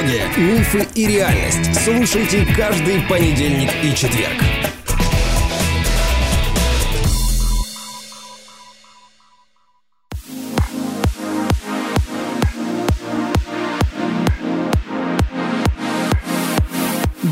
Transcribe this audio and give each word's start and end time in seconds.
Психология, 0.00 0.28
мифы 0.38 0.86
и 0.94 1.06
реальность. 1.06 1.74
Слушайте 1.84 2.46
каждый 2.56 3.02
понедельник 3.06 3.68
и 3.82 3.94
четверг. 3.94 4.32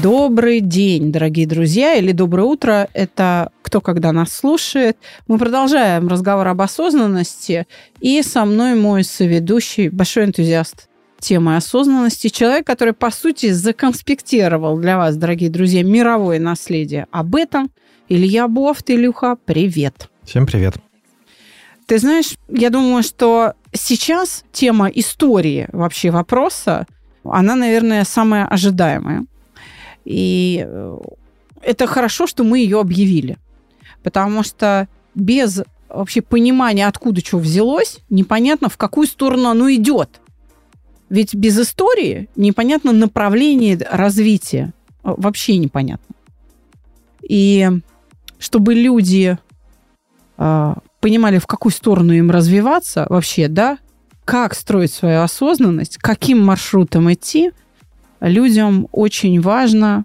Добрый 0.03 0.61
день, 0.61 1.11
дорогие 1.11 1.47
друзья, 1.47 1.95
или 1.95 2.13
доброе 2.13 2.43
утро. 2.43 2.89
Это 2.93 3.51
кто 3.63 3.81
когда 3.81 4.13
нас 4.13 4.31
слушает. 4.31 4.99
Мы 5.27 5.39
продолжаем 5.39 6.07
разговор 6.07 6.47
об 6.49 6.61
осознанности. 6.61 7.67
И 8.01 8.23
со 8.23 8.45
мной 8.45 8.75
мой 8.75 9.05
соведущий, 9.05 9.89
большой 9.89 10.27
энтузиаст 10.27 10.88
темы 11.21 11.57
осознанности, 11.57 12.29
человек, 12.29 12.67
который, 12.67 12.93
по 12.93 13.11
сути, 13.11 13.51
законспектировал 13.51 14.79
для 14.79 14.97
вас, 14.97 15.17
дорогие 15.17 15.51
друзья, 15.51 15.83
мировое 15.83 16.39
наследие. 16.39 17.07
Об 17.11 17.35
этом 17.37 17.71
Илья 18.09 18.49
Бофт. 18.49 18.91
Илюха, 18.91 19.37
привет. 19.45 20.09
Всем 20.25 20.47
привет. 20.47 20.77
Ты 21.87 21.99
знаешь, 21.99 22.35
я 22.49 22.71
думаю, 22.71 23.03
что 23.03 23.55
сейчас 23.73 24.45
тема 24.53 24.89
истории 24.89 25.69
вообще 25.73 26.11
вопроса, 26.11 26.87
она, 27.25 27.55
наверное, 27.55 28.05
самая 28.05 28.47
ожидаемая. 28.47 29.25
И 30.05 30.65
э, 30.67 30.99
это 31.63 31.87
хорошо, 31.87 32.27
что 32.27 32.45
мы 32.45 32.59
ее 32.59 32.81
объявили. 32.81 33.39
Потому 34.03 34.43
что 34.43 34.89
без 35.15 35.63
вообще 35.89 36.23
понимания, 36.23 36.87
откуда 36.87 37.25
что 37.25 37.39
взялось, 37.39 37.99
непонятно, 38.11 38.69
в 38.69 38.77
какую 38.77 39.07
сторону 39.07 39.49
оно 39.49 39.73
идет. 39.73 40.21
Ведь 41.11 41.35
без 41.35 41.59
истории 41.59 42.29
непонятно 42.37 42.93
направление 42.93 43.79
развития. 43.91 44.73
Вообще 45.03 45.57
непонятно. 45.57 46.15
И 47.23 47.69
чтобы 48.39 48.75
люди 48.75 49.39
э, 50.37 50.75
понимали, 51.01 51.39
в 51.39 51.47
какую 51.47 51.73
сторону 51.73 52.13
им 52.13 52.31
развиваться 52.31 53.07
вообще, 53.09 53.49
да, 53.49 53.79
как 54.25 54.55
строить 54.55 54.93
свою 54.93 55.23
осознанность, 55.23 55.97
каким 55.97 56.45
маршрутом 56.45 57.13
идти– 57.13 57.53
людям 58.21 58.89
очень 58.93 59.41
важно, 59.41 60.05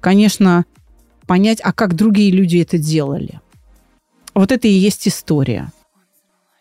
конечно, 0.00 0.64
понять, 1.26 1.60
а 1.62 1.72
как 1.72 1.94
другие 1.94 2.30
люди 2.30 2.58
это 2.58 2.78
делали. 2.78 3.40
Вот 4.34 4.52
это 4.52 4.66
и 4.66 4.72
есть 4.72 5.06
история. 5.08 5.72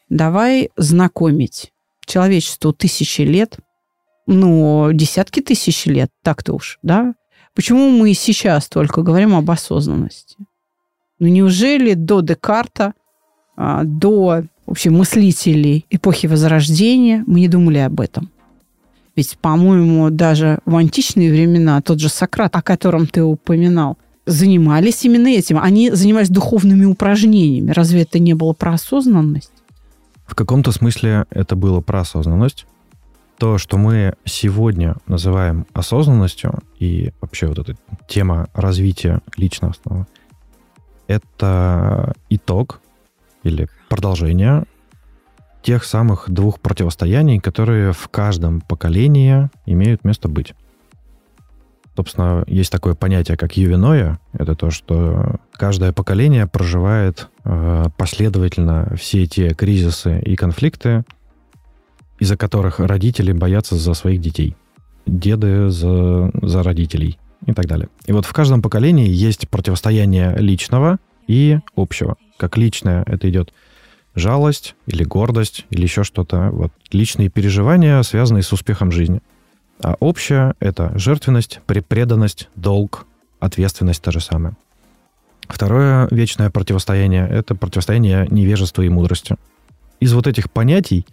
Давай 0.10 0.70
знакомить 0.78 1.72
человечеству 2.06 2.74
тысячи 2.74 3.22
лет, 3.22 3.58
ну, 4.28 4.92
десятки 4.94 5.42
тысяч 5.42 5.86
лет, 5.86 6.10
так-то 6.24 6.54
уж, 6.54 6.80
да? 6.82 7.14
Почему 7.56 7.90
мы 7.90 8.14
сейчас 8.14 8.68
только 8.68 9.02
говорим 9.02 9.36
об 9.36 9.50
осознанности? 9.52 10.38
Ну, 11.20 11.28
неужели 11.28 11.94
до 11.94 12.22
Декарта, 12.22 12.94
а, 13.56 13.84
до 13.84 14.44
вообще 14.66 14.90
мыслителей 14.90 15.86
эпохи 15.90 16.28
Возрождения 16.28 17.24
мы 17.28 17.42
не 17.42 17.48
думали 17.48 17.78
об 17.78 18.00
этом? 18.00 18.32
Ведь, 19.16 19.38
по-моему, 19.38 20.10
даже 20.10 20.60
в 20.66 20.76
античные 20.76 21.32
времена 21.32 21.82
тот 21.82 22.00
же 22.00 22.10
Сократ, 22.10 22.56
о 22.56 22.64
котором 22.64 23.06
ты 23.06 23.24
упоминал, 23.24 23.98
занимались 24.26 25.04
именно 25.06 25.28
этим. 25.28 25.60
Они 25.60 25.92
занимались 25.92 26.30
духовными 26.30 26.86
упражнениями. 26.86 27.72
Разве 27.72 28.02
это 28.02 28.18
не 28.20 28.34
было 28.34 28.54
про 28.54 28.74
осознанность? 28.74 29.52
В 30.34 30.36
каком-то 30.36 30.72
смысле 30.72 31.28
это 31.30 31.56
было 31.56 31.80
про 31.80 32.00
осознанность. 32.00 32.66
То, 33.38 33.60
что 33.60 33.78
мы 33.78 34.16
сегодня 34.26 34.96
называем 35.06 35.68
осознанностью, 35.74 36.56
и 36.80 37.14
вообще 37.22 37.46
вот 37.46 37.60
эта 37.60 37.78
тема 38.08 38.48
развития 38.56 39.22
личностного, 39.38 40.08
это 41.06 42.16
итог 42.32 42.82
или 43.44 43.70
продолжение 43.90 44.64
тех 45.62 45.84
самых 45.84 46.32
двух 46.32 46.60
противостояний, 46.60 47.40
которые 47.40 47.94
в 47.94 48.08
каждом 48.08 48.62
поколении 48.62 49.52
имеют 49.68 50.04
место 50.04 50.30
быть. 50.30 50.56
Собственно, 51.96 52.44
есть 52.48 52.72
такое 52.72 52.96
понятие, 52.96 53.38
как 53.38 53.56
ювиноя. 53.56 54.20
Это 54.34 54.56
то, 54.56 54.72
что 54.72 55.36
каждое 55.52 55.94
поколение 55.94 56.48
проживает 56.48 57.28
э, 57.46 57.86
последовательно 57.98 58.96
все 58.98 59.28
те 59.28 59.54
кризисы 59.54 60.20
и 60.20 60.36
конфликты, 60.36 61.04
из-за 62.20 62.36
которых 62.36 62.80
родители 62.80 63.32
боятся 63.32 63.76
за 63.76 63.94
своих 63.94 64.22
детей, 64.22 64.56
деды 65.06 65.70
за, 65.70 66.32
за 66.42 66.64
родителей 66.64 67.20
и 67.46 67.54
так 67.54 67.68
далее. 67.68 67.90
И 68.08 68.12
вот 68.12 68.26
в 68.26 68.34
каждом 68.34 68.62
поколении 68.62 69.08
есть 69.08 69.48
противостояние 69.50 70.36
личного 70.38 70.98
и 71.28 71.60
общего. 71.76 72.16
Как 72.38 72.58
личное 72.58 73.04
это 73.06 73.30
идет 73.30 73.54
жалость 74.16 74.76
или 74.88 75.04
гордость 75.04 75.66
или 75.70 75.84
еще 75.84 76.04
что-то. 76.04 76.50
Вот 76.52 76.72
личные 76.92 77.30
переживания, 77.30 78.02
связанные 78.02 78.44
с 78.44 78.52
успехом 78.52 78.92
жизни. 78.92 79.22
А 79.84 79.96
общее— 80.00 80.56
это 80.62 80.98
жертвенность, 80.98 81.60
преданность, 81.66 82.50
долг, 82.56 83.06
ответственность 83.40 84.02
та 84.02 84.12
же 84.12 84.22
самая. 84.22 84.56
Второе 85.50 86.08
вечное 86.10 86.50
противостояние— 86.50 87.28
это 87.30 87.54
противостояние 87.54 88.26
невежества 88.32 88.82
и 88.82 88.90
мудрости. 88.90 89.36
Из 90.00 90.14
вот 90.14 90.26
этих 90.26 90.50
понятий 90.50 91.06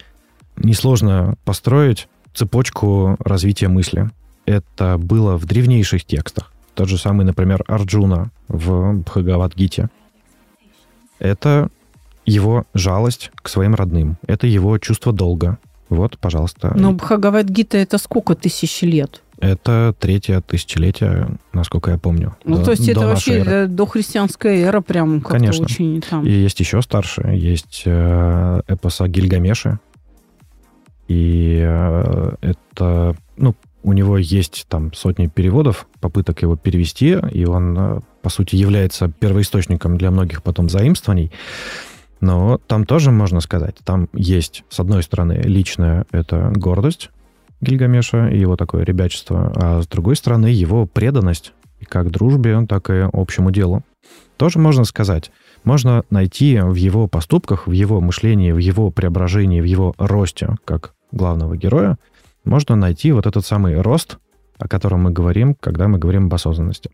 несложно 0.56 1.34
построить 1.44 2.08
цепочку 2.32 3.16
развития 3.18 3.66
мысли. 3.66 4.08
Это 4.46 4.98
было 4.98 5.36
в 5.36 5.46
древнейших 5.46 6.04
текстах. 6.04 6.52
Тот 6.74 6.88
же 6.88 6.96
самый, 6.96 7.26
например, 7.26 7.64
Арджуна 7.66 8.30
в 8.46 8.94
Бхагавадгите. 9.00 9.90
Это 11.18 11.70
его 12.24 12.66
жалость 12.72 13.32
к 13.34 13.48
своим 13.48 13.74
родным. 13.74 14.16
Это 14.28 14.46
его 14.46 14.78
чувство 14.78 15.12
долга. 15.12 15.58
Вот, 15.90 16.18
пожалуйста. 16.18 16.72
Но 16.76 16.92
Бхагавадгита 16.92 17.76
это 17.76 17.98
сколько 17.98 18.34
тысяч 18.34 18.80
лет? 18.82 19.22
Это 19.40 19.94
третье 19.98 20.40
тысячелетие, 20.40 21.28
насколько 21.52 21.90
я 21.90 21.98
помню. 21.98 22.36
Ну, 22.44 22.58
до, 22.58 22.66
то 22.66 22.70
есть 22.72 22.88
это 22.88 23.00
вообще 23.00 23.38
эры. 23.38 23.66
до 23.68 23.86
христианской 23.86 24.60
эры 24.60 24.82
прям 24.82 25.20
как-то 25.20 25.38
Конечно. 25.38 25.64
очень 25.64 26.00
там. 26.02 26.26
И 26.26 26.30
есть 26.30 26.60
еще 26.60 26.80
старше. 26.82 27.22
Есть 27.34 27.82
э, 27.86 28.60
эпос 28.68 29.00
о 29.00 29.08
Гильгамеше. 29.08 29.80
И 31.08 31.60
э, 31.60 32.34
это, 32.42 33.16
ну, 33.36 33.54
у 33.82 33.92
него 33.94 34.18
есть 34.18 34.66
там 34.68 34.92
сотни 34.92 35.26
переводов, 35.26 35.86
попыток 36.00 36.42
его 36.42 36.56
перевести, 36.56 37.16
и 37.32 37.46
он, 37.46 37.76
э, 37.78 38.00
по 38.22 38.28
сути, 38.28 38.56
является 38.56 39.08
первоисточником 39.08 39.96
для 39.96 40.10
многих 40.10 40.42
потом 40.42 40.68
заимствований. 40.68 41.32
Но 42.20 42.58
там 42.66 42.84
тоже 42.84 43.10
можно 43.10 43.40
сказать, 43.40 43.76
там 43.84 44.08
есть, 44.12 44.64
с 44.68 44.78
одной 44.78 45.02
стороны, 45.02 45.40
личная 45.42 46.04
это 46.12 46.52
гордость 46.54 47.10
Гильгамеша 47.60 48.28
и 48.28 48.38
его 48.38 48.56
такое 48.56 48.84
ребячество, 48.84 49.52
а 49.54 49.82
с 49.82 49.86
другой 49.86 50.16
стороны, 50.16 50.46
его 50.46 50.86
преданность 50.86 51.52
и 51.78 51.84
как 51.84 52.10
дружбе, 52.10 52.66
так 52.66 52.90
и 52.90 53.08
общему 53.12 53.50
делу. 53.50 53.82
Тоже 54.36 54.58
можно 54.58 54.84
сказать. 54.84 55.30
Можно 55.64 56.04
найти 56.10 56.58
в 56.60 56.74
его 56.74 57.06
поступках, 57.06 57.66
в 57.66 57.72
его 57.72 58.00
мышлении, 58.00 58.52
в 58.52 58.58
его 58.58 58.90
преображении, 58.90 59.60
в 59.60 59.64
его 59.64 59.94
росте, 59.98 60.56
как 60.64 60.94
главного 61.12 61.56
героя, 61.56 61.98
можно 62.44 62.76
найти 62.76 63.12
вот 63.12 63.26
этот 63.26 63.44
самый 63.44 63.78
рост, 63.80 64.18
о 64.58 64.68
котором 64.68 65.02
мы 65.02 65.10
говорим, 65.10 65.54
когда 65.54 65.88
мы 65.88 65.98
говорим 65.98 66.26
об 66.26 66.34
осознанности. 66.34 66.90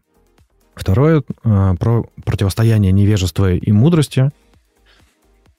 Второе, 0.74 1.22
э, 1.22 1.74
про 1.78 2.04
противостояние 2.24 2.92
невежества 2.92 3.52
и 3.52 3.72
мудрости– 3.72 4.30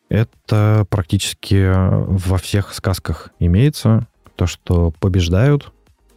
это 0.09 0.85
практически 0.89 1.71
во 1.73 2.37
всех 2.37 2.73
сказках 2.73 3.29
имеется. 3.39 4.07
То, 4.35 4.45
что 4.45 4.93
побеждают 4.99 5.71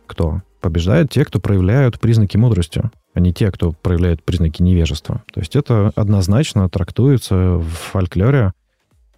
кто? 0.06 0.42
Побеждают 0.60 1.10
те, 1.10 1.24
кто 1.24 1.40
проявляют 1.40 1.98
признаки 1.98 2.36
мудрости, 2.36 2.82
а 3.14 3.20
не 3.20 3.32
те, 3.32 3.50
кто 3.50 3.72
проявляет 3.72 4.22
признаки 4.22 4.62
невежества. 4.62 5.22
То 5.32 5.40
есть 5.40 5.56
это 5.56 5.92
однозначно 5.96 6.68
трактуется 6.68 7.56
в 7.56 7.68
фольклоре, 7.68 8.52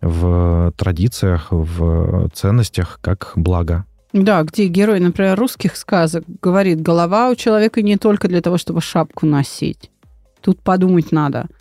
в 0.00 0.72
традициях, 0.76 1.48
в 1.50 2.28
ценностях 2.30 2.98
как 3.00 3.32
благо. 3.36 3.84
Да, 4.12 4.42
где 4.42 4.66
герой, 4.66 5.00
например, 5.00 5.38
русских 5.38 5.76
сказок 5.76 6.24
говорит, 6.40 6.82
голова 6.82 7.30
у 7.30 7.34
человека 7.34 7.82
не 7.82 7.96
только 7.96 8.28
для 8.28 8.40
того, 8.40 8.58
чтобы 8.58 8.80
шапку 8.80 9.26
носить. 9.26 9.90
Тут 10.40 10.60
подумать 10.60 11.12
надо– 11.12 11.46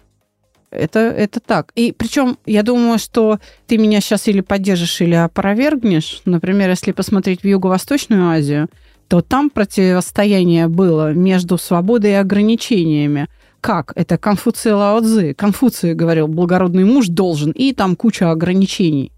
это, 0.72 1.00
это 1.00 1.40
так. 1.40 1.72
И 1.76 1.92
причем 1.92 2.38
я 2.46 2.64
думаю, 2.64 2.98
что 2.98 3.40
ты 3.68 3.78
меня 3.78 4.00
сейчас 4.00 4.28
или 4.28 4.42
поддержишь, 4.42 5.02
или 5.02 5.16
опровергнешь. 5.16 6.22
Например, 6.26 6.70
если 6.70 6.94
посмотреть 6.94 7.42
в 7.42 7.48
Юго-Восточную 7.48 8.30
Азию, 8.30 8.70
то 9.08 9.22
там 9.22 9.50
противостояние 9.50 10.68
было 10.68 11.12
между 11.12 11.58
свободой 11.58 12.12
и 12.12 12.16
ограничениями. 12.16 13.28
Как? 13.60 13.92
Это 13.96 14.18
Конфуция 14.18 14.74
Лао 14.76 15.02
Цзы. 15.02 15.34
Конфуций 15.34 15.94
говорил, 15.94 16.28
благородный 16.28 16.86
муж 16.86 17.08
должен, 17.08 17.52
и 17.52 17.74
там 17.74 17.98
куча 17.98 18.32
ограничений. 18.32 19.12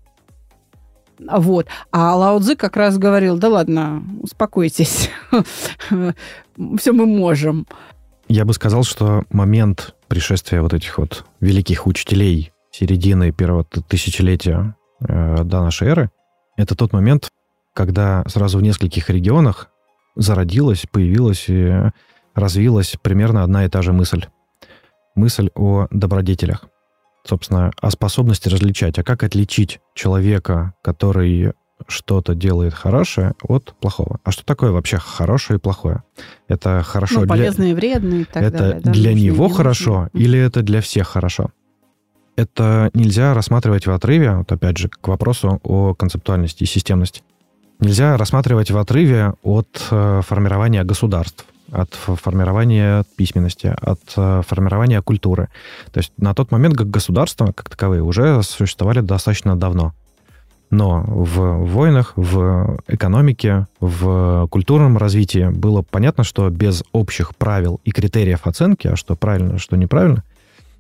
Вот. 1.20 1.68
А 1.92 2.16
Лао 2.16 2.40
Цзы 2.40 2.56
как 2.56 2.76
раз 2.76 2.98
говорил, 2.98 3.38
да 3.38 3.50
ладно, 3.50 4.04
успокойтесь, 4.22 5.12
все 6.78 6.92
мы 6.92 7.06
можем. 7.06 7.68
Я 8.28 8.46
бы 8.46 8.54
сказал, 8.54 8.84
что 8.84 9.24
момент 9.30 9.94
пришествия 10.14 10.62
вот 10.62 10.76
этих 10.76 11.00
вот 11.00 11.26
великих 11.40 11.88
учителей 11.88 12.52
середины 12.70 13.32
первого 13.32 13.64
тысячелетия 13.64 14.76
э, 15.00 15.44
до 15.44 15.62
нашей 15.62 15.88
эры, 15.88 16.12
это 16.56 16.76
тот 16.76 16.94
момент, 16.94 17.30
когда 17.74 18.24
сразу 18.28 18.60
в 18.60 18.62
нескольких 18.62 19.10
регионах 19.10 19.72
зародилась, 20.16 20.86
появилась 20.92 21.46
и 21.48 21.74
развилась 22.36 22.96
примерно 23.02 23.42
одна 23.42 23.66
и 23.66 23.70
та 23.70 23.82
же 23.82 23.92
мысль. 23.92 24.28
Мысль 25.16 25.50
о 25.56 25.88
добродетелях. 25.90 26.66
Собственно, 27.26 27.72
о 27.82 27.90
способности 27.90 28.50
различать. 28.50 29.00
А 29.00 29.04
как 29.04 29.24
отличить 29.24 29.80
человека, 29.96 30.76
который 30.84 31.54
что-то 31.88 32.36
делает 32.36 32.74
хорошее 32.74 33.34
от 33.44 33.74
плохого. 33.80 34.20
А 34.24 34.32
что 34.32 34.46
такое 34.46 34.72
вообще 34.72 34.98
хорошее 34.98 35.58
и 35.58 35.60
плохое? 35.60 36.04
Это 36.48 36.84
хорошо 36.84 37.22
ну, 37.22 37.28
полезное 37.28 37.68
для... 37.68 37.72
и 37.72 37.76
вредное 37.76 38.20
и 38.22 38.24
так 38.26 38.44
это 38.44 38.58
далее. 38.58 38.80
Это 38.80 38.92
для 38.92 39.14
него 39.14 39.50
хорошо 39.50 40.10
нужно. 40.14 40.18
или 40.18 40.40
это 40.40 40.62
для 40.62 40.82
всех 40.82 41.08
хорошо? 41.08 41.50
Это 42.36 42.90
нельзя 42.94 43.34
рассматривать 43.34 43.86
в 43.86 43.92
отрыве, 43.92 44.38
вот 44.38 44.52
опять 44.52 44.78
же, 44.78 44.90
к 44.90 45.08
вопросу 45.08 45.60
о 45.64 45.94
концептуальности 45.94 46.64
и 46.64 46.68
системности. 46.68 47.22
Нельзя 47.80 48.18
рассматривать 48.18 48.72
в 48.72 48.78
отрыве 48.78 49.34
от 49.44 49.68
э, 49.92 50.22
формирования 50.26 50.84
государств, 50.84 51.46
от 51.72 51.94
формирования 51.94 53.04
письменности, 53.18 53.76
от 53.82 54.00
э, 54.16 54.42
формирования 54.48 55.02
культуры. 55.02 55.50
То 55.92 56.00
есть 56.00 56.12
на 56.18 56.34
тот 56.34 56.52
момент 56.52 56.78
как 56.78 56.90
государства, 56.90 57.52
как 57.52 57.70
таковые, 57.70 58.02
уже 58.02 58.42
существовали 58.44 59.02
достаточно 59.02 59.56
давно. 59.56 59.94
Но 60.74 61.04
в 61.06 61.68
войнах, 61.68 62.14
в 62.16 62.80
экономике, 62.88 63.68
в 63.80 64.48
культурном 64.50 64.98
развитии 64.98 65.52
было 65.52 65.84
понятно, 65.84 66.24
что 66.24 66.50
без 66.50 66.84
общих 66.92 67.36
правил 67.36 67.80
и 67.84 67.92
критериев 67.92 68.48
оценки, 68.48 68.88
а 68.88 68.96
что 68.96 69.16
правильно, 69.16 69.60
что 69.60 69.76
неправильно, 69.78 70.24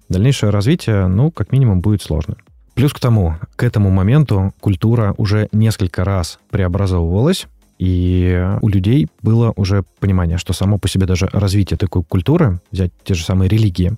дальнейшее 0.09 0.49
развитие, 0.49 1.05
ну, 1.05 1.29
как 1.29 1.51
минимум, 1.51 1.81
будет 1.81 2.01
сложно. 2.01 2.37
Плюс 2.73 2.91
к 2.91 2.99
тому, 2.99 3.35
к 3.55 3.61
этому 3.61 3.91
моменту 3.91 4.51
культура 4.59 5.13
уже 5.17 5.47
несколько 5.51 6.03
раз 6.03 6.39
преобразовывалась, 6.49 7.45
и 7.77 8.49
у 8.63 8.69
людей 8.69 9.09
было 9.21 9.53
уже 9.55 9.83
понимание, 9.99 10.39
что 10.39 10.53
само 10.53 10.79
по 10.79 10.87
себе 10.87 11.05
даже 11.05 11.29
развитие 11.31 11.77
такой 11.77 12.03
культуры, 12.03 12.59
взять 12.71 12.91
те 13.03 13.13
же 13.13 13.23
самые 13.23 13.47
религии, 13.47 13.93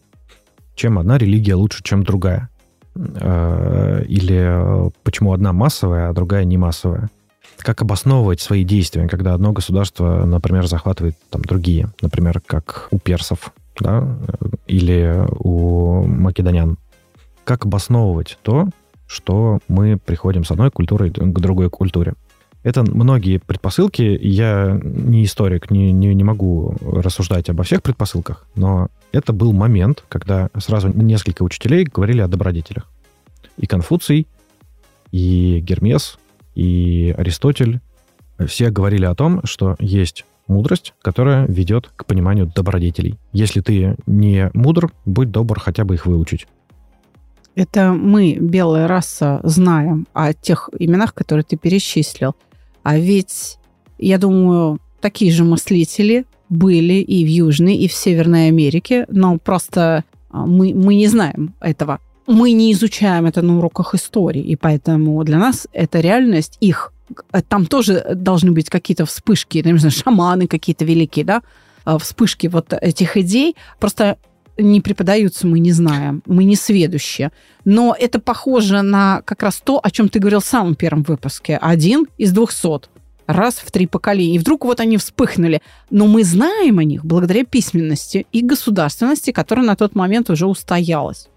чем 0.76 1.00
одна 1.00 1.18
религия 1.18 1.56
лучше, 1.56 1.84
чем 1.84 2.04
другая. 2.04 2.50
Э, 2.96 4.04
или 4.08 4.92
почему 5.04 5.34
одна 5.34 5.54
массовая, 5.54 6.10
а 6.10 6.14
другая 6.14 6.44
не 6.46 6.58
массовая. 6.58 7.10
Как 7.58 7.82
обосновывать 7.82 8.42
свои 8.42 8.64
действия, 8.64 9.08
когда 9.08 9.34
одно 9.34 9.52
государство, 9.52 10.26
например, 10.26 10.68
захватывает 10.68 11.16
там 11.30 11.42
другие, 11.42 11.90
например, 12.02 12.42
как 12.46 12.88
у 12.92 13.00
персов, 13.00 13.54
да, 13.80 14.18
или 14.68 15.26
у 15.40 16.04
македонян. 16.06 16.78
Как 17.44 17.66
обосновывать 17.66 18.38
то, 18.42 18.70
что 19.08 19.60
мы 19.68 19.98
приходим 19.98 20.44
с 20.44 20.52
одной 20.52 20.72
культуры 20.72 21.12
к 21.12 21.40
другой 21.40 21.70
культуре. 21.70 22.16
Это 22.66 22.82
многие 22.82 23.38
предпосылки. 23.38 24.02
Я 24.02 24.80
не 24.84 25.24
историк, 25.24 25.70
не, 25.70 25.92
не, 25.92 26.16
не 26.16 26.24
могу 26.24 26.76
рассуждать 26.82 27.48
обо 27.48 27.62
всех 27.64 27.84
предпосылках, 27.84 28.48
но 28.56 28.88
это 29.12 29.34
был 29.34 29.54
момент, 29.54 30.04
когда 30.10 30.50
сразу 30.58 30.88
несколько 30.90 31.44
учителей 31.44 31.84
говорили 31.84 32.22
о 32.22 32.28
добродетелях. 32.28 32.90
И 33.58 33.68
Конфуций, 33.68 34.26
и 35.12 35.60
Гермес, 35.60 36.18
и 36.56 37.14
Аристотель 37.16 37.82
все 38.48 38.72
говорили 38.72 39.06
о 39.06 39.14
том, 39.14 39.42
что 39.44 39.76
есть 39.78 40.26
мудрость, 40.48 40.96
которая 41.04 41.46
ведет 41.46 41.92
к 41.96 42.08
пониманию 42.08 42.48
добродетелей. 42.48 43.20
Если 43.32 43.62
ты 43.62 43.96
не 44.08 44.50
мудр, 44.56 44.92
будь 45.06 45.30
добр 45.30 45.60
хотя 45.60 45.86
бы 45.86 45.94
их 45.94 46.08
выучить. 46.08 46.48
Это 47.54 47.94
мы, 47.94 48.38
белая 48.42 48.88
раса, 48.88 49.40
знаем 49.44 50.08
о 50.14 50.34
тех 50.34 50.72
именах, 50.80 51.14
которые 51.14 51.44
ты 51.44 51.58
перечислил. 51.58 52.36
А 52.86 53.00
ведь, 53.00 53.58
я 53.98 54.20
думаю, 54.20 54.80
такие 55.02 55.32
же 55.32 55.44
мыслители 55.44 56.26
были 56.50 56.94
и 56.94 57.26
в 57.26 57.28
Южной, 57.28 57.76
и 57.76 57.88
в 57.88 57.94
Северной 57.94 58.50
Америке, 58.50 59.08
но 59.10 59.40
просто 59.40 60.04
а, 60.30 60.46
мы, 60.46 60.72
мы 60.76 60.94
не 60.94 61.08
знаем 61.08 61.56
этого. 61.62 62.00
Мы 62.28 62.52
не 62.52 62.72
изучаем 62.74 63.26
это 63.26 63.42
на 63.42 63.58
уроках 63.58 63.96
истории, 63.96 64.44
и 64.44 64.56
поэтому 64.56 65.24
для 65.24 65.40
нас 65.40 65.68
это 65.74 66.00
реальность 66.00 66.58
их. 66.62 66.94
Там 67.50 67.66
тоже 67.66 68.06
должны 68.14 68.52
быть 68.52 68.70
какие-то 68.70 69.08
вспышки, 69.08 69.64
знаю, 69.64 69.92
шаманы 69.92 70.46
какие-то 70.46 70.86
великие, 70.86 71.26
да, 71.26 71.42
а, 71.86 71.98
вспышки 71.98 72.46
вот 72.46 72.72
этих 72.72 73.18
идей. 73.18 73.56
Просто 73.80 74.20
не 74.58 74.82
преподаются, 74.82 75.48
мы 75.48 75.60
не 75.60 75.72
знаем, 75.72 76.24
мы 76.26 76.44
не 76.44 76.56
сведущие. 76.56 77.32
Но 77.66 77.96
это 77.98 78.20
похоже 78.20 78.82
на 78.82 79.22
как 79.24 79.44
раз 79.44 79.62
то, 79.64 79.80
о 79.82 79.92
чем 79.92 80.10
ты 80.10 80.20
говорил 80.20 80.40
в 80.40 80.46
самом 80.46 80.76
первом 80.76 81.04
выпуске. 81.04 81.58
Один 81.58 82.08
из 82.18 82.32
двухсот. 82.32 82.90
Раз 83.28 83.56
в 83.56 83.72
три 83.72 83.88
поколения. 83.88 84.36
И 84.36 84.40
вдруг 84.40 84.66
вот 84.66 84.80
они 84.80 84.98
вспыхнули. 84.98 85.62
Но 85.90 86.06
мы 86.06 86.24
знаем 86.24 86.78
о 86.78 86.84
них 86.84 87.04
благодаря 87.04 87.44
письменности 87.44 88.28
и 88.32 88.42
государственности, 88.42 89.32
которая 89.32 89.66
на 89.66 89.76
тот 89.76 89.96
момент 89.96 90.30
уже 90.30 90.46
устоялась. 90.46 91.28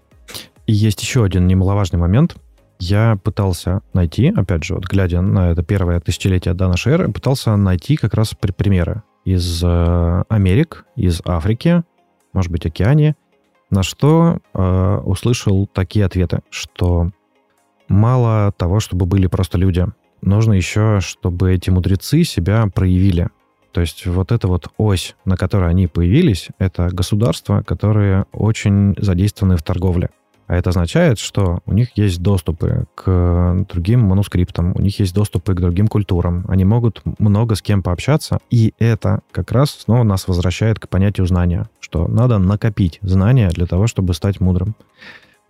Есть 0.67 1.01
еще 1.01 1.23
один 1.23 1.47
немаловажный 1.47 1.99
момент. 1.99 2.35
Я 2.79 3.17
пытался 3.23 3.81
найти, 3.93 4.31
опять 4.33 4.63
же, 4.63 4.75
вот 4.75 4.85
глядя 4.85 5.21
на 5.21 5.51
это 5.51 5.63
первое 5.63 5.99
тысячелетие 5.99 6.53
до 6.53 6.67
нашей 6.67 6.93
эры, 6.93 7.11
пытался 7.11 7.55
найти 7.57 7.97
как 7.97 8.13
раз 8.13 8.33
примеры 8.55 9.03
из 9.25 9.61
э, 9.63 10.23
Америк, 10.29 10.85
из 10.95 11.21
Африки, 11.25 11.83
может 12.33 12.51
быть, 12.51 12.65
океане, 12.65 13.15
на 13.69 13.83
что 13.83 14.39
э, 14.53 15.01
услышал 15.05 15.67
такие 15.67 16.05
ответы, 16.05 16.39
что 16.49 17.11
мало 17.87 18.51
того, 18.51 18.79
чтобы 18.79 19.05
были 19.05 19.27
просто 19.27 19.57
люди, 19.57 19.85
нужно 20.21 20.53
еще, 20.53 20.99
чтобы 21.01 21.53
эти 21.53 21.69
мудрецы 21.69 22.23
себя 22.23 22.67
проявили. 22.73 23.29
То 23.71 23.81
есть 23.81 24.05
вот 24.07 24.31
эта 24.31 24.47
вот 24.47 24.67
ось, 24.77 25.15
на 25.25 25.37
которой 25.37 25.69
они 25.69 25.87
появились, 25.87 26.49
это 26.57 26.89
государства, 26.91 27.61
которые 27.61 28.25
очень 28.31 28.95
задействованы 28.97 29.57
в 29.57 29.63
торговле. 29.63 30.09
А 30.49 30.55
это 30.55 30.71
означает, 30.71 31.19
что 31.19 31.59
у 31.67 31.73
них 31.73 31.89
есть 31.93 32.23
доступы 32.23 32.87
к 32.95 33.67
другим 33.69 33.99
манускриптам, 33.99 34.73
у 34.75 34.81
них 34.81 34.99
есть 34.99 35.13
доступы 35.13 35.53
к 35.53 35.61
другим 35.61 35.87
культурам, 35.87 36.43
они 36.47 36.65
могут 36.65 37.03
много 37.19 37.53
с 37.53 37.61
кем 37.61 37.83
пообщаться, 37.83 38.39
и 38.49 38.73
это 38.79 39.19
как 39.31 39.51
раз 39.51 39.69
снова 39.69 40.01
нас 40.01 40.27
возвращает 40.27 40.79
к 40.79 40.89
понятию 40.89 41.27
знания, 41.27 41.69
что 41.79 42.07
надо 42.07 42.39
накопить 42.39 42.97
знания 43.03 43.49
для 43.49 43.67
того, 43.67 43.85
чтобы 43.85 44.15
стать 44.15 44.39
мудрым. 44.39 44.73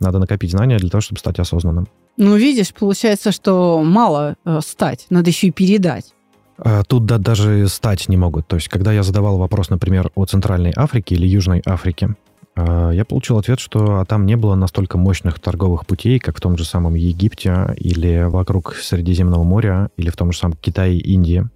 Надо 0.02 0.20
накопить 0.20 0.52
знания 0.52 0.78
для 0.78 0.90
того, 0.90 1.00
чтобы 1.00 1.20
стать 1.20 1.40
осознанным. 1.40 1.88
Ну, 2.18 2.36
видишь, 2.36 2.74
получается, 2.74 3.32
что 3.32 3.82
мало 3.82 4.36
э, 4.44 4.60
стать, 4.62 5.06
надо 5.10 5.30
еще 5.30 5.48
и 5.48 5.52
передать. 5.52 6.14
А 6.58 6.84
тут 6.84 7.06
да, 7.06 7.18
даже 7.18 7.70
стать 7.70 8.10
не 8.10 8.18
могут. 8.18 8.48
То 8.48 8.58
есть, 8.58 8.68
когда 8.68 8.92
я 8.92 9.04
задавал 9.04 9.38
вопрос, 9.38 9.70
например, 9.70 10.12
о 10.16 10.26
Центральной 10.26 10.74
Африке 10.76 11.16
или 11.16 11.26
Южной 11.26 11.62
Африке, 11.66 12.16
я 12.94 13.06
получил 13.06 13.38
ответ, 13.38 13.60
что 13.60 14.06
там 14.08 14.26
не 14.26 14.36
было 14.36 14.56
настолько 14.56 14.98
мощных 14.98 15.40
торговых 15.40 15.86
путей, 15.86 16.20
как 16.20 16.38
в 16.38 16.42
том 16.42 16.58
же 16.58 16.66
самом 16.66 16.96
Египте 16.96 17.76
или 17.78 18.26
вокруг 18.28 18.76
Средиземного 18.76 19.44
моря, 19.44 19.90
или 19.98 20.10
в 20.10 20.18
том 20.18 20.32
же 20.32 20.40
самом 20.40 20.56
Китае 20.56 20.98
и 20.98 21.14
Индии. 21.14 21.48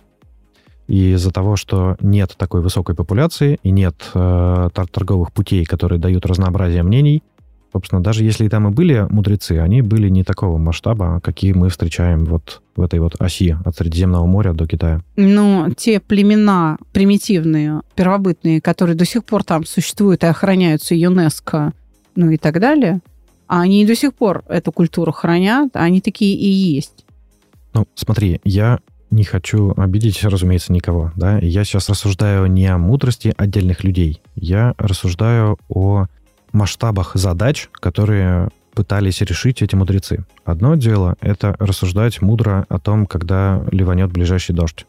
И 0.88 1.14
из-за 1.14 1.32
того, 1.32 1.56
что 1.56 1.96
нет 2.02 2.36
такой 2.38 2.62
высокой 2.62 2.96
популяции 2.96 3.58
и 3.64 3.72
нет 3.72 3.96
э, 4.14 4.70
торговых 4.74 5.32
путей, 5.32 5.64
которые 5.66 6.00
дают 6.00 6.26
разнообразие 6.26 6.84
мнений, 6.84 7.24
Собственно, 7.74 8.04
даже 8.04 8.24
если 8.24 8.46
и 8.46 8.50
там 8.50 8.68
и 8.68 8.72
были 8.72 9.08
мудрецы, 9.10 9.54
они 9.54 9.82
были 9.82 10.08
не 10.08 10.24
такого 10.24 10.60
масштаба, 10.60 11.20
какие 11.22 11.54
мы 11.54 11.70
встречаем 11.70 12.24
вот 12.26 12.62
в 12.76 12.82
этой 12.84 13.00
вот 13.00 13.20
оси 13.20 13.58
от 13.66 13.76
Средиземного 13.76 14.28
моря 14.28 14.54
до 14.54 14.68
Китая. 14.68 15.02
Но 15.16 15.70
те 15.76 16.00
племена 16.00 16.78
примитивные, 16.92 17.82
первобытные, 17.96 18.62
которые 18.62 18.96
до 18.96 19.06
сих 19.06 19.26
пор 19.26 19.44
там 19.44 19.66
существуют 19.66 20.24
и 20.24 20.28
охраняются 20.28 20.94
ЮНЕСКО, 20.94 21.74
ну 22.16 22.30
и 22.30 22.38
так 22.38 22.60
далее, 22.60 23.02
они 23.48 23.86
до 23.88 23.96
сих 23.96 24.14
пор 24.14 24.44
эту 24.48 24.72
культуру 24.72 25.12
хранят, 25.12 25.72
они 25.74 26.00
такие 26.00 26.36
и 26.36 26.48
есть. 26.48 27.06
Ну, 27.74 27.88
смотри, 27.96 28.40
я 28.44 28.80
не 29.10 29.24
хочу 29.24 29.74
обидеть, 29.76 30.24
разумеется, 30.24 30.72
никого, 30.74 31.12
да. 31.16 31.40
Я 31.40 31.64
сейчас 31.64 31.90
рассуждаю 31.90 32.46
не 32.48 32.68
о 32.68 32.78
мудрости 32.78 33.34
отдельных 33.36 33.84
людей. 33.84 34.22
Я 34.36 34.76
рассуждаю 34.78 35.58
о 35.70 36.06
масштабах 36.54 37.12
задач, 37.16 37.70
которые 37.74 38.50
пытались 38.74 39.22
решить 39.22 39.62
эти 39.62 39.76
мудрецы. 39.76 40.26
Одно 40.46 40.76
дело— 40.76 41.16
это 41.22 41.56
рассуждать 41.60 42.22
мудро 42.22 42.66
о 42.70 42.80
том, 42.80 43.06
когда 43.06 43.64
ливанет 43.72 44.12
ближайший 44.12 44.56
дождь. 44.56 44.86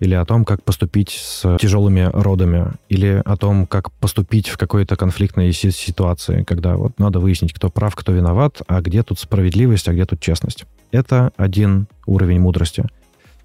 или 0.00 0.14
о 0.14 0.24
том, 0.24 0.44
как 0.44 0.64
поступить 0.64 1.10
с 1.10 1.58
тяжелыми 1.58 2.10
родами, 2.12 2.72
или 2.88 3.22
о 3.24 3.36
том, 3.36 3.66
как 3.66 3.92
поступить 3.92 4.48
в 4.48 4.56
какой-то 4.56 4.96
конфликтной 4.96 5.52
ситуации, 5.52 6.42
когда 6.42 6.76
вот 6.76 6.98
надо 6.98 7.20
выяснить, 7.20 7.52
кто 7.52 7.68
прав, 7.68 7.94
кто 7.94 8.12
виноват, 8.12 8.62
а 8.66 8.80
где 8.80 9.02
тут 9.02 9.18
справедливость, 9.18 9.88
а 9.88 9.92
где 9.92 10.06
тут 10.06 10.20
честность. 10.20 10.64
Это 10.90 11.32
один 11.36 11.86
уровень 12.06 12.40
мудрости. 12.40 12.84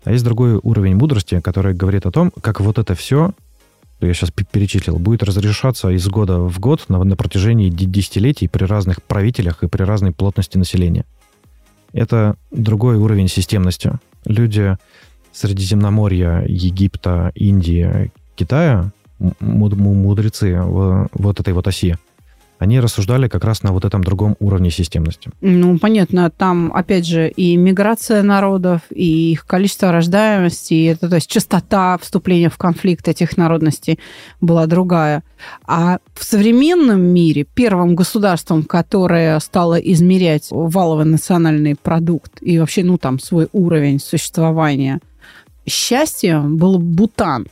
А 0.05 0.11
есть 0.11 0.23
другой 0.23 0.59
уровень 0.61 0.95
мудрости, 0.95 1.41
который 1.41 1.73
говорит 1.73 2.05
о 2.05 2.11
том, 2.11 2.31
как 2.41 2.61
вот 2.61 2.77
это 2.77 2.95
все, 2.95 3.31
я 4.01 4.13
сейчас 4.13 4.31
перечислил, 4.31 4.97
будет 4.97 5.23
разрешаться 5.23 5.89
из 5.89 6.07
года 6.07 6.39
в 6.39 6.59
год 6.59 6.85
на, 6.89 7.03
на 7.03 7.15
протяжении 7.15 7.69
десятилетий 7.69 8.47
при 8.47 8.65
разных 8.65 9.01
правителях 9.01 9.63
и 9.63 9.67
при 9.67 9.83
разной 9.83 10.11
плотности 10.11 10.57
населения. 10.57 11.05
Это 11.93 12.35
другой 12.51 12.97
уровень 12.97 13.29
системности. 13.29 13.93
Люди 14.25 14.77
Средиземноморья, 15.31 16.45
Египта, 16.47 17.31
Индии, 17.35 18.11
Китая, 18.35 18.91
мудрецы 19.19 20.61
вот 20.61 21.39
этой 21.39 21.53
вот 21.53 21.67
оси, 21.67 21.97
они 22.59 22.79
рассуждали 22.79 23.27
как 23.27 23.43
раз 23.43 23.63
на 23.63 23.71
вот 23.71 23.85
этом 23.85 24.03
другом 24.03 24.35
уровне 24.39 24.71
системности. 24.71 25.29
Ну, 25.41 25.77
понятно, 25.77 26.29
там, 26.29 26.71
опять 26.73 27.05
же, 27.05 27.29
и 27.29 27.55
миграция 27.57 28.23
народов, 28.23 28.81
и 28.89 29.31
их 29.31 29.45
количество 29.45 29.91
рождаемости, 29.91 30.73
и 30.73 30.85
это, 30.85 31.09
то 31.09 31.15
есть 31.15 31.29
частота 31.29 31.97
вступления 31.97 32.49
в 32.49 32.57
конфликт 32.57 33.07
этих 33.07 33.37
народностей 33.37 33.99
была 34.41 34.67
другая. 34.67 35.23
А 35.67 35.99
в 36.13 36.23
современном 36.23 37.01
мире 37.01 37.45
первым 37.53 37.95
государством, 37.95 38.63
которое 38.63 39.39
стало 39.39 39.75
измерять 39.75 40.47
валовый 40.49 41.05
национальный 41.05 41.75
продукт 41.75 42.39
и 42.41 42.57
вообще, 42.57 42.83
ну, 42.83 42.97
там, 42.97 43.19
свой 43.19 43.49
уровень 43.51 43.99
существования, 43.99 45.01
счастье 45.67 46.39
был 46.39 46.79
Бутан. 46.79 47.47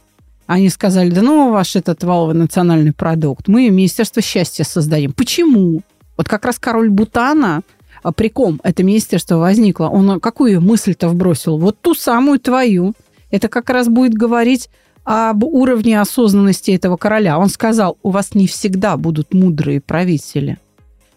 Они 0.54 0.70
сказали, 0.70 1.10
да 1.10 1.24
ну 1.24 1.52
ваш 1.52 1.76
этот 1.76 2.04
валовый 2.04 2.36
национальный 2.36 2.94
продукт, 2.94 3.48
мы 3.48 3.72
Министерство 3.72 4.22
счастья 4.22 4.64
создадим. 4.64 5.12
Почему? 5.12 5.82
Вот 6.16 6.28
как 6.28 6.46
раз 6.46 6.60
король 6.60 6.92
Бутана, 6.92 7.64
а, 8.04 8.12
при 8.12 8.30
ком 8.30 8.62
это 8.64 8.84
министерство 8.84 9.38
возникло, 9.38 9.86
он 9.88 10.20
какую 10.20 10.62
мысль-то 10.62 11.08
вбросил? 11.08 11.58
Вот 11.58 11.82
ту 11.82 11.96
самую 11.96 12.40
твою. 12.40 12.94
Это 13.32 13.50
как 13.50 13.72
раз 13.72 13.88
будет 13.88 14.14
говорить 14.14 14.70
об 15.04 15.44
уровне 15.44 16.00
осознанности 16.00 16.70
этого 16.70 16.98
короля. 16.98 17.40
Он 17.40 17.50
сказал, 17.50 17.98
у 18.04 18.12
вас 18.12 18.36
не 18.36 18.46
всегда 18.46 18.96
будут 18.96 19.34
мудрые 19.34 19.82
правители. 19.82 20.60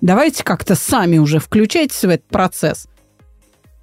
Давайте 0.01 0.45
как-то 0.45 0.75
сами 0.75 1.19
уже 1.19 1.41
включайтесь 1.41 2.01
в 2.01 2.09
этот 2.09 2.27
процесс. 2.29 2.89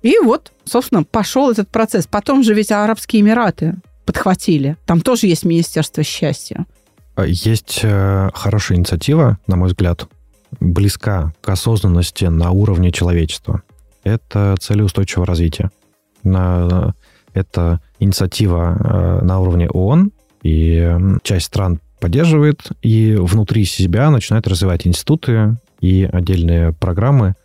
И 0.02 0.18
вот, 0.18 0.52
собственно, 0.66 1.04
пошел 1.04 1.52
этот 1.52 1.70
процесс. 1.70 2.08
Потом 2.08 2.42
же 2.42 2.56
ведь 2.56 2.72
Арабские 2.72 3.22
Эмираты 3.22 3.76
подхватили. 4.06 4.78
Там 4.86 5.02
тоже 5.02 5.28
есть 5.28 5.46
Министерство 5.46 6.04
счастья. 6.04 6.66
А 7.16 7.26
есть 7.26 7.82
э, 7.84 8.30
хорошая 8.34 8.78
инициатива, 8.78 9.38
на 9.48 9.56
мой 9.56 9.70
взгляд, 9.70 10.08
близка 10.60 11.34
к 11.42 11.50
осознанности 11.50 12.26
на 12.26 12.52
уровне 12.52 12.92
человечества. 12.92 13.62
Это 14.04 14.56
цели 14.60 14.82
устойчивого 14.82 15.26
развития. 15.26 15.72
На, 16.24 16.94
это 17.34 17.82
инициатива 18.00 18.78
э, 18.80 19.26
на 19.26 19.40
уровне 19.40 19.70
ООН, 19.70 20.12
и 20.42 20.98
часть 21.24 21.46
стран 21.46 21.80
поддерживает, 22.00 22.72
и 22.82 23.16
внутри 23.18 23.64
себя 23.66 24.10
начинают 24.10 24.48
развивать 24.48 24.86
институты 24.86 25.58
и 25.80 26.04
отдельные 26.12 26.74
программы 26.74 27.36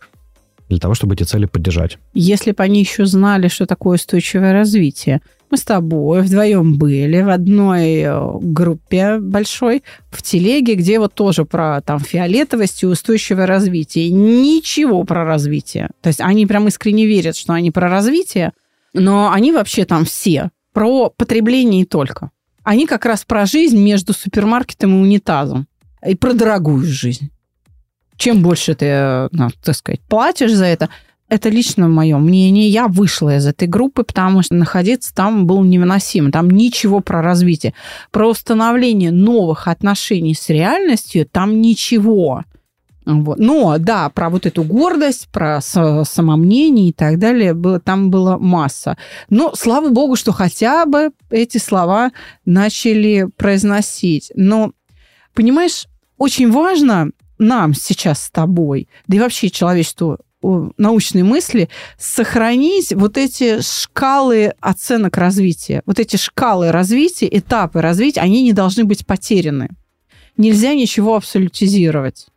для 0.67 0.79
того, 0.79 0.93
чтобы 0.93 1.15
эти 1.15 1.23
цели 1.23 1.45
поддержать. 1.45 1.97
Если 2.13 2.51
бы 2.51 2.63
они 2.63 2.79
еще 2.79 3.05
знали, 3.05 3.47
что 3.47 3.65
такое 3.65 3.95
устойчивое 3.95 4.53
развитие, 4.53 5.21
мы 5.51 5.57
с 5.57 5.63
тобой 5.63 6.21
вдвоем 6.21 6.77
были 6.77 7.21
в 7.21 7.29
одной 7.29 8.01
э, 8.01 8.31
группе 8.39 9.17
большой, 9.17 9.83
в 10.11 10.21
телеге, 10.21 10.75
где 10.75 10.99
вот 10.99 11.13
тоже 11.13 11.45
про 11.45 11.81
там 11.81 11.99
фиолетовость 11.99 12.83
и 12.83 12.87
устойчивое 12.87 13.45
развитие. 13.45 14.09
Ничего 14.09 15.03
про 15.03 15.25
развитие. 15.25 15.89
То 16.01 16.07
есть 16.07 16.21
они 16.21 16.45
прям 16.45 16.67
искренне 16.67 17.05
верят, 17.05 17.35
что 17.35 17.53
они 17.53 17.71
про 17.71 17.89
развитие, 17.89 18.53
но 18.93 19.31
они 19.31 19.51
вообще 19.51 19.85
там 19.85 20.05
все 20.05 20.51
про 20.73 21.09
потребление 21.09 21.81
и 21.81 21.85
только. 21.85 22.31
Они 22.63 22.85
как 22.85 23.05
раз 23.05 23.25
про 23.25 23.45
жизнь 23.45 23.77
между 23.81 24.13
супермаркетом 24.13 24.91
и 24.95 25.01
унитазом. 25.01 25.67
И 26.05 26.15
про 26.15 26.33
дорогую 26.33 26.83
жизнь. 26.85 27.31
Чем 28.15 28.41
больше 28.41 28.75
ты, 28.75 29.27
ну, 29.31 29.49
так 29.63 29.75
сказать, 29.75 30.01
платишь 30.01 30.53
за 30.53 30.65
это, 30.65 30.89
это 31.29 31.49
лично 31.49 31.87
мое 31.87 32.17
мнение. 32.17 32.67
Я 32.67 32.87
вышла 32.87 33.37
из 33.37 33.45
этой 33.45 33.67
группы, 33.67 34.03
потому 34.03 34.41
что 34.41 34.55
находиться 34.55 35.13
там 35.13 35.45
было 35.45 35.63
невыносимо. 35.63 36.31
Там 36.31 36.49
ничего 36.49 36.99
про 36.99 37.21
развитие. 37.21 37.73
Про 38.11 38.29
установление 38.29 39.11
новых 39.11 39.67
отношений 39.67 40.33
с 40.33 40.49
реальностью 40.49 41.25
там 41.25 41.61
ничего. 41.61 42.43
Вот. 43.05 43.39
Но, 43.39 43.77
да, 43.79 44.09
про 44.09 44.29
вот 44.29 44.45
эту 44.45 44.63
гордость, 44.63 45.29
про 45.31 45.61
самомнение 45.61 46.89
и 46.89 46.93
так 46.93 47.17
далее, 47.17 47.53
было, 47.53 47.79
там 47.79 48.11
была 48.11 48.37
масса. 48.37 48.97
Но, 49.29 49.53
слава 49.55 49.89
богу, 49.89 50.15
что 50.15 50.31
хотя 50.31 50.85
бы 50.85 51.11
эти 51.29 51.57
слова 51.57 52.11
начали 52.45 53.27
произносить. 53.37 54.31
Но, 54.35 54.73
понимаешь, 55.33 55.87
очень 56.17 56.51
важно 56.51 57.09
нам 57.39 57.73
сейчас 57.73 58.25
с 58.25 58.29
тобой, 58.29 58.89
да 59.07 59.17
и 59.17 59.19
вообще 59.19 59.49
человечеству 59.49 60.19
научной 60.41 61.23
мысли 61.23 61.69
сохранить 61.97 62.93
вот 62.93 63.17
эти 63.17 63.61
шкалы 63.61 64.53
оценок 64.59 65.17
развития. 65.17 65.81
Вот 65.85 65.99
эти 65.99 66.15
шкалы 66.15 66.71
развития, 66.71 67.27
этапы 67.31 67.81
развития, 67.81 68.21
они 68.21 68.43
не 68.43 68.53
должны 68.53 68.85
быть 68.85 69.05
потеряны. 69.05 69.69
Нельзя 70.37 70.73
ничего 70.73 71.15
абсолютизировать. 71.15 72.27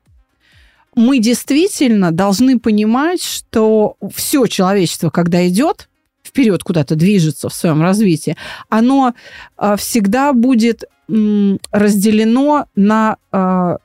Мы 0.94 1.21
действительно 1.21 2.11
должны 2.11 2.59
понимать, 2.59 3.23
что 3.23 3.97
все 4.14 4.47
человечество, 4.47 5.11
когда 5.11 5.47
идет 5.49 5.88
вперед 6.25 6.62
куда-то 6.62 6.97
движется 6.97 7.49
в 7.49 7.54
своем 7.54 7.82
развитии, 7.82 8.37
оно 8.68 9.14
а, 9.56 9.76
всегда 9.76 10.32
будет 10.32 10.85
разделено 11.09 12.66
на 12.75 13.16
а, 13.30 13.78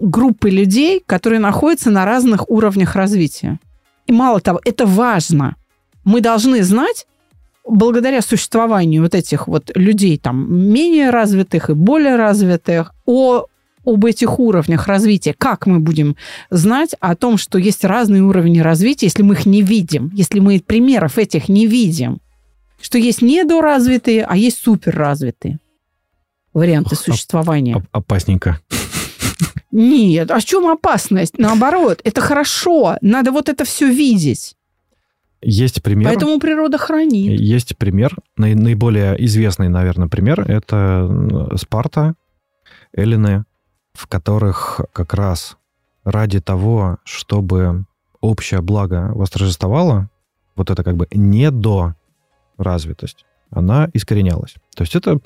группы 0.00 0.50
людей, 0.50 1.02
которые 1.04 1.40
находятся 1.40 1.90
на 1.90 2.04
разных 2.04 2.48
уровнях 2.50 2.94
развития. 2.94 3.58
И 4.06 4.12
мало 4.12 4.40
того, 4.40 4.60
это 4.64 4.86
важно. 4.86 5.56
Мы 6.04 6.20
должны 6.20 6.62
знать, 6.62 7.06
благодаря 7.68 8.22
существованию 8.22 9.02
вот 9.02 9.14
этих 9.14 9.48
вот 9.48 9.70
людей, 9.74 10.18
там, 10.18 10.52
менее 10.72 11.10
развитых 11.10 11.70
и 11.70 11.74
более 11.74 12.16
развитых, 12.16 12.94
о, 13.04 13.46
об 13.84 14.04
этих 14.04 14.38
уровнях 14.38 14.86
развития. 14.86 15.34
Как 15.36 15.66
мы 15.66 15.80
будем 15.80 16.16
знать 16.50 16.94
о 17.00 17.14
том, 17.14 17.36
что 17.36 17.58
есть 17.58 17.84
разные 17.84 18.22
уровни 18.22 18.60
развития, 18.60 19.06
если 19.06 19.22
мы 19.22 19.34
их 19.34 19.46
не 19.46 19.62
видим, 19.62 20.10
если 20.14 20.40
мы 20.40 20.60
примеров 20.60 21.18
этих 21.18 21.48
не 21.48 21.66
видим? 21.66 22.18
Что 22.80 22.96
есть 22.96 23.22
недоразвитые, 23.22 24.24
а 24.24 24.36
есть 24.36 24.62
суперразвитые 24.62 25.58
варианты 26.54 26.96
существования. 26.96 27.84
Опасненько. 27.92 28.60
Нет, 29.70 30.30
а 30.30 30.38
в 30.38 30.44
чем 30.44 30.66
опасность? 30.66 31.38
Наоборот, 31.38 32.00
это 32.04 32.20
хорошо. 32.20 32.96
Надо 33.00 33.32
вот 33.32 33.48
это 33.48 33.64
все 33.64 33.88
видеть. 33.88 34.56
Есть 35.40 35.82
пример. 35.82 36.08
Поэтому 36.08 36.38
природа 36.40 36.78
хранит. 36.78 37.38
Есть 37.38 37.76
пример. 37.76 38.16
Наиболее 38.36 39.22
известный, 39.26 39.68
наверное, 39.68 40.08
пример– 40.08 40.40
это 40.50 41.54
Спарта, 41.56 42.14
Эллины, 42.92 43.44
в 43.92 44.06
которых 44.08 44.80
как 44.92 45.14
раз 45.14 45.56
ради 46.04 46.40
того, 46.40 46.98
чтобы 47.04 47.84
общее 48.20 48.62
благо 48.62 49.10
восторжествовало, 49.14 50.10
вот 50.56 50.70
это 50.70 50.82
как 50.82 50.96
бы 50.96 51.06
не 51.12 51.50
до 51.50 51.94
развитость, 52.56 53.24
она 53.50 53.88
искоренялась. 53.92 54.54
То 54.74 54.82
есть 54.82 54.96
это 54.96 55.20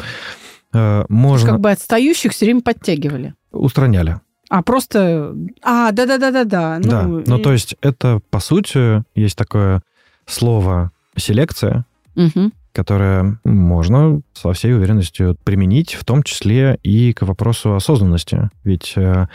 э, 0.74 1.04
можно... 1.08 1.50
Как 1.52 1.60
бы 1.60 1.70
отстающих 1.70 2.32
все 2.32 2.44
время 2.44 2.60
подтягивали. 2.60 3.34
Устраняли. 3.50 4.20
А 4.52 4.62
просто... 4.62 5.34
А, 5.62 5.92
да-да-да-да-да. 5.92 6.78
Ну, 6.78 6.90
да, 6.90 7.04
ну 7.04 7.38
и... 7.38 7.42
то 7.42 7.52
есть 7.52 7.74
это, 7.80 8.20
по 8.28 8.38
сути, 8.38 9.02
есть 9.14 9.34
такое 9.34 9.80
слово 10.26 10.92
«селекция», 11.16 11.86
угу. 12.14 12.50
которое 12.72 13.40
можно 13.44 14.20
со 14.34 14.52
всей 14.52 14.74
уверенностью 14.74 15.38
применить, 15.42 15.94
в 15.94 16.04
том 16.04 16.22
числе 16.22 16.78
и 16.82 17.14
к 17.14 17.22
вопросу 17.22 17.74
осознанности. 17.74 18.50
Ведь 18.62 18.92
э, 18.94 19.26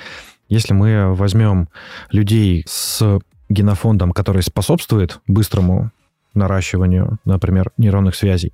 если 0.49 0.75
мы 0.75 1.15
возьмем 1.15 1.69
людей 2.11 2.63
с 2.67 3.19
генофондом, 3.49 4.11
который 4.11 4.43
способствует 4.43 5.19
быстрому 5.25 5.89
наращиванию, 6.35 7.17
например, 7.25 7.71
нейронных 7.77 8.13
связей, 8.13 8.53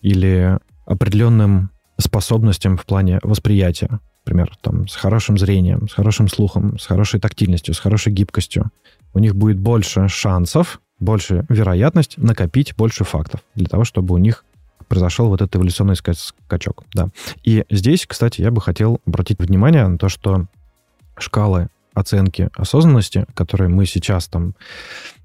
или 0.00 0.56
определенным 0.86 1.68
способностям 1.98 2.78
в 2.78 2.86
плане 2.86 3.18
восприятия, 3.22 4.00
например, 4.28 4.56
там, 4.60 4.88
с 4.88 4.94
хорошим 4.94 5.38
зрением, 5.38 5.88
с 5.88 5.94
хорошим 5.94 6.28
слухом, 6.28 6.78
с 6.78 6.86
хорошей 6.86 7.18
тактильностью, 7.18 7.74
с 7.74 7.78
хорошей 7.78 8.12
гибкостью, 8.12 8.70
у 9.14 9.20
них 9.20 9.34
будет 9.34 9.58
больше 9.58 10.08
шансов, 10.08 10.80
больше 11.00 11.46
вероятность 11.48 12.18
накопить 12.18 12.74
больше 12.76 13.04
фактов 13.04 13.40
для 13.54 13.66
того, 13.66 13.84
чтобы 13.84 14.14
у 14.14 14.18
них 14.18 14.44
произошел 14.86 15.28
вот 15.28 15.40
этот 15.40 15.56
эволюционный 15.56 15.96
скачок. 15.96 16.84
Да. 16.92 17.08
И 17.42 17.64
здесь, 17.70 18.06
кстати, 18.06 18.42
я 18.42 18.50
бы 18.50 18.60
хотел 18.60 19.00
обратить 19.06 19.38
внимание 19.38 19.86
на 19.86 19.96
то, 19.96 20.08
что 20.10 20.46
шкалы 21.16 21.68
оценки 21.94 22.50
осознанности, 22.54 23.24
которые 23.34 23.70
мы 23.70 23.86
сейчас 23.86 24.28
там 24.28 24.54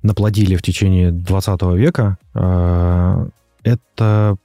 наплодили 0.02 0.56
в 0.56 0.62
течение 0.62 1.12
20 1.12 1.62
века, 1.76 2.18
э, 2.34 3.28
это 3.64 4.38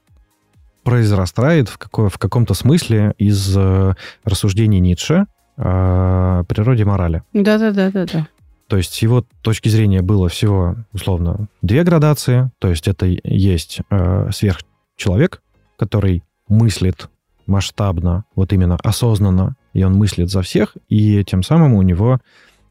произрастает 0.89 1.69
в, 1.69 1.77
какой, 1.77 2.09
в 2.09 2.17
каком-то 2.17 2.55
смысле 2.55 3.13
из 3.19 3.55
э, 3.55 3.93
рассуждений 4.23 4.79
Ницше 4.79 5.27
о 5.55 6.43
природе 6.45 6.83
морали. 6.83 7.21
Да-да-да-да-да. 7.31 8.27
То 8.67 8.77
есть 8.77 8.95
с 8.95 9.01
его 9.03 9.23
точки 9.41 9.69
зрения 9.69 10.01
было 10.01 10.29
всего, 10.29 10.77
условно, 10.91 11.47
две 11.61 11.83
градации. 11.83 12.49
То 12.57 12.69
есть 12.69 12.87
это 12.87 13.05
есть 13.05 13.81
э, 13.91 14.29
сверхчеловек, 14.31 15.43
который 15.77 16.23
мыслит 16.47 17.07
масштабно, 17.45 18.25
вот 18.33 18.51
именно 18.51 18.75
осознанно, 18.83 19.57
и 19.73 19.83
он 19.83 19.93
мыслит 19.93 20.31
за 20.31 20.41
всех, 20.41 20.75
и 20.87 21.23
тем 21.23 21.43
самым 21.43 21.73
у 21.75 21.83
него 21.83 22.19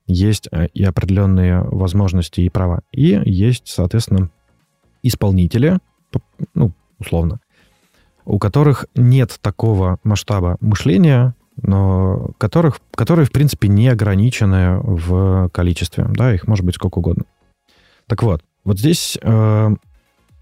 есть 0.09 0.49
э, 0.51 0.67
и 0.75 0.83
определенные 0.83 1.63
возможности 1.63 2.41
и 2.41 2.49
права. 2.49 2.81
И 2.91 3.21
есть, 3.25 3.69
соответственно, 3.69 4.31
исполнители, 5.05 5.79
ну, 6.55 6.73
условно, 6.99 7.39
у 8.29 8.39
которых 8.39 8.85
нет 8.95 9.39
такого 9.41 9.99
масштаба 10.05 10.59
мышления, 10.61 11.35
но 11.57 12.31
которых, 12.37 12.79
которые, 12.95 13.25
в 13.25 13.33
принципе, 13.33 13.69
не 13.69 13.89
ограничены 13.89 14.79
в 14.81 15.49
количестве. 15.49 16.07
Да, 16.11 16.35
их 16.35 16.47
может 16.47 16.65
быть 16.65 16.75
сколько 16.75 16.99
угодно. 16.99 17.25
Так 18.07 18.23
вот, 18.23 18.43
вот 18.65 18.79
здесь 18.79 19.19
э, 19.21 19.71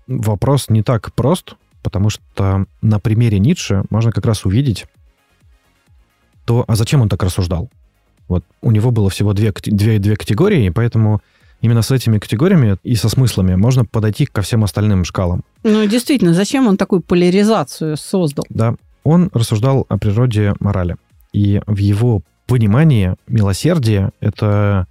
вопрос 0.09 0.69
не 0.69 0.83
так 0.83 1.15
прост, 1.15 1.55
потому 1.83 2.11
что 2.11 2.67
на 2.83 2.99
примере 2.99 3.39
Ницше 3.39 3.85
можно 3.89 4.11
как 4.11 4.27
раз 4.27 4.45
увидеть 4.45 4.87
то, 6.45 6.65
а 6.67 6.75
зачем 6.75 7.03
он 7.03 7.09
так 7.09 7.23
рассуждал? 7.23 7.71
Вот 8.27 8.45
у 8.63 8.73
него 8.73 8.91
было 8.91 9.11
всего 9.11 9.33
две, 9.33 9.53
две, 9.65 10.01
две 10.01 10.17
категории, 10.17 10.71
поэтому 10.71 11.21
именно 11.61 11.83
с 11.83 11.91
этими 11.91 12.19
категориями 12.19 12.77
и 12.83 12.95
со 12.95 13.09
смыслами 13.09 13.55
можно 13.55 13.85
подойти 13.85 14.27
ко 14.27 14.43
всем 14.43 14.65
остальным 14.65 15.05
шкалам. 15.05 15.43
Ну, 15.63 15.87
действительно, 15.87 16.35
зачем 16.35 16.67
он 16.67 16.77
такую 16.77 17.01
поляризацию 17.01 17.97
создал? 17.97 18.45
Да, 18.49 18.77
он 19.05 19.31
рассуждал 19.33 19.87
о 19.89 19.99
природе 19.99 20.55
морали. 20.61 20.97
И 21.33 21.61
в 21.67 21.79
его 21.79 22.23
понимании 22.47 23.15
милосердие— 23.27 24.11
это 24.21 24.87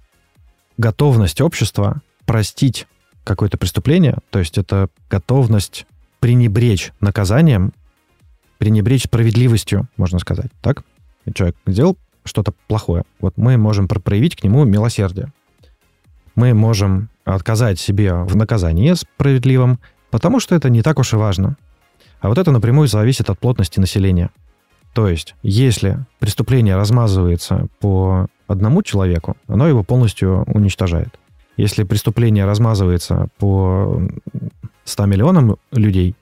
готовность 0.78 1.40
общества 1.40 2.02
простить 2.24 2.86
какое-то 3.24 3.58
преступление, 3.58 4.18
то 4.30 4.38
есть 4.38 4.58
это 4.58 4.88
готовность 5.10 5.86
пренебречь 6.20 6.92
наказанием, 7.00 7.72
пренебречь 8.58 9.04
справедливостью, 9.04 9.88
можно 9.96 10.18
сказать, 10.18 10.50
так? 10.62 10.84
Человек 11.34 11.56
сделал 11.66 11.96
что-то 12.24 12.52
плохое. 12.68 13.04
Вот 13.20 13.36
мы 13.36 13.56
можем 13.56 13.88
проявить 13.88 14.36
к 14.36 14.44
нему 14.44 14.64
милосердие. 14.64 15.32
Мы 16.36 16.54
можем 16.54 17.08
отказать 17.24 17.80
себе 17.80 18.14
в 18.14 18.36
наказании 18.36 18.92
справедливом, 18.92 19.80
потому 20.10 20.38
что 20.38 20.54
это 20.54 20.70
не 20.70 20.82
так 20.82 20.98
уж 20.98 21.12
и 21.12 21.16
важно. 21.16 21.56
А 22.20 22.28
вот 22.28 22.38
это 22.38 22.50
напрямую 22.52 22.88
зависит 22.88 23.28
от 23.30 23.38
плотности 23.38 23.80
населения. 23.80 24.30
То 24.94 25.08
есть, 25.08 25.34
если 25.42 26.04
преступление 26.20 26.76
размазывается 26.76 27.68
по 27.80 28.28
одному 28.46 28.82
человеку, 28.82 29.36
оно 29.48 29.66
его 29.68 29.82
полностью 29.82 30.44
уничтожает. 30.44 31.18
Если 31.56 31.84
преступление 31.84 32.44
размазывается 32.44 33.28
по 33.38 34.02
100 34.84 35.06
миллионам 35.06 35.56
людей, 35.72 36.14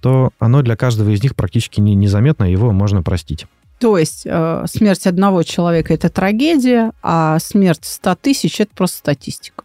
то 0.00 0.30
оно 0.38 0.62
для 0.62 0.76
каждого 0.76 1.10
из 1.10 1.22
них 1.22 1.34
практически 1.34 1.80
не, 1.80 1.94
незаметно, 1.94 2.44
его 2.44 2.72
можно 2.72 3.02
простить. 3.02 3.46
То 3.78 3.96
есть 3.96 4.22
э, 4.24 4.64
смерть 4.70 5.06
одного 5.06 5.42
человека– 5.42 5.94
это 5.94 6.08
трагедия, 6.08 6.92
а 7.02 7.38
смерть 7.38 7.84
100 7.84 8.16
тысяч– 8.16 8.60
это 8.60 8.74
просто 8.74 8.98
статистика. 8.98 9.64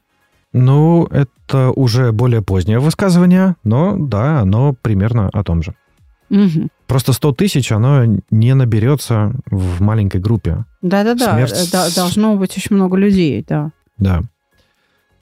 Ну, 0.53 1.05
это 1.05 1.72
уже 1.72 2.12
более 2.12 2.43
позднее 2.43 2.80
высказывание, 2.80 3.56
но 3.63 3.97
да, 3.97 4.41
оно 4.41 4.76
примерно 4.80 5.30
о 5.34 5.43
том 5.43 5.63
же. 5.63 5.73
Угу. 6.30 6.67
Просто 6.86 7.13
100 7.13 7.32
тысяч, 7.34 7.71
оно 7.71 8.06
не 8.30 8.54
наберется 8.54 9.34
в 9.49 9.82
маленькой 9.82 10.21
группе. 10.21 10.65
Да-да-да, 10.82 11.34
Смерть... 11.34 11.73
Э, 11.73 11.95
должно 11.95 12.36
быть 12.36 12.56
очень 12.56 12.76
много 12.76 12.97
людей, 12.97 13.43
да. 13.47 13.71
Да. 13.97 14.21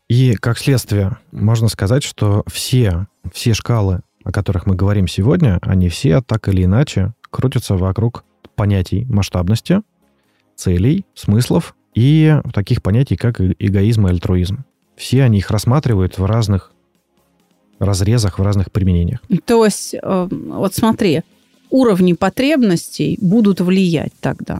И 0.10 0.36
как 0.36 0.58
следствие, 0.58 1.18
можно 1.32 1.70
сказать, 1.70 2.04
что 2.04 2.44
все, 2.48 3.08
все 3.34 3.54
шкалы, 3.54 4.02
о 4.26 4.32
которых 4.34 4.66
мы 4.66 4.76
говорим 4.76 5.08
сегодня, 5.08 5.60
они 5.62 5.88
все 5.88 6.22
так 6.22 6.50
или 6.50 6.66
иначе 6.66 7.14
крутятся 7.30 7.76
вокруг 7.76 8.26
понятий 8.62 9.08
масштабности, 9.10 9.82
целей, 10.56 11.04
смыслов 11.16 11.76
и 11.96 12.38
таких 12.54 12.84
понятий, 12.84 13.16
как 13.16 13.42
эгоизм 13.42 14.06
и 14.06 14.12
альтруизм. 14.12 14.66
Все 14.96 15.24
они 15.24 15.40
их 15.40 15.50
рассматривают 15.50 16.20
в 16.20 16.26
разных 16.26 16.72
разрезах, 17.80 18.38
в 18.38 18.44
разных 18.44 18.72
применениях. 18.72 19.20
То 19.46 19.66
есть, 19.66 19.96
э, 19.96 20.28
вот 20.30 20.76
смотри, 20.76 21.24
уровни 21.72 22.14
потребностей 22.14 23.18
будут 23.20 23.62
влиять 23.62 24.14
тогда 24.20 24.60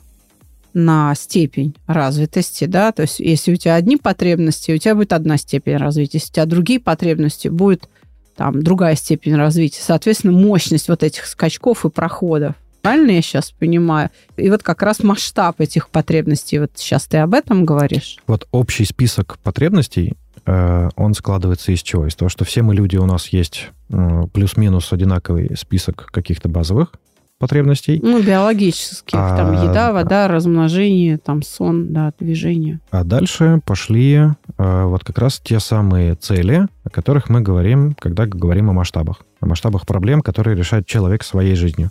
на 0.74 1.14
степень 1.14 1.76
развитости, 1.86 2.66
да, 2.66 2.92
то 2.92 3.04
есть 3.04 3.20
если 3.20 3.54
у 3.54 3.56
тебя 3.56 3.76
одни 3.76 3.98
потребности, 3.98 4.72
у 4.72 4.80
тебя 4.80 4.96
будет 4.96 5.14
одна 5.14 5.38
степень 5.38 5.78
развития, 5.78 6.18
если 6.18 6.32
у 6.32 6.34
тебя 6.34 6.46
другие 6.48 6.80
потребности, 6.80 7.50
будет 7.50 7.88
там 8.36 8.64
другая 8.64 8.96
степень 8.96 9.36
развития, 9.36 9.82
соответственно, 9.84 10.34
мощность 10.34 10.90
вот 10.90 11.04
этих 11.04 11.28
скачков 11.28 11.86
и 11.86 11.90
проходов. 11.92 12.56
Правильно 12.82 13.12
я 13.12 13.22
сейчас 13.22 13.52
понимаю? 13.52 14.10
И 14.38 14.50
вот 14.50 14.64
как 14.64 14.82
раз 14.82 15.04
масштаб 15.04 15.60
этих 15.62 15.90
потребностей, 15.90 16.60
вот 16.60 16.72
сейчас 16.76 17.06
ты 17.06 17.18
об 17.18 17.34
этом 17.34 17.66
говоришь? 17.66 18.18
Вот 18.28 18.48
общий 18.52 18.86
список 18.86 19.38
потребностей, 19.44 20.16
Э, 20.46 20.90
он 20.96 21.14
складывается 21.14 21.72
из 21.72 21.82
чего? 21.82 22.08
Из 22.08 22.16
того, 22.16 22.30
что 22.30 22.46
все 22.46 22.62
мы 22.62 22.76
люди, 22.76 22.98
у 22.98 23.06
нас 23.06 23.28
есть 23.28 23.70
э, 23.90 24.24
плюс-минус 24.34 24.92
одинаковый 24.92 25.56
список 25.56 26.08
каких-то 26.12 26.50
базовых 26.50 26.94
потребностей. 27.38 28.00
Ну, 28.04 28.22
биологических. 28.22 29.18
А, 29.18 29.38
там 29.38 29.54
еда, 29.54 29.92
вода, 29.94 30.28
размножение, 30.28 31.18
там 31.18 31.42
сон, 31.42 31.92
да, 31.92 32.14
движение. 32.20 32.80
А 32.92 33.04
дальше 33.04 33.62
пошли 33.66 34.14
э, 34.14 34.84
вот 34.86 35.04
как 35.04 35.18
раз 35.18 35.40
те 35.44 35.60
самые 35.60 36.16
цели, 36.16 36.68
о 36.84 36.90
которых 36.90 37.30
мы 37.30 37.42
говорим, 37.42 37.96
когда 38.00 38.26
говорим 38.26 38.70
о 38.70 38.74
масштабах. 38.74 39.22
О 39.40 39.48
масштабах 39.48 39.88
проблем, 39.88 40.22
которые 40.22 40.56
решает 40.56 40.86
человек 40.86 41.24
своей 41.24 41.56
жизнью. 41.56 41.90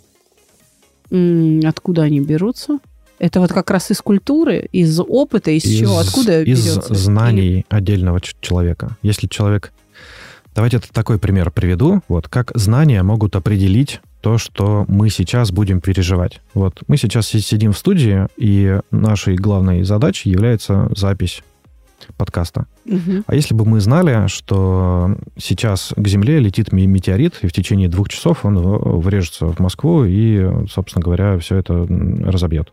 Откуда 1.65 2.03
они 2.03 2.19
берутся? 2.21 2.79
Это 3.19 3.39
вот 3.39 3.53
как 3.53 3.69
раз 3.69 3.91
из 3.91 4.01
культуры, 4.01 4.67
из 4.71 4.99
опыта, 4.99 5.51
из, 5.51 5.63
из 5.65 5.79
чего, 5.79 5.99
откуда 5.99 6.41
Из 6.41 6.65
берется? 6.65 6.93
знаний 6.95 7.47
Или... 7.47 7.65
отдельного 7.69 8.19
человека. 8.19 8.97
Если 9.03 9.27
человек... 9.27 9.71
Давайте 10.55 10.79
такой 10.79 11.19
пример 11.19 11.51
приведу. 11.51 12.01
Вот 12.07 12.27
как 12.27 12.51
знания 12.55 13.03
могут 13.03 13.35
определить 13.35 14.01
то, 14.21 14.37
что 14.37 14.85
мы 14.87 15.09
сейчас 15.09 15.51
будем 15.51 15.81
переживать. 15.81 16.41
Вот 16.53 16.81
мы 16.87 16.97
сейчас 16.97 17.27
сидим 17.27 17.73
в 17.73 17.77
студии, 17.77 18.27
и 18.37 18.79
нашей 18.89 19.35
главной 19.35 19.83
задачей 19.83 20.29
является 20.29 20.89
запись 20.95 21.43
подкаста. 22.17 22.67
Угу. 22.85 23.23
А 23.27 23.35
если 23.35 23.53
бы 23.53 23.65
мы 23.65 23.79
знали, 23.79 24.27
что 24.27 25.15
сейчас 25.37 25.93
к 25.95 26.07
Земле 26.07 26.39
летит 26.39 26.71
метеорит, 26.71 27.39
и 27.41 27.47
в 27.47 27.53
течение 27.53 27.89
двух 27.89 28.09
часов 28.09 28.45
он 28.45 28.57
врежется 28.99 29.47
в 29.47 29.59
Москву 29.59 30.03
и, 30.05 30.67
собственно 30.69 31.03
говоря, 31.03 31.37
все 31.39 31.57
это 31.57 31.85
разобьет 32.25 32.71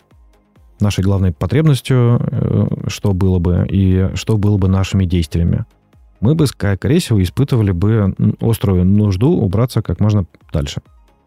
нашей 0.80 1.02
главной 1.02 1.32
потребностью, 1.32 2.20
э, 2.20 2.66
что 2.88 3.12
было 3.12 3.38
бы, 3.38 3.66
и 3.68 4.10
что 4.14 4.36
было 4.36 4.58
бы 4.58 4.68
нашими 4.68 5.04
действиями. 5.04 5.64
Мы 6.20 6.34
бы, 6.34 6.46
скорее 6.46 6.98
всего, 6.98 7.22
испытывали 7.22 7.70
бы 7.70 8.14
острую 8.40 8.84
нужду 8.84 9.30
убраться 9.30 9.82
как 9.82 10.00
можно 10.00 10.26
дальше. 10.52 10.80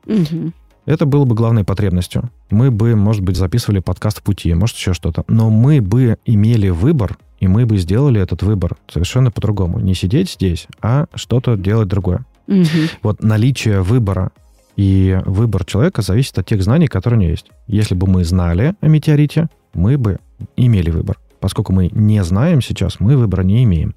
Угу. 0.06 0.52
Это 0.86 1.06
было 1.06 1.26
бы 1.26 1.36
главной 1.36 1.63
потребностью. 1.63 2.30
Мы 2.50 2.72
бы, 2.72 2.96
может 2.96 3.22
быть, 3.22 3.38
записывали 3.38 3.80
подкаст 3.80 4.20
в 4.20 4.24
пути, 4.24 4.54
может, 4.54 4.76
еще 4.76 4.94
что-то. 4.94 5.24
Но 5.28 5.50
мы 5.50 5.80
бы 5.80 6.17
имели 6.26 6.70
выбор, 6.70 7.17
и 7.39 7.48
мы 7.48 7.65
бы 7.65 7.78
сделали 7.78 8.20
этот 8.20 8.41
выбор 8.44 8.78
совершенно 8.91 9.32
по-другому. 9.32 9.80
Не 9.80 9.94
сидеть 9.94 10.32
здесь, 10.32 10.67
а 10.82 11.06
что-то 11.13 11.56
делать 11.56 11.88
другое. 11.88 12.26
Угу. 12.48 12.65
Вот 13.04 13.24
наличие 13.24 13.82
выбора 13.82 14.32
и 14.76 15.20
выбор 15.26 15.65
человека 15.65 16.02
зависит 16.02 16.38
от 16.39 16.48
тех 16.48 16.63
знаний, 16.63 16.88
которые 16.88 17.20
у 17.20 17.22
него 17.22 17.32
есть. 17.32 17.52
Если 17.67 17.94
бы 17.94 18.08
мы 18.08 18.24
знали 18.24 18.74
о 18.82 18.88
метеорите, 18.88 19.50
мы 19.74 19.98
бы 19.98 20.20
имели 20.56 20.89
выбор. 20.89 21.20
Поскольку 21.39 21.74
мы 21.74 21.89
не 21.91 22.24
знаем 22.24 22.62
сейчас, 22.62 23.00
мы 23.00 23.17
выбора 23.17 23.44
не 23.44 23.63
имеем. 23.63 23.96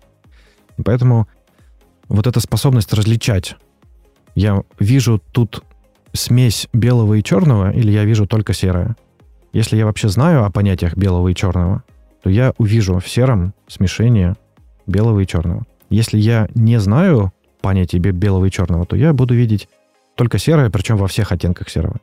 И 0.76 0.82
поэтому 0.82 1.28
вот 2.08 2.26
эта 2.26 2.40
способность 2.40 2.92
различать, 2.92 3.56
я 4.34 4.62
вижу 4.78 5.22
тут 5.32 5.62
смесь 6.14 6.68
белого 6.72 7.14
и 7.14 7.22
черного, 7.22 7.70
или 7.72 7.90
я 7.90 8.04
вижу 8.04 8.26
только 8.26 8.54
серое. 8.54 8.96
Если 9.52 9.76
я 9.76 9.84
вообще 9.84 10.08
знаю 10.08 10.44
о 10.44 10.50
понятиях 10.50 10.96
белого 10.96 11.28
и 11.28 11.34
черного, 11.34 11.82
то 12.22 12.30
я 12.30 12.54
увижу 12.56 12.98
в 12.98 13.08
сером 13.08 13.52
смешение 13.68 14.34
белого 14.86 15.20
и 15.20 15.26
черного. 15.26 15.64
Если 15.90 16.18
я 16.18 16.48
не 16.54 16.80
знаю 16.80 17.32
понятия 17.60 17.98
белого 17.98 18.46
и 18.46 18.50
черного, 18.50 18.86
то 18.86 18.96
я 18.96 19.12
буду 19.12 19.34
видеть 19.34 19.68
только 20.14 20.38
серое, 20.38 20.70
причем 20.70 20.96
во 20.96 21.06
всех 21.06 21.32
оттенках 21.32 21.68
серого. 21.68 22.00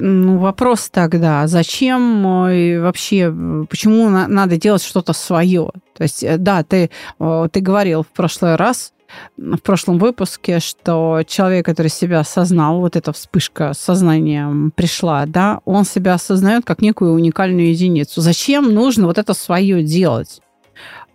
Ну, 0.00 0.38
вопрос 0.38 0.90
тогда, 0.90 1.46
зачем 1.48 2.24
э, 2.46 2.80
вообще, 2.80 3.34
почему 3.68 4.08
на, 4.10 4.28
надо 4.28 4.56
делать 4.56 4.82
что-то 4.82 5.12
свое? 5.12 5.70
То 5.96 6.02
есть, 6.04 6.22
э, 6.22 6.38
да, 6.38 6.62
ты, 6.62 6.90
ты 7.18 7.60
говорил 7.60 8.04
в 8.04 8.06
прошлый 8.08 8.54
раз, 8.54 8.92
в 9.36 9.58
прошлом 9.58 9.98
выпуске, 9.98 10.60
что 10.60 11.22
человек, 11.26 11.64
который 11.66 11.88
себя 11.88 12.20
осознал, 12.20 12.80
вот 12.80 12.96
эта 12.96 13.12
вспышка 13.12 13.72
сознания 13.74 14.70
пришла, 14.74 15.26
да, 15.26 15.60
он 15.64 15.84
себя 15.84 16.14
осознает 16.14 16.64
как 16.64 16.82
некую 16.82 17.12
уникальную 17.12 17.70
единицу. 17.70 18.20
Зачем 18.20 18.72
нужно 18.72 19.06
вот 19.06 19.18
это 19.18 19.34
свое 19.34 19.82
делать? 19.82 20.40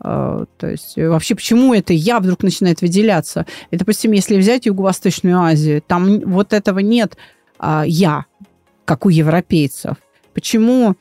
Э, 0.03 0.45
то 0.58 0.67
есть 0.67 0.97
вообще 0.97 1.36
почему 1.36 1.73
это 1.73 1.93
я 1.93 2.19
вдруг 2.19 2.43
начинает 2.43 2.82
выделяться? 2.82 3.45
И, 3.71 3.77
допустим, 3.77 4.12
если 4.12 4.38
взять 4.38 4.65
Юго-Восточную 4.65 5.39
Азию, 5.39 5.82
там 5.86 6.19
вот 6.21 6.53
этого 6.53 6.79
нет 6.79 7.17
а, 7.60 7.84
я, 7.86 8.25
как 8.86 9.06
у 9.06 9.10
европейцев. 9.10 9.95
Почему 10.34 10.91
э, 10.91 10.95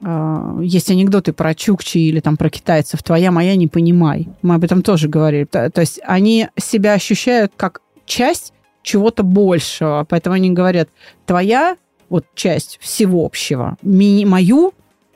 есть 0.00 0.90
анекдоты 0.90 1.32
про 1.32 1.54
чукчи 1.54 1.98
или 1.98 2.20
там 2.20 2.36
про 2.36 2.50
китайцев, 2.50 3.02
твоя, 3.02 3.30
моя, 3.30 3.56
не 3.56 3.66
понимай. 3.66 4.28
Мы 4.42 4.54
об 4.54 4.64
этом 4.64 4.82
тоже 4.82 5.08
говорили. 5.08 5.44
То, 5.44 5.70
то 5.70 5.80
есть 5.80 6.00
они 6.04 6.48
себя 6.58 6.92
ощущают 6.92 7.52
как 7.56 7.80
часть 8.04 8.52
чего-то 8.82 9.22
большего, 9.22 10.06
поэтому 10.08 10.34
они 10.36 10.50
говорят, 10.50 10.88
твоя 11.24 11.76
вот 12.08 12.26
часть 12.34 12.78
всеобщего, 12.80 13.76
ми, 13.82 14.24
мою 14.24 14.74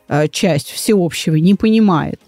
э, 0.08 0.28
часть 0.28 0.70
всеобщего 0.70 1.36
не 1.36 1.54
понимает. 1.54 2.20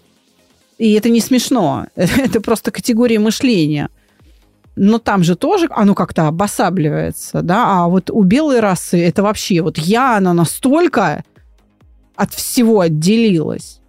И 0.77 0.93
это 0.93 1.09
не 1.09 1.19
смешно, 1.19 1.87
это 1.95 2.39
просто 2.39 2.71
категория 2.71 3.19
мышления– 3.19 3.89
но 4.75 4.97
там 4.97 5.23
же 5.23 5.35
тоже 5.35 5.67
оно 5.69 5.93
как-то 5.93 6.27
обосабливается, 6.27 7.41
да, 7.41 7.83
а 7.83 7.87
вот 7.87 8.09
у 8.09 8.23
белой 8.23 8.59
расы 8.59 8.99
это 8.99 9.21
вообще 9.23 9.61
вот 9.61 9.77
я, 9.77 10.17
она 10.17 10.33
настолько 10.33 11.23
от 12.15 12.33
всего 12.33 12.79
отделилась. 12.81 13.79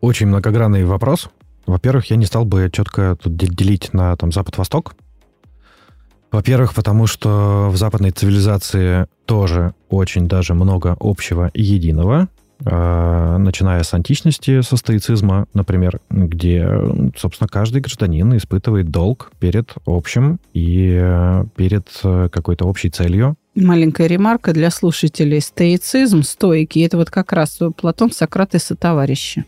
Очень 0.00 0.28
многогранный 0.28 0.84
вопрос. 0.84 1.28
Во-первых, 1.66 2.06
я 2.10 2.16
не 2.16 2.26
стал 2.26 2.44
бы 2.44 2.70
четко 2.72 3.16
тут 3.22 3.36
делить 3.36 3.92
на 3.92 4.16
там 4.16 4.32
Запад-Восток. 4.32 4.94
Во-первых, 6.32 6.74
потому 6.74 7.06
что 7.06 7.68
в 7.70 7.76
западной 7.76 8.12
цивилизации 8.12 9.06
тоже 9.26 9.74
очень 9.88 10.28
даже 10.28 10.54
много 10.54 10.96
общего 11.00 11.48
и 11.52 11.62
единого. 11.62 12.28
А, 12.64 13.38
начиная 13.38 13.82
с 13.82 13.94
античности, 13.94 14.60
со 14.60 14.76
стоицизма, 14.76 15.46
например, 15.54 16.00
где, 16.10 16.68
собственно, 17.16 17.48
каждый 17.48 17.80
гражданин 17.80 18.36
испытывает 18.36 18.90
долг 18.90 19.32
перед 19.38 19.72
общим 19.86 20.38
и 20.52 20.98
э, 21.00 21.44
перед 21.56 21.88
э, 22.04 22.28
какой-то 22.30 22.66
общей 22.66 22.90
целью. 22.90 23.36
Маленькая 23.54 24.06
ремарка 24.06 24.52
для 24.52 24.70
слушателей. 24.70 25.40
Стоицизм, 25.40 26.22
стойки, 26.22 26.80
это 26.80 26.98
вот 26.98 27.10
как 27.10 27.32
раз 27.32 27.58
Платон, 27.76 28.12
Сократ 28.12 28.54
и 28.54 28.58
сотоварищи. 28.58 29.46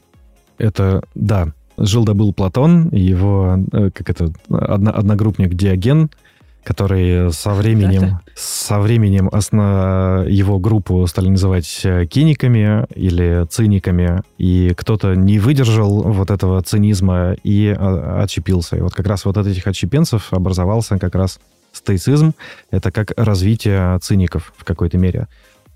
Это, 0.58 1.02
да, 1.14 1.48
жил 1.76 2.04
да 2.04 2.14
был 2.14 2.32
Платон, 2.32 2.88
его, 2.90 3.58
э, 3.72 3.90
как 3.90 4.08
это, 4.08 4.32
одногруппник 4.48 5.54
Диоген– 5.54 6.10
который 6.64 7.32
со 7.32 7.54
временем, 7.54 8.00
да, 8.00 8.20
со 8.34 8.78
временем 8.78 9.28
осно... 9.32 10.24
его 10.28 10.58
группу 10.58 11.06
стали 11.06 11.28
называть 11.28 11.80
э, 11.84 12.06
киниками 12.06 12.86
или 12.94 13.46
циниками, 13.46 14.22
и 14.38 14.72
кто-то 14.76 15.14
не 15.14 15.38
выдержал 15.38 16.02
вот 16.02 16.30
этого 16.30 16.62
цинизма 16.62 17.34
и 17.42 17.74
а, 17.76 18.22
отщепился. 18.22 18.76
И 18.76 18.80
вот 18.80 18.94
как 18.94 19.06
раз 19.06 19.24
вот 19.24 19.36
от 19.36 19.46
этих 19.46 19.66
отщепенцев 19.66 20.32
образовался 20.32 20.98
как 20.98 21.14
раз 21.14 21.40
стоицизм. 21.72 22.34
Это 22.70 22.90
как 22.90 23.12
развитие 23.16 23.98
циников 24.00 24.52
в 24.56 24.64
какой-то 24.64 24.98
мере. 24.98 25.28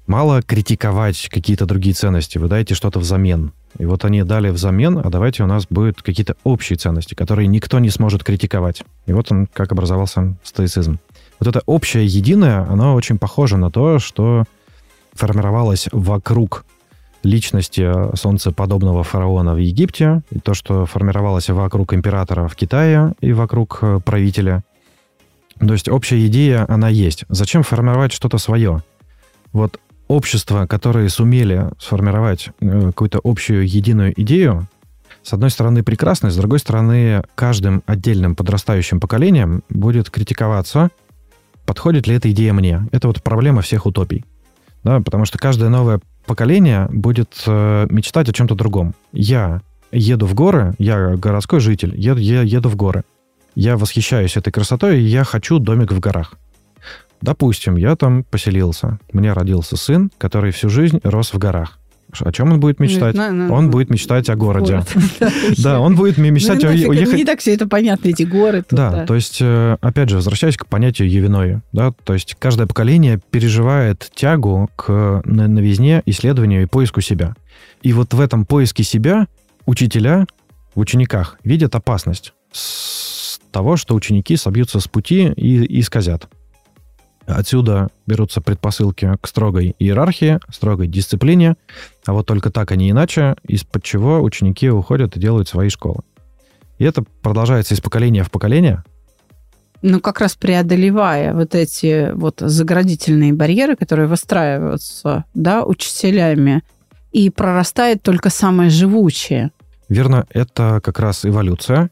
Мало 0.07 0.41
критиковать 0.41 1.29
какие-то 1.31 1.67
другие 1.67 1.95
ценности, 1.95 2.39
вы 2.39 2.49
даете 2.49 2.75
что-то 2.75 3.01
взамен. 3.01 3.53
И 3.79 3.85
вот 3.85 4.05
они 4.05 4.23
дали 4.23 4.51
взамен, 4.51 4.99
а 4.99 5.11
давайте 5.11 5.43
у 5.43 5.47
нас 5.47 5.67
будут 5.69 6.01
какие-то 6.01 6.37
общие 6.45 6.77
ценности, 6.77 7.15
которые 7.15 7.49
никто 7.49 7.81
не 7.81 7.91
сможет 7.91 8.23
критиковать. 8.23 8.85
И 9.07 9.13
вот 9.13 9.33
он, 9.33 9.49
как 9.53 9.73
образовался 9.73 10.37
стоицизм. 10.45 10.99
Вот 11.41 11.49
это 11.49 11.63
общее 11.67 12.07
единое, 12.07 12.67
оно 12.71 12.95
очень 12.95 13.19
похоже 13.19 13.57
на 13.57 13.71
то, 13.71 13.99
что 13.99 14.45
формировалось 15.13 15.89
вокруг 15.91 16.65
личности 17.25 18.17
солнцеподобного 18.17 19.03
фараона 19.03 19.55
в 19.55 19.59
Египте, 19.59 20.23
и 20.31 20.39
то, 20.39 20.55
что 20.55 20.87
формировалось 20.87 21.49
вокруг 21.49 21.93
императора 21.93 22.47
в 22.47 22.55
Китае 22.55 23.13
и 23.21 23.33
вокруг 23.33 23.81
э, 23.83 24.01
правителя. 24.05 24.63
То 25.59 25.73
есть 25.73 25.89
общая 25.89 26.25
идея, 26.27 26.65
она 26.69 26.89
есть. 26.89 27.25
Зачем 27.29 27.65
формировать 27.65 28.13
что-то 28.13 28.39
свое? 28.39 28.83
Вот 29.53 29.81
общества, 30.09 30.67
которые 30.67 31.09
сумели 31.09 31.71
сформировать 31.79 32.51
э, 32.61 32.87
какую-то 32.87 33.21
общую 33.23 33.67
единую 33.69 34.19
идею, 34.21 34.69
с 35.23 35.33
одной 35.33 35.51
стороны, 35.51 35.83
прекрасно, 35.83 36.31
с 36.31 36.37
другой 36.37 36.61
стороны, 36.61 37.23
каждым 37.35 37.83
отдельным 37.87 38.37
подрастающим 38.37 39.01
поколением 39.01 39.65
будет 39.69 40.09
критиковаться, 40.09 40.91
подходит 41.65 42.07
ли 42.07 42.15
эта 42.15 42.31
идея 42.31 42.53
мне. 42.53 42.87
Это 42.93 43.09
вот 43.09 43.23
проблема 43.23 43.63
всех 43.63 43.87
утопий. 43.87 44.25
Да, 44.85 45.01
потому 45.01 45.25
что 45.25 45.37
каждое 45.37 45.69
новое 45.69 46.01
поколение 46.27 46.89
будет 46.93 47.43
э, 47.45 47.89
мечтать 47.91 48.29
о 48.29 48.33
чем-то 48.33 48.55
другом. 48.55 48.95
Я 49.13 49.63
еду 49.91 50.27
в 50.27 50.35
горы, 50.35 50.75
я 50.79 51.17
городской 51.17 51.59
житель, 51.59 51.93
я 51.97 52.13
еду 52.15 52.69
в 52.69 52.77
горы. 52.77 53.03
Я 53.57 53.77
восхищаюсь 53.77 54.37
этой 54.37 54.53
красотой, 54.53 55.01
и 55.01 55.07
я 55.07 55.25
хочу 55.25 55.59
домик 55.59 55.91
в 55.91 55.99
горах. 55.99 56.35
Допустим, 57.27 57.77
я 57.77 57.97
там 57.97 58.23
поселился. 58.23 58.99
Меня 59.13 59.35
родился 59.35 59.77
сын, 59.77 60.11
который 60.17 60.53
всю 60.53 60.69
жизнь 60.69 61.01
рос 61.03 61.35
в 61.35 61.39
горах. 61.39 61.79
О 62.21 62.33
чем 62.33 62.53
он 62.53 62.61
будет 62.61 62.79
мечтать? 62.79 63.17
На, 63.17 63.33
на, 63.33 63.53
он 63.53 63.71
будет 63.71 63.91
мечтать 63.91 64.31
о 64.31 64.37
городе. 64.37 64.83
Да, 65.59 65.81
он 65.81 65.97
будет 65.97 66.19
мечтать 66.19 66.63
ну, 66.63 66.69
о 66.69 66.73
уехать. 66.73 67.15
Не 67.17 67.25
так 67.25 67.41
все 67.41 67.55
это 67.55 67.67
понятно, 67.67 68.09
эти 68.09 68.23
горы. 68.23 68.65
Да, 68.71 69.05
то 69.07 69.15
есть, 69.15 69.39
э, 69.41 69.77
опять 69.81 70.09
же, 70.09 70.17
возвращаясь 70.17 70.57
к 70.57 70.67
понятию 70.67 71.11
Евиной, 71.11 71.61
да, 71.73 71.93
то 72.05 72.15
есть 72.15 72.37
каждое 72.39 72.67
поколение 72.67 73.21
переживает 73.31 74.09
тягу 74.15 74.71
к 74.77 75.23
новизне, 75.25 76.03
исследованию 76.07 76.63
и 76.63 76.67
поиску 76.67 77.01
себя. 77.01 77.35
И 77.83 77.93
вот 77.93 78.15
в 78.15 78.21
этом 78.21 78.47
поиске 78.47 78.85
себя 78.85 79.27
учителя 79.67 80.27
в 80.75 80.81
учениках 80.81 81.39
видят 81.43 81.75
опасность 81.75 82.35
с 82.53 83.41
того, 83.51 83.77
что 83.77 83.95
ученики 83.95 84.37
собьются 84.37 84.81
с 84.81 84.87
пути 84.87 85.33
и, 85.37 85.65
и 85.65 85.83
сказят. 85.83 86.29
Отсюда 87.27 87.89
берутся 88.07 88.41
предпосылки 88.41 89.17
к 89.21 89.27
строгой 89.27 89.75
иерархии, 89.79 90.39
строгой 90.51 90.87
дисциплине, 90.87 91.57
а 92.07 92.13
вот 92.13 92.27
только 92.27 92.51
так, 92.51 92.71
а 92.71 92.77
не 92.77 92.91
иначе, 92.91 93.35
из-под 93.43 93.83
чего 93.83 94.21
ученики 94.21 94.71
уходят 94.71 95.17
и 95.17 95.21
делают 95.21 95.49
свои 95.49 95.69
школы. 95.69 96.03
И 96.79 96.85
это 96.85 97.03
продолжается 97.23 97.75
из 97.75 97.81
поколения 97.81 98.23
в 98.23 98.31
поколение. 98.31 98.85
Ну, 99.83 100.01
как 100.01 100.21
раз 100.21 100.37
преодолевая 100.37 101.35
вот 101.35 101.55
эти 101.55 102.13
вот 102.13 102.41
заградительные 102.41 103.33
барьеры, 103.33 103.77
которые 103.77 104.09
выстраиваются, 104.09 105.25
да, 105.35 105.65
учителями, 105.65 106.63
и 107.13 107.31
прорастает 107.31 108.03
только 108.03 108.31
самое 108.31 108.71
живучее. 108.71 109.51
Верно, 109.89 110.27
это 110.31 110.81
как 110.83 110.99
раз 110.99 111.25
эволюция. 111.25 111.91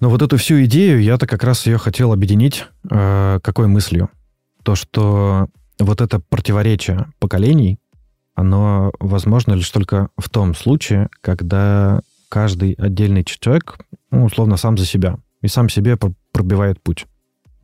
Но 0.00 0.10
вот 0.10 0.20
эту 0.22 0.36
всю 0.36 0.64
идею 0.64 1.02
я-то 1.02 1.26
как 1.26 1.42
раз 1.42 1.66
ее 1.66 1.78
хотел 1.78 2.12
объединить 2.12 2.66
э, 2.90 3.40
какой 3.42 3.66
мыслью? 3.66 4.10
То, 4.62 4.74
что 4.74 5.48
вот 5.78 6.00
это 6.00 6.20
противоречие 6.20 7.06
поколений, 7.18 7.78
оно 8.34 8.92
возможно 9.00 9.54
лишь 9.54 9.70
только 9.70 10.10
в 10.18 10.28
том 10.28 10.54
случае, 10.54 11.08
когда 11.22 12.00
каждый 12.28 12.72
отдельный 12.74 13.24
человек, 13.24 13.78
ну, 14.10 14.24
условно, 14.24 14.56
сам 14.56 14.76
за 14.76 14.84
себя 14.84 15.16
и 15.40 15.48
сам 15.48 15.68
себе 15.68 15.96
пробивает 16.32 16.82
путь. 16.82 17.06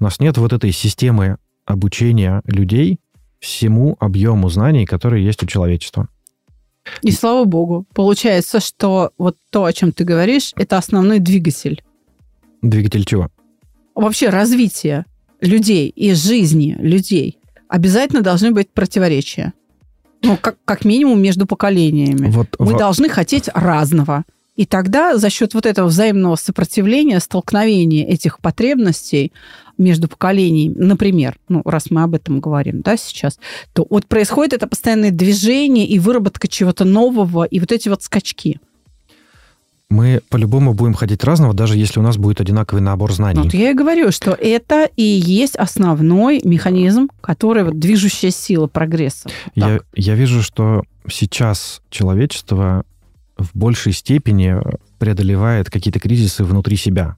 У 0.00 0.04
нас 0.04 0.18
нет 0.18 0.38
вот 0.38 0.52
этой 0.52 0.72
системы 0.72 1.36
обучения 1.66 2.40
людей 2.46 2.98
всему 3.40 3.96
объему 4.00 4.48
знаний, 4.48 4.86
которые 4.86 5.24
есть 5.24 5.42
у 5.42 5.46
человечества. 5.46 6.08
И 7.02 7.10
слава 7.12 7.44
богу, 7.44 7.86
получается, 7.94 8.60
что 8.60 9.10
вот 9.18 9.36
то, 9.50 9.64
о 9.64 9.72
чем 9.72 9.92
ты 9.92 10.04
говоришь, 10.04 10.52
это 10.56 10.78
основной 10.78 11.18
двигатель 11.18 11.82
Двигатель 12.62 13.04
чего? 13.04 13.28
Вообще 13.94 14.28
развитие 14.28 15.04
людей 15.40 15.88
и 15.88 16.14
жизни 16.14 16.76
людей 16.78 17.38
обязательно 17.68 18.22
должны 18.22 18.52
быть 18.52 18.70
противоречия. 18.70 19.52
Ну, 20.22 20.36
как, 20.36 20.56
как 20.64 20.84
минимум 20.84 21.20
между 21.20 21.46
поколениями. 21.46 22.30
Вот, 22.30 22.48
Мы 22.58 22.72
во... 22.72 22.78
должны 22.78 23.08
хотеть 23.08 23.48
разного. 23.52 24.24
И 24.54 24.66
тогда 24.66 25.16
за 25.16 25.30
счет 25.30 25.54
вот 25.54 25.66
этого 25.66 25.88
взаимного 25.88 26.36
сопротивления, 26.36 27.18
столкновения 27.20 28.06
этих 28.06 28.38
потребностей 28.38 29.32
между 29.78 30.08
поколениями, 30.08 30.74
например, 30.76 31.38
ну, 31.48 31.62
раз 31.64 31.90
мы 31.90 32.02
об 32.02 32.14
этом 32.14 32.40
говорим, 32.40 32.82
да, 32.82 32.98
сейчас, 32.98 33.38
то 33.72 33.86
вот 33.88 34.06
происходит 34.06 34.52
это 34.52 34.66
постоянное 34.66 35.10
движение 35.10 35.86
и 35.86 35.98
выработка 35.98 36.48
чего-то 36.48 36.84
нового, 36.84 37.44
и 37.44 37.58
вот 37.58 37.72
эти 37.72 37.88
вот 37.88 38.02
скачки. 38.02 38.60
Мы 39.92 40.22
по-любому 40.30 40.74
будем 40.74 40.94
ходить 40.94 41.22
разного, 41.22 41.54
даже 41.54 41.76
если 41.76 42.00
у 42.00 42.02
нас 42.02 42.16
будет 42.16 42.40
одинаковый 42.40 42.82
набор 42.82 43.12
знаний. 43.12 43.42
Вот 43.42 43.54
я 43.54 43.70
и 43.70 43.74
говорю, 43.74 44.10
что 44.10 44.32
это 44.32 44.88
и 44.96 45.02
есть 45.02 45.54
основной 45.54 46.40
механизм, 46.44 47.08
который 47.20 47.62
вот 47.62 47.78
движущая 47.78 48.30
сила 48.30 48.66
прогресса. 48.66 49.28
Я, 49.54 49.80
я 49.94 50.14
вижу, 50.14 50.42
что 50.42 50.82
сейчас 51.08 51.82
человечество 51.90 52.84
в 53.36 53.50
большей 53.54 53.92
степени 53.92 54.56
преодолевает 54.98 55.70
какие-то 55.70 56.00
кризисы 56.00 56.42
внутри 56.42 56.76
себя. 56.76 57.16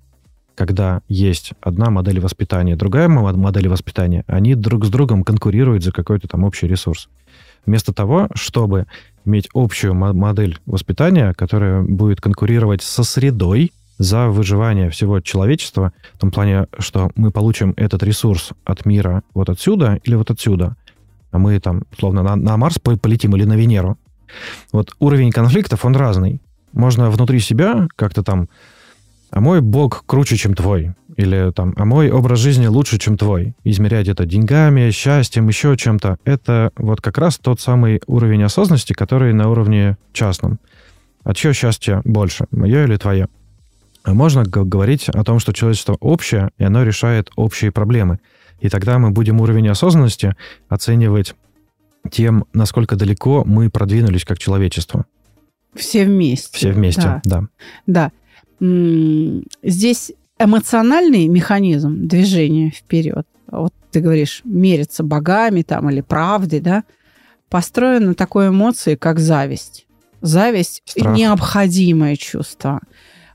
Когда 0.57 1.01
есть 1.09 1.53
одна 1.61 1.91
модель 1.91 2.21
воспитания, 2.21 2.77
другая 2.77 3.09
модель 3.09 3.69
воспитания, 3.69 4.25
они 4.27 4.55
друг 4.55 4.85
с 4.85 4.89
другом 4.89 5.25
конкурируют 5.25 5.83
за 5.83 5.93
какой-то 5.93 6.29
там 6.29 6.45
общий 6.45 6.67
ресурс. 6.67 7.09
Вместо 7.67 7.93
того, 7.93 8.29
чтобы 8.35 8.87
иметь 9.25 9.49
общую 9.55 9.95
модель 9.95 10.59
воспитания, 10.67 11.33
которая 11.35 11.83
будет 11.83 12.21
конкурировать 12.21 12.83
со 12.83 13.05
средой 13.05 13.73
за 13.99 14.29
выживание 14.29 14.91
всего 14.91 15.21
человечества, 15.21 15.93
в 16.15 16.19
том 16.19 16.31
плане, 16.31 16.67
что 16.79 17.11
мы 17.15 17.31
получим 17.31 17.75
этот 17.77 18.03
ресурс 18.03 18.51
от 18.65 18.87
мира 18.87 19.23
вот 19.35 19.49
отсюда 19.49 20.01
или 20.03 20.15
вот 20.17 20.31
отсюда, 20.31 20.77
а 21.31 21.39
мы 21.39 21.59
там, 21.61 21.85
словно 21.99 22.23
на, 22.23 22.37
на 22.37 22.57
Марс 22.57 22.79
полетим 22.79 23.37
или 23.37 23.45
на 23.45 23.55
Венеру. 23.55 23.99
Вот 24.73 24.95
уровень 24.99 25.31
конфликтов, 25.31 25.85
он 25.85 25.95
разный. 25.95 26.41
Можно 26.73 27.11
внутри 27.11 27.39
себя 27.39 27.87
как-то 27.95 28.23
там 28.23 28.49
а 29.35 29.41
мой 29.41 29.61
бог 29.61 30.05
круче, 30.07 30.37
чем 30.37 30.55
твой. 30.55 30.93
Или 31.17 31.51
там, 31.51 31.75
а 31.77 31.85
мой 31.85 32.09
образ 32.09 32.39
жизни 32.39 32.69
лучше, 32.69 32.99
чем 32.99 33.17
твой. 33.19 33.55
Измерять 33.65 34.07
это 34.07 34.27
деньгами, 34.27 34.93
счастьем, 34.93 35.49
еще 35.49 35.77
чем-то. 35.77 36.19
Это 36.25 36.71
вот 36.77 37.01
как 37.01 37.19
раз 37.19 37.39
тот 37.39 37.61
самый 37.61 38.01
уровень 38.07 38.45
осознанности, 38.45 38.93
который 38.93 39.33
на 39.33 39.51
уровне 39.51 39.97
частном. 40.13 40.61
А 41.25 41.35
чье 41.35 41.53
счастье 41.53 42.01
больше, 42.05 42.47
мое 42.53 42.85
или 42.85 42.97
твое? 42.97 43.27
А 44.05 44.15
можно 44.15 44.45
говорить 44.45 45.09
о 45.09 45.25
том, 45.25 45.41
что 45.41 45.53
человечество 45.53 45.97
общее, 45.99 46.51
и 46.59 46.63
оно 46.63 46.85
решает 46.85 47.33
общие 47.35 47.73
проблемы. 47.73 48.21
И 48.61 48.69
тогда 48.69 49.01
мы 49.01 49.11
будем 49.11 49.41
уровень 49.41 49.69
осознанности 49.69 50.37
оценивать 50.69 51.35
тем, 52.09 52.45
насколько 52.53 52.95
далеко 52.95 53.43
мы 53.45 53.69
продвинулись 53.69 54.25
как 54.25 54.39
человечество. 54.39 55.07
Все 55.75 56.05
вместе. 56.05 56.57
Все 56.57 56.71
вместе, 56.71 57.03
да. 57.03 57.21
Да. 57.25 57.49
да 57.89 58.13
здесь 58.61 60.13
эмоциональный 60.39 61.29
механизм 61.29 62.07
движения 62.07 62.71
вперед, 62.71 63.27
вот 63.47 63.73
ты 63.91 64.01
говоришь, 64.01 64.41
мериться 64.45 65.03
богами 65.05 65.63
там 65.63 65.89
или 65.91 66.01
правдой, 66.01 66.61
да, 66.61 66.85
построен 67.49 68.07
на 68.07 68.15
такой 68.15 68.49
эмоции, 68.49 68.97
как 68.97 69.21
зависть. 69.21 69.87
Зависть 70.21 70.83
Страх.– 70.85 71.17
необходимое 71.17 72.17
чувство. 72.17 72.81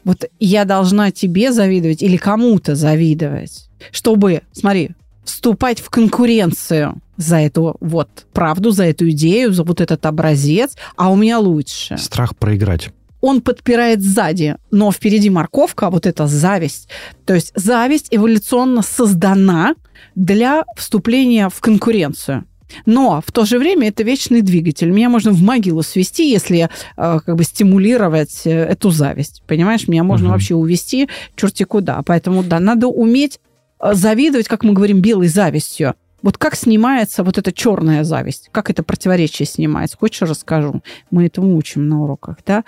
Вот 0.04 0.26
я 0.40 0.66
должна 0.66 1.12
тебе 1.12 1.52
завидовать 1.54 2.02
или 2.02 2.18
кому-то 2.18 2.76
завидовать, 2.76 3.70
чтобы, 3.92 4.42
смотри, 4.52 4.92
вступать 5.24 5.80
в 5.80 5.90
конкуренцию 5.90 7.02
за 7.16 7.38
эту 7.38 7.78
вот 7.80 8.26
правду, 8.34 8.72
за 8.72 8.86
эту 8.86 9.10
идею, 9.12 9.54
за 9.54 9.64
вот 9.64 9.82
этот 9.82 10.06
образец, 10.06 10.76
а 10.96 11.12
у 11.12 11.16
меня 11.16 11.40
лучше. 11.40 11.98
Страх 11.98 12.36
проиграть 12.36 12.90
он 13.22 13.42
подпирает 13.42 14.02
сзади, 14.02 14.58
но 14.72 14.92
впереди 14.92 15.30
морковка, 15.30 15.90
вот 15.90 16.06
эта 16.06 16.28
зависть. 16.28 16.90
То 17.26 17.34
есть 17.34 17.52
зависть 17.56 18.08
эволюционно 18.12 18.82
создана 18.82 19.76
для 20.16 20.64
вступления 20.76 21.50
в 21.50 21.60
конкуренцию. 21.60 22.46
Но 22.86 23.22
в 23.26 23.32
то 23.32 23.46
же 23.46 23.58
время 23.58 23.88
это 23.88 24.04
вечный 24.04 24.42
двигатель. 24.42 24.90
Меня 24.90 25.10
можно 25.10 25.32
в 25.32 25.42
могилу 25.42 25.82
свести, 25.82 26.30
если 26.30 26.70
э, 26.98 27.20
как 27.26 27.36
бы 27.36 27.44
стимулировать 27.44 28.42
э, 28.46 28.52
эту 28.52 28.92
зависть. 28.92 29.42
Понимаешь, 29.48 29.88
меня 29.88 30.04
можно 30.04 30.28
угу. 30.28 30.34
вообще 30.34 30.56
увести 30.56 31.10
черти 31.36 31.64
куда. 31.64 32.02
Поэтому 32.06 32.44
да, 32.44 32.60
надо 32.60 32.88
уметь 32.88 33.40
э, 33.80 33.94
завидовать, 33.94 34.48
как 34.48 34.64
мы 34.64 34.74
говорим, 34.74 35.02
белой 35.02 35.28
завистью. 35.28 35.96
Вот 36.22 36.38
как 36.38 36.56
снимается 36.56 37.24
вот 37.24 37.38
эта 37.38 37.52
черная 37.52 38.04
зависть? 38.04 38.50
Как 38.52 38.70
это 38.70 38.84
противоречие 38.84 39.46
снимается? 39.46 39.98
Хочешь, 39.98 40.30
расскажу? 40.30 40.84
Мы 41.12 41.26
этому 41.26 41.56
учим 41.56 41.88
на 41.88 42.04
уроках, 42.04 42.38
да? 42.46 42.66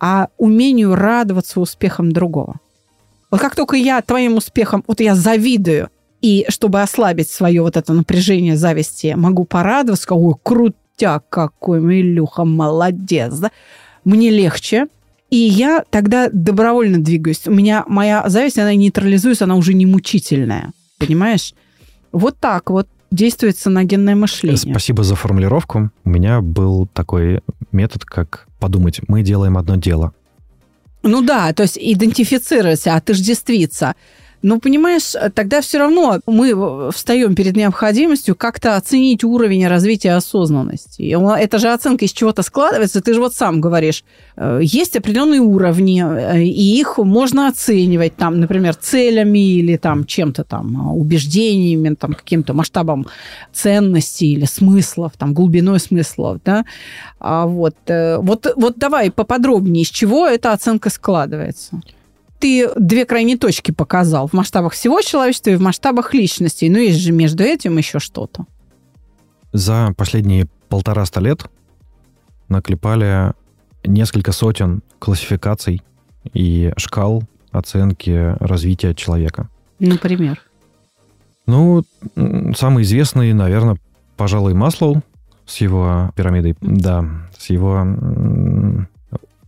А 0.00 0.28
умению 0.38 0.94
радоваться 0.94 1.60
успехам 1.60 2.10
другого. 2.10 2.56
Вот 3.30 3.40
как 3.40 3.54
только 3.54 3.76
я 3.76 4.00
твоим 4.02 4.36
успехам, 4.36 4.82
вот 4.86 5.00
я 5.00 5.14
завидую, 5.14 5.90
и 6.20 6.46
чтобы 6.48 6.82
ослабить 6.82 7.30
свое 7.30 7.62
вот 7.62 7.76
это 7.76 7.92
напряжение 7.92 8.56
зависти, 8.56 9.14
могу 9.16 9.44
порадоваться, 9.44 10.12
ой, 10.14 10.34
крутяк 10.42 11.28
какой, 11.28 11.78
Илюха, 12.00 12.44
молодец, 12.44 13.34
да? 13.34 13.50
Мне 14.04 14.30
легче, 14.30 14.88
и 15.30 15.36
я 15.36 15.84
тогда 15.90 16.28
добровольно 16.32 16.98
двигаюсь. 16.98 17.46
У 17.46 17.52
меня 17.52 17.84
моя 17.86 18.28
зависть, 18.28 18.58
она 18.58 18.74
нейтрализуется, 18.74 19.44
она 19.44 19.54
уже 19.54 19.74
не 19.74 19.86
мучительная. 19.86 20.72
Понимаешь? 20.98 21.54
Вот 22.12 22.36
так 22.38 22.70
вот 22.70 22.88
действует 23.10 23.56
саногенное 23.56 24.16
мышление. 24.16 24.58
Спасибо 24.58 25.04
за 25.04 25.14
формулировку. 25.14 25.90
У 26.04 26.10
меня 26.10 26.40
был 26.40 26.88
такой 26.92 27.40
метод, 27.72 28.04
как 28.04 28.46
подумать, 28.58 29.00
мы 29.08 29.22
делаем 29.22 29.56
одно 29.56 29.76
дело. 29.76 30.12
Ну 31.02 31.22
да, 31.22 31.52
то 31.52 31.62
есть 31.62 31.78
идентифицировать, 31.80 32.86
отождествиться. 32.86 33.94
Но, 34.42 34.58
понимаешь, 34.58 35.14
тогда 35.34 35.60
все 35.60 35.78
равно 35.78 36.20
мы 36.26 36.90
встаем 36.92 37.34
перед 37.34 37.56
необходимостью 37.56 38.34
как-то 38.34 38.76
оценить 38.76 39.22
уровень 39.22 39.66
развития 39.66 40.12
осознанности. 40.12 41.14
Это 41.38 41.58
же 41.58 41.68
оценка 41.68 42.06
из 42.06 42.12
чего-то 42.12 42.42
складывается. 42.42 43.02
Ты 43.02 43.14
же 43.14 43.20
вот 43.20 43.34
сам 43.34 43.60
говоришь, 43.60 44.02
э, 44.36 44.60
есть 44.62 44.96
определенные 44.96 45.40
уровни, 45.40 46.02
э, 46.02 46.42
и 46.42 46.80
их 46.80 46.96
можно 46.98 47.48
оценивать, 47.48 48.16
там, 48.16 48.40
например, 48.40 48.74
целями 48.74 49.38
или 49.38 49.76
там 49.76 50.06
чем-то 50.06 50.44
там, 50.44 50.96
убеждениями, 50.96 51.94
там, 51.94 52.14
каким-то 52.14 52.54
масштабом 52.54 53.06
ценностей 53.52 54.32
или 54.32 54.46
смыслов, 54.46 55.12
там, 55.18 55.34
глубиной 55.34 55.80
смыслов, 55.80 56.38
да. 56.44 56.64
А 57.18 57.46
вот, 57.46 57.76
э, 57.88 58.16
вот, 58.18 58.50
вот 58.56 58.78
давай 58.78 59.10
поподробнее, 59.10 59.82
из 59.82 59.88
чего 59.88 60.26
эта 60.26 60.52
оценка 60.52 60.88
складывается 60.88 61.80
ты 62.40 62.70
две 62.76 63.04
крайние 63.04 63.36
точки 63.36 63.70
показал 63.70 64.26
в 64.26 64.32
масштабах 64.32 64.72
всего 64.72 65.00
человечества 65.02 65.50
и 65.50 65.56
в 65.56 65.60
масштабах 65.60 66.14
личности. 66.14 66.64
Но 66.64 66.78
есть 66.78 66.98
же 66.98 67.12
между 67.12 67.44
этим 67.44 67.76
еще 67.76 67.98
что-то. 67.98 68.46
За 69.52 69.92
последние 69.96 70.46
полтора-ста 70.68 71.20
лет 71.20 71.44
наклепали 72.48 73.32
несколько 73.84 74.32
сотен 74.32 74.82
классификаций 74.98 75.82
и 76.32 76.72
шкал 76.76 77.22
оценки 77.52 78.36
развития 78.40 78.94
человека. 78.94 79.48
Например? 79.78 80.40
Ну, 81.46 81.84
самый 82.56 82.84
известный, 82.84 83.32
наверное, 83.32 83.76
пожалуй, 84.16 84.54
Маслоу 84.54 85.02
с 85.46 85.56
его 85.56 86.12
пирамидой, 86.14 86.56
да, 86.60 87.04
с 87.36 87.50
его 87.50 87.84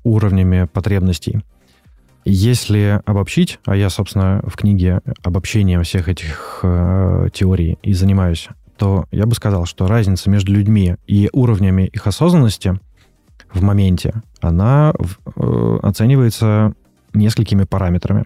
уровнями 0.03 0.67
потребностей. 0.73 1.43
Если 2.25 3.01
обобщить, 3.05 3.59
а 3.65 3.75
я, 3.77 3.91
собственно, 3.91 4.43
в 4.47 4.57
книге 4.57 5.01
обобщение 5.23 5.83
всех 5.83 6.09
этих 6.09 6.61
э, 6.63 7.29
теорий 7.33 7.79
и 7.83 7.93
занимаюсь, 7.95 8.49
то 8.77 9.07
я 9.11 9.27
бы 9.27 9.35
сказал, 9.35 9.67
что 9.67 9.87
разница 9.87 10.31
между 10.31 10.53
людьми 10.53 10.97
и 11.07 11.29
уровнями 11.33 11.83
их 11.83 12.07
осознанности 12.07 12.79
в 13.53 13.63
моменте, 13.63 14.23
она 14.41 14.93
э, 15.37 15.79
оценивается 15.83 16.75
несколькими 17.13 17.65
параметрами. 17.65 18.25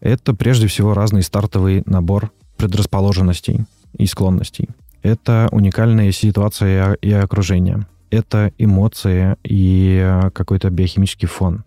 Это 0.00 0.34
прежде 0.34 0.68
всего 0.68 0.94
разный 0.94 1.22
стартовый 1.22 1.82
набор 1.86 2.30
предрасположенностей 2.56 3.64
и 3.96 4.06
склонностей. 4.06 4.68
Это 5.02 5.48
уникальные 5.50 6.12
ситуации 6.12 6.96
и 7.00 7.12
окружение. 7.12 7.86
Это 8.10 8.52
эмоции 8.58 9.36
и 9.42 10.00
э, 10.02 10.30
какой-то 10.30 10.70
биохимический 10.70 11.28
фон. 11.28 11.64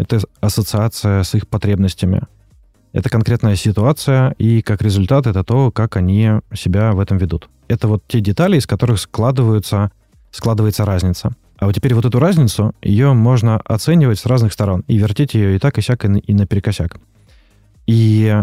Это 0.00 0.18
ассоциация 0.40 1.22
с 1.22 1.34
их 1.34 1.46
потребностями. 1.46 2.22
Это 2.92 3.10
конкретная 3.10 3.54
ситуация, 3.54 4.30
и 4.38 4.62
как 4.62 4.80
результат 4.80 5.26
это 5.26 5.44
то, 5.44 5.70
как 5.70 5.96
они 5.96 6.40
себя 6.54 6.92
в 6.92 7.00
этом 7.00 7.18
ведут. 7.18 7.50
Это 7.68 7.86
вот 7.86 8.02
те 8.08 8.20
детали, 8.20 8.56
из 8.56 8.66
которых 8.66 8.98
складываются, 8.98 9.92
складывается 10.30 10.86
разница. 10.86 11.36
А 11.58 11.66
вот 11.66 11.74
теперь 11.74 11.92
вот 11.92 12.06
эту 12.06 12.18
разницу, 12.18 12.74
ее 12.80 13.12
можно 13.12 13.58
оценивать 13.58 14.18
с 14.18 14.24
разных 14.24 14.54
сторон 14.54 14.84
и 14.88 14.96
вертеть 14.96 15.34
ее 15.34 15.56
и 15.56 15.58
так, 15.58 15.76
и 15.76 15.82
сяк, 15.82 16.02
и 16.06 16.34
наперекосяк. 16.34 16.98
И 17.86 18.42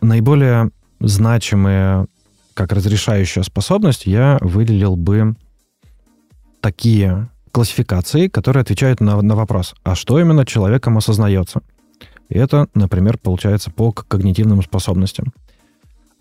наиболее 0.00 0.70
значимые, 1.00 2.06
как 2.54 2.70
разрешающая 2.70 3.42
способность, 3.42 4.06
я 4.06 4.38
выделил 4.40 4.94
бы 4.94 5.34
такие 6.60 7.28
классификации, 7.54 8.26
которые 8.28 8.62
отвечают 8.62 9.00
на, 9.00 9.22
на 9.22 9.34
вопрос, 9.36 9.74
а 9.84 9.94
что 9.94 10.18
именно 10.20 10.44
человеком 10.44 10.98
осознается. 10.98 11.60
И 12.28 12.36
это, 12.36 12.66
например, 12.74 13.16
получается 13.18 13.70
по 13.70 13.92
когнитивным 13.92 14.60
способностям. 14.62 15.32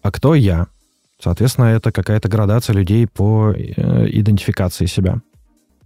А 0.04 0.12
кто 0.12 0.36
я? 0.36 0.68
Соответственно, 1.20 1.66
это 1.66 1.92
какая-то 1.92 2.30
градация 2.30 2.76
людей 2.76 3.08
по 3.08 3.52
э, 3.52 4.08
идентификации 4.12 4.86
себя. 4.86 5.22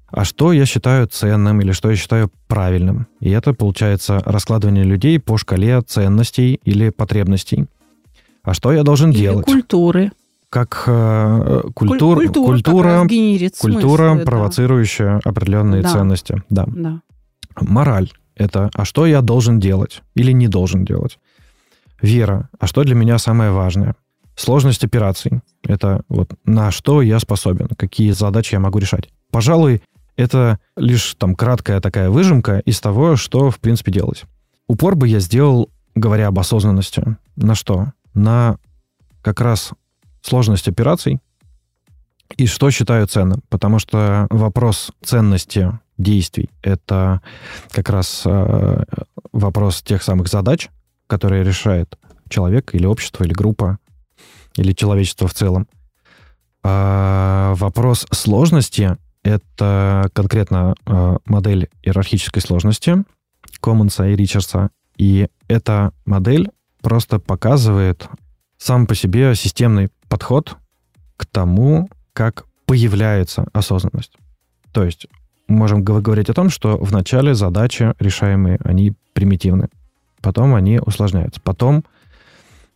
а 0.10 0.26
что 0.26 0.52
я 0.54 0.66
считаю 0.66 1.08
ценным 1.08 1.62
или 1.62 1.72
что 1.72 1.90
я 1.92 1.96
считаю 1.96 2.30
правильным. 2.48 3.08
И 3.22 3.30
это 3.30 3.54
получается 3.54 4.22
раскладывание 4.26 4.84
людей 4.84 5.20
по 5.20 5.38
шкале 5.38 5.82
ценностей 5.82 6.60
или 6.66 6.90
потребностей. 6.90 7.68
А 8.44 8.54
что 8.54 8.72
я 8.74 8.84
должен 8.84 9.12
Или 9.12 9.20
делать? 9.20 9.46
культуры. 9.46 10.12
Как 10.50 10.84
э, 10.88 11.62
культур, 11.74 12.18
Куль- 12.18 12.28
культура, 12.28 13.02
как 13.02 13.10
культура, 13.10 13.52
смыслы, 13.52 14.18
да. 14.20 14.26
провоцирующая 14.26 15.22
определенные 15.26 15.82
Да. 15.82 15.92
ценности. 15.92 16.42
Да. 16.50 16.66
Да. 16.68 17.02
Мораль– 17.60 18.12
это 18.36 18.70
а 18.74 18.86
что 18.86 19.06
я 19.06 19.22
должен 19.22 19.60
делать 19.60 20.02
или 20.16 20.32
не 20.32 20.48
должен 20.48 20.86
делать. 20.86 21.20
Вера– 22.02 22.50
а 22.60 22.68
что 22.68 22.84
для 22.84 22.96
меня 22.96 23.18
самое 23.18 23.52
важное. 23.52 23.96
Сложность 24.36 24.84
операций– 24.84 25.42
это 25.64 26.04
вот 26.08 26.32
на 26.46 26.72
что 26.72 27.02
я 27.02 27.20
способен, 27.20 27.68
какие 27.76 28.12
задачи 28.12 28.54
я 28.54 28.60
могу 28.60 28.80
решать. 28.80 29.10
Пожалуй, 29.32 29.82
это 30.16 30.60
лишь 30.78 31.16
там 31.18 31.36
краткая 31.36 31.82
такая 31.82 32.10
выжимка 32.10 32.60
из 32.60 32.80
того, 32.80 33.16
что 33.18 33.50
в 33.52 33.60
принципе 33.60 33.92
делать. 33.92 34.24
Упор 34.68 34.96
бы 34.96 35.08
я 35.08 35.20
сделал, 35.20 35.70
говоря 35.96 36.28
об 36.28 36.40
осознанности, 36.40 37.18
на 37.36 37.56
что? 37.56 37.94
На 38.14 38.58
как 39.22 39.42
раз 39.42 39.72
сложность 40.28 40.68
операций 40.68 41.20
и 42.36 42.46
что 42.46 42.70
считаю 42.72 43.08
ценным. 43.08 43.42
Потому 43.50 43.80
что 43.80 44.28
вопрос 44.30 44.92
ценности 45.02 45.80
действий— 45.98 46.50
это 46.62 47.22
как 47.72 47.90
раз 47.90 48.24
э, 48.26 48.84
вопрос 49.32 49.82
тех 49.82 50.04
самых 50.04 50.28
задач, 50.28 50.70
которые 51.08 51.44
решает 51.44 51.98
человек 52.30 52.76
или 52.76 52.86
общество, 52.86 53.24
или 53.24 53.34
группа, 53.34 53.80
или 54.56 54.74
человечество 54.74 55.28
в 55.28 55.34
целом. 55.34 55.68
А 56.64 57.54
вопрос 57.56 58.06
сложности— 58.12 58.98
это 59.24 60.10
конкретно 60.14 60.76
э, 60.86 61.18
модель 61.26 61.70
иерархической 61.82 62.42
сложности 62.42 63.04
Коммонса 63.62 64.08
и 64.08 64.16
Ричардса. 64.16 64.70
И 64.98 65.30
эта 65.48 65.94
модель 66.06 66.50
просто 66.82 67.20
показывает 67.20 68.08
сам 68.58 68.88
по 68.88 68.96
себе 68.96 69.36
системный 69.36 69.90
подход 70.10 70.58
к 71.16 71.26
тому, 71.26 71.90
как 72.14 72.46
появляется 72.66 73.46
осознанность. 73.54 74.14
То 74.72 74.84
есть 74.84 75.08
мы 75.48 75.58
можем 75.58 75.84
гов- 75.84 76.02
говорить 76.02 76.30
о 76.30 76.34
том, 76.34 76.50
что 76.50 76.78
в 76.78 76.92
начале 76.92 77.34
задачи 77.34 77.94
решаемые, 78.00 78.60
они 78.64 78.94
примитивны. 79.14 79.70
Потом 80.22 80.56
они 80.56 80.80
усложняются. 80.80 81.40
Потом 81.42 81.84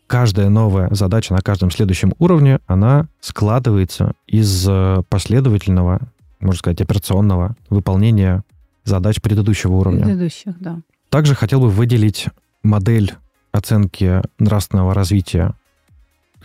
каждая 0.08 0.50
новая 0.50 0.94
задача 0.94 1.34
на 1.34 1.42
каждом 1.42 1.72
следующем 1.72 2.14
уровне, 2.20 2.60
она 2.68 3.08
складывается 3.20 4.14
из 4.28 4.66
э, 4.68 5.04
последовательного, 5.10 6.00
можно 6.40 6.60
сказать, 6.60 6.82
операционного 6.82 7.56
выполнения 7.70 8.44
задач 8.84 9.22
предыдущего 9.22 9.74
уровня. 9.74 10.06
Предыдущих, 10.06 10.58
да. 10.60 10.80
Также 11.10 11.36
хотел 11.36 11.62
бы 11.62 11.70
выделить 11.70 12.28
модель 12.64 13.14
оценки 13.52 14.22
нравственного 14.40 14.94
развития 14.94 15.56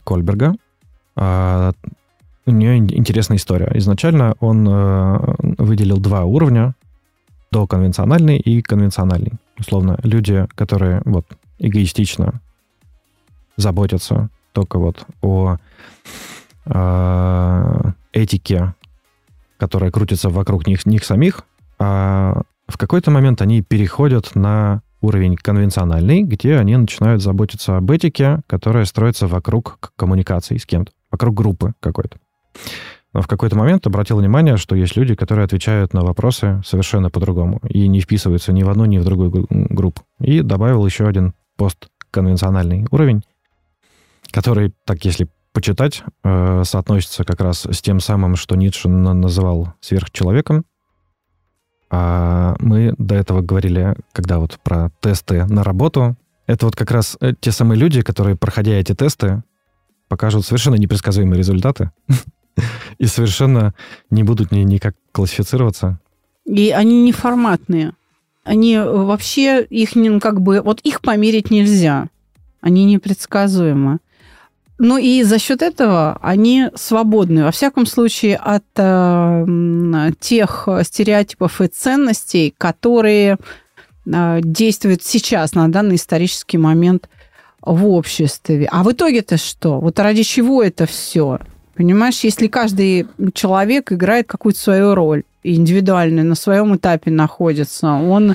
Кольберга. 0.06 0.54
А, 1.16 1.72
У 2.46 2.52
нее 2.52 2.78
ин- 2.78 2.90
интересная 2.94 3.38
история. 3.38 3.70
Изначально 3.74 4.36
он 4.40 4.66
э, 4.68 5.34
выделил 5.58 5.98
два 5.98 6.24
уровня, 6.24 6.74
доконвенциональный 7.50 8.38
и 8.38 8.62
конвенциональный. 8.62 9.32
Условно, 9.58 9.98
люди, 10.04 10.46
которые 10.54 11.02
вот 11.04 11.26
эгоистично 11.58 12.40
заботятся 13.56 14.28
только 14.52 14.78
вот 14.78 15.04
о 15.22 15.56
э, 16.66 17.82
этике, 18.12 18.74
которая 19.58 19.90
крутится 19.90 20.28
вокруг 20.28 20.66
них, 20.66 20.86
них 20.86 21.04
самих, 21.04 21.42
а 21.78 22.42
в 22.68 22.78
какой-то 22.78 23.10
момент 23.10 23.42
они 23.42 23.62
переходят 23.62 24.34
на 24.34 24.82
уровень 25.06 25.36
конвенциональный, 25.36 26.22
где 26.22 26.56
они 26.56 26.76
начинают 26.76 27.22
заботиться 27.22 27.76
об 27.76 27.90
этике, 27.90 28.40
которая 28.46 28.84
строится 28.84 29.26
вокруг 29.26 29.78
коммуникации 29.96 30.56
с 30.56 30.66
кем-то, 30.66 30.92
вокруг 31.10 31.34
группы 31.34 31.74
какой-то. 31.80 32.18
Но 33.12 33.22
в 33.22 33.28
какой-то 33.28 33.56
момент 33.56 33.86
обратил 33.86 34.18
внимание, 34.18 34.56
что 34.58 34.76
есть 34.76 34.96
люди, 34.96 35.14
которые 35.14 35.44
отвечают 35.44 35.94
на 35.94 36.02
вопросы 36.02 36.60
совершенно 36.66 37.08
по-другому 37.08 37.60
и 37.68 37.88
не 37.88 38.00
вписываются 38.00 38.52
ни 38.52 38.62
в 38.62 38.68
одну, 38.68 38.84
ни 38.84 38.98
в 38.98 39.04
другую 39.04 39.30
гру- 39.30 39.46
группу. 39.48 40.02
И 40.20 40.42
добавил 40.42 40.84
еще 40.84 41.06
один 41.06 41.32
постконвенциональный 41.56 42.86
уровень, 42.90 43.22
который, 44.32 44.74
так 44.84 45.04
если 45.04 45.28
почитать, 45.52 46.02
э, 46.24 46.62
соотносится 46.64 47.24
как 47.24 47.40
раз 47.40 47.64
с 47.64 47.80
тем 47.80 48.00
самым, 48.00 48.36
что 48.36 48.56
Ницше 48.56 48.90
на- 48.90 49.14
называл 49.14 49.72
сверхчеловеком, 49.80 50.64
а 51.90 52.56
мы 52.58 52.94
до 52.98 53.14
этого 53.14 53.42
говорили, 53.42 53.94
когда 54.12 54.38
вот 54.38 54.58
про 54.62 54.90
тесты 55.00 55.44
на 55.46 55.62
работу. 55.62 56.16
Это 56.46 56.66
вот 56.66 56.76
как 56.76 56.90
раз 56.90 57.16
э, 57.20 57.32
те 57.38 57.52
самые 57.52 57.78
люди, 57.78 58.02
которые, 58.02 58.36
проходя 58.36 58.72
эти 58.72 58.94
тесты, 58.94 59.42
покажут 60.08 60.44
совершенно 60.44 60.76
непредсказуемые 60.76 61.38
результаты 61.38 61.90
и 62.98 63.06
совершенно 63.06 63.74
не 64.10 64.22
будут 64.22 64.52
ни, 64.52 64.60
никак 64.60 64.94
классифицироваться. 65.12 66.00
И 66.44 66.70
они 66.70 67.02
не 67.02 67.12
форматные. 67.12 67.92
Они 68.44 68.74
э, 68.74 68.84
вообще, 68.84 69.64
их 69.64 69.90
как 70.20 70.40
бы, 70.40 70.60
вот 70.62 70.80
их 70.80 71.00
померить 71.00 71.50
нельзя. 71.50 72.08
Они 72.60 72.84
непредсказуемы. 72.84 73.98
Ну 74.78 74.98
и 74.98 75.22
за 75.22 75.38
счет 75.38 75.62
этого 75.62 76.18
они 76.20 76.68
свободны, 76.74 77.44
во 77.44 77.50
всяком 77.50 77.86
случае, 77.86 78.36
от 78.36 78.64
э, 78.76 80.10
тех 80.20 80.68
стереотипов 80.82 81.60
и 81.62 81.66
ценностей, 81.68 82.54
которые 82.58 83.38
э, 84.04 84.40
действуют 84.42 85.02
сейчас, 85.02 85.54
на 85.54 85.68
данный 85.68 85.96
исторический 85.96 86.58
момент 86.58 87.08
в 87.62 87.86
обществе. 87.86 88.68
А 88.70 88.82
в 88.82 88.92
итоге-то 88.92 89.38
что? 89.38 89.80
Вот 89.80 89.98
ради 89.98 90.22
чего 90.22 90.62
это 90.62 90.86
все? 90.86 91.40
Понимаешь, 91.74 92.20
если 92.20 92.46
каждый 92.46 93.06
человек 93.34 93.92
играет 93.92 94.26
какую-то 94.26 94.58
свою 94.58 94.94
роль, 94.94 95.24
индивидуально 95.54 96.22
на 96.24 96.34
своем 96.34 96.76
этапе 96.76 97.10
находится, 97.10 97.92
он 97.92 98.34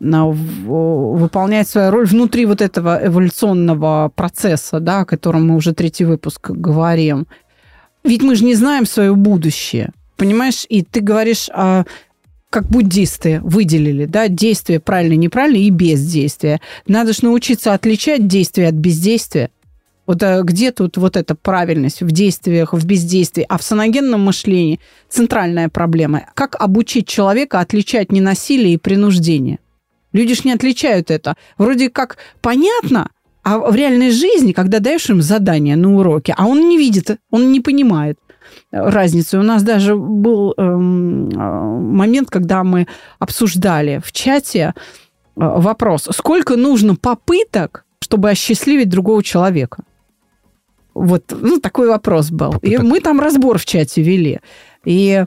а, 0.00 0.24
выполняет 0.26 1.68
свою 1.68 1.90
роль 1.90 2.06
внутри 2.06 2.46
вот 2.46 2.60
этого 2.60 3.00
эволюционного 3.04 4.12
процесса, 4.14 4.80
да, 4.80 5.00
о 5.00 5.04
котором 5.04 5.48
мы 5.48 5.56
уже 5.56 5.74
третий 5.74 6.04
выпуск 6.04 6.50
говорим. 6.50 7.26
Ведь 8.04 8.22
мы 8.22 8.36
же 8.36 8.44
не 8.44 8.54
знаем 8.54 8.86
свое 8.86 9.14
будущее, 9.14 9.92
понимаешь? 10.16 10.64
И 10.68 10.82
ты 10.82 11.00
говоришь, 11.00 11.48
а, 11.52 11.84
как 12.50 12.66
буддисты 12.68 13.40
выделили, 13.42 14.06
да, 14.06 14.28
действие 14.28 14.80
правильно, 14.80 15.14
неправильно 15.14 15.58
и 15.58 15.70
бездействие. 15.70 16.60
Надо 16.86 17.12
же 17.12 17.20
научиться 17.22 17.74
отличать 17.74 18.26
действие 18.26 18.68
от 18.68 18.74
бездействия. 18.74 19.50
Вот 20.08 20.22
а, 20.22 20.42
где 20.42 20.72
тут 20.72 20.96
вот 20.96 21.16
эта 21.18 21.34
правильность 21.34 22.00
в 22.00 22.10
действиях, 22.10 22.72
в 22.72 22.84
бездействии, 22.86 23.44
а 23.46 23.58
в 23.58 23.62
саногенном 23.62 24.22
мышлении 24.22 24.80
центральная 25.10 25.68
проблема. 25.68 26.24
Как 26.34 26.56
обучить 26.58 27.06
человека 27.06 27.60
отличать 27.60 28.10
ненасилие 28.10 28.74
и 28.74 28.78
принуждение? 28.78 29.58
Люди 30.14 30.34
ж 30.34 30.44
не 30.44 30.52
отличают 30.52 31.10
это. 31.10 31.36
Вроде 31.58 31.90
как 31.90 32.16
понятно, 32.40 33.10
а 33.42 33.58
в 33.58 33.74
реальной 33.74 34.10
жизни, 34.10 34.52
когда 34.52 34.80
даешь 34.80 35.10
им 35.10 35.20
задание 35.20 35.76
на 35.76 35.94
уроке, 35.94 36.34
а 36.38 36.46
он 36.46 36.70
не 36.70 36.78
видит, 36.78 37.18
он 37.30 37.52
не 37.52 37.60
понимает 37.60 38.18
разницу. 38.72 39.38
У 39.38 39.42
нас 39.42 39.62
даже 39.62 39.94
был 39.94 40.54
эм, 40.56 41.28
э, 41.28 41.34
момент, 41.36 42.30
когда 42.30 42.64
мы 42.64 42.86
обсуждали 43.18 44.00
в 44.02 44.10
чате 44.12 44.72
э, 44.72 44.72
вопрос, 45.36 46.08
сколько 46.12 46.56
нужно 46.56 46.96
попыток, 46.96 47.84
чтобы 48.00 48.30
осчастливить 48.30 48.88
другого 48.88 49.22
человека? 49.22 49.84
Вот, 51.04 51.24
ну, 51.30 51.60
такой 51.60 51.88
вопрос 51.88 52.30
был. 52.30 52.54
И 52.62 52.76
мы 52.78 53.00
там 53.00 53.20
разбор 53.20 53.58
в 53.58 53.64
чате 53.64 54.02
вели. 54.02 54.40
И 54.84 55.24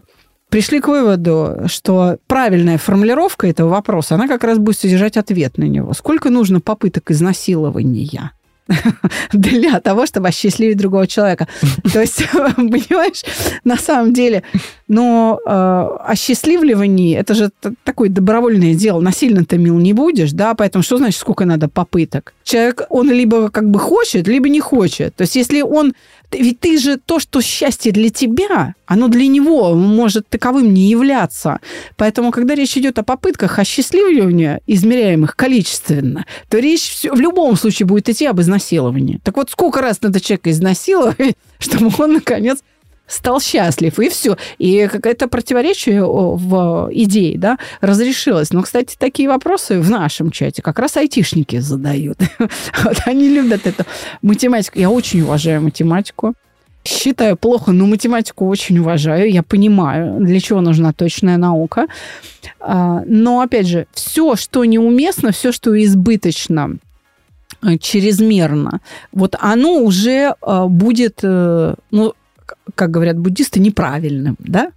пришли 0.50 0.80
к 0.80 0.88
выводу, 0.88 1.62
что 1.68 2.18
правильная 2.28 2.78
формулировка 2.78 3.48
этого 3.48 3.70
вопроса, 3.70 4.16
она 4.16 4.28
как 4.28 4.44
раз 4.44 4.58
будет 4.58 4.78
содержать 4.78 5.18
ответ 5.18 5.58
на 5.58 5.64
него. 5.64 5.94
Сколько 5.94 6.30
нужно 6.30 6.60
попыток 6.60 7.12
изнасилования 7.12 8.32
для 9.34 9.80
того, 9.80 10.06
чтобы 10.06 10.30
осчастливить 10.30 10.78
другого 10.78 11.08
человека? 11.08 11.48
То 11.92 12.02
есть, 12.02 12.24
понимаешь, 12.56 13.24
на 13.64 13.78
самом 13.78 14.14
деле, 14.14 14.44
но 14.88 15.40
э, 15.46 16.12
осчастливливание, 16.12 17.18
это 17.18 17.34
же 17.34 17.50
такое 17.84 18.10
добровольное 18.10 18.74
дело, 18.74 19.00
насильно 19.02 19.46
ты 19.46 19.58
мил 19.58 19.78
не 19.80 19.94
будешь, 19.94 20.32
да, 20.32 20.54
поэтому 20.54 20.84
что 20.84 20.98
значит, 20.98 21.20
сколько 21.20 21.46
надо 21.46 21.70
попыток? 21.70 22.34
Человек, 22.44 22.84
он 22.90 23.10
либо 23.10 23.50
как 23.50 23.70
бы 23.70 23.80
хочет, 23.80 24.28
либо 24.28 24.50
не 24.50 24.60
хочет. 24.60 25.16
То 25.16 25.24
есть, 25.24 25.36
если 25.36 25.62
он 25.62 25.94
ведь 26.32 26.60
ты 26.60 26.78
же 26.78 26.98
то, 26.98 27.20
что 27.20 27.42
счастье 27.42 27.92
для 27.92 28.10
тебя, 28.10 28.76
оно 28.92 29.08
для 29.08 29.26
него 29.28 29.74
может 29.74 30.28
таковым 30.28 30.74
не 30.74 30.90
являться. 30.90 31.62
Поэтому, 31.96 32.32
когда 32.32 32.56
речь 32.56 32.76
идет 32.76 33.00
о 33.00 33.04
попытках 33.04 33.58
осчастливливания, 33.58 34.60
измеряемых 34.68 35.38
количественно, 35.38 36.26
то 36.50 36.60
речь 36.60 36.90
всё- 36.92 37.14
в 37.16 37.22
любом 37.22 37.56
случае 37.56 37.86
будет 37.88 38.10
идти 38.10 38.26
об 38.26 38.42
изнасиловании. 38.42 39.22
Так 39.24 39.38
вот, 39.38 39.50
сколько 39.50 39.80
раз 39.82 40.02
надо 40.02 40.20
человека 40.20 40.52
изнасиловать, 40.52 41.36
чтобы 41.60 41.90
он, 42.00 42.16
наконец, 42.16 42.60
стал 43.08 43.40
счастлив, 43.40 43.98
и 43.98 44.10
все. 44.10 44.36
И 44.58 44.90
какое-то 44.92 45.30
противоречие 45.30 46.04
в 46.06 46.90
идее, 46.92 47.38
да, 47.38 47.58
разрешилось. 47.80 48.52
Но, 48.52 48.62
кстати, 48.62 48.98
такие 49.00 49.30
вопросы 49.30 49.80
в 49.80 49.90
нашем 49.90 50.32
чате 50.32 50.62
как 50.62 50.80
раз 50.80 50.98
айтишники 50.98 51.60
задают. 51.60 52.18
Вот 52.84 52.98
они 53.06 53.30
любят 53.30 53.66
эту 53.68 53.86
математику. 54.22 54.80
Я 54.80 54.90
очень 54.90 55.22
уважаю 55.22 55.62
математику. 55.62 56.34
Считаю 56.84 57.38
плохо, 57.38 57.72
но 57.72 57.86
математику 57.86 58.48
очень 58.48 58.80
уважаю. 58.80 59.32
Я 59.32 59.44
понимаю, 59.44 60.20
для 60.20 60.40
чего 60.40 60.62
нужна 60.62 60.94
точная 60.94 61.38
наука. 61.38 61.88
А, 62.60 63.04
но, 63.06 63.42
опять 63.42 63.68
же, 63.68 63.86
все, 63.92 64.36
что 64.36 64.66
неуместно, 64.66 65.32
все, 65.32 65.52
что 65.52 65.80
избыточно, 65.82 66.78
э, 67.64 67.78
чрезмерно, 67.78 68.82
вот 69.12 69.36
оно 69.40 69.80
уже 69.84 70.34
э, 70.42 70.66
будет, 70.68 71.20
э, 71.24 71.76
ну, 71.92 72.14
как 72.74 72.90
говорят 72.90 73.18
буддисты, 73.18 73.60
неправильным, 73.60 74.36
да? 74.40 74.72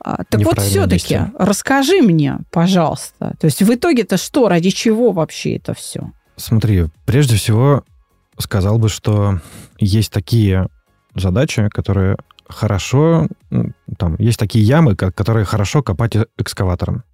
А, 0.00 0.22
так 0.28 0.42
вот, 0.42 0.60
все-таки 0.60 1.20
расскажи 1.38 2.02
мне, 2.02 2.38
пожалуйста. 2.50 3.34
То 3.40 3.46
есть 3.46 3.62
в 3.62 3.74
итоге-то 3.74 4.16
что, 4.16 4.48
ради 4.48 4.70
чего 4.70 5.12
вообще 5.12 5.56
это 5.56 5.74
все? 5.74 6.10
Смотри, 6.36 6.86
прежде 7.04 7.36
всего 7.36 7.84
сказал 8.38 8.78
бы, 8.78 8.88
что 8.88 9.40
есть 9.78 10.12
такие 10.12 10.68
задачи, 11.14 11.68
которые 11.68 12.16
хорошо... 12.48 13.28
Там 13.98 14.16
есть 14.18 14.38
такие 14.38 14.64
ямы, 14.64 14.96
которые 14.96 15.44
хорошо 15.44 15.82
копать 15.82 16.16
э, 16.16 16.26
экскаватором. 16.38 17.04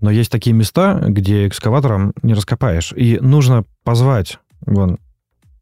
Но 0.00 0.10
есть 0.10 0.30
такие 0.30 0.54
места, 0.54 1.00
где 1.06 1.46
экскаватором 1.46 2.12
не 2.22 2.34
раскопаешь. 2.34 2.92
И 2.92 3.18
нужно 3.20 3.64
позвать 3.84 4.38
вон, 4.66 4.98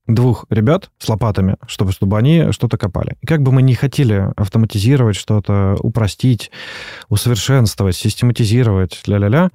двух 0.07 0.47
ребят 0.51 0.91
с 0.99 1.09
лопатами, 1.09 1.57
чтобы, 1.67 1.93
чтобы 1.93 2.19
они 2.19 2.51
что-то 2.51 2.77
копали. 2.77 3.17
И 3.21 3.27
как 3.27 3.43
бы 3.43 3.53
мы 3.53 3.63
ни 3.63 3.75
хотели 3.75 4.33
автоматизировать 4.37 5.17
что-то, 5.17 5.77
упростить, 5.81 6.51
усовершенствовать, 7.09 7.97
систематизировать, 7.97 9.01
ля-ля-ля, 9.07 9.51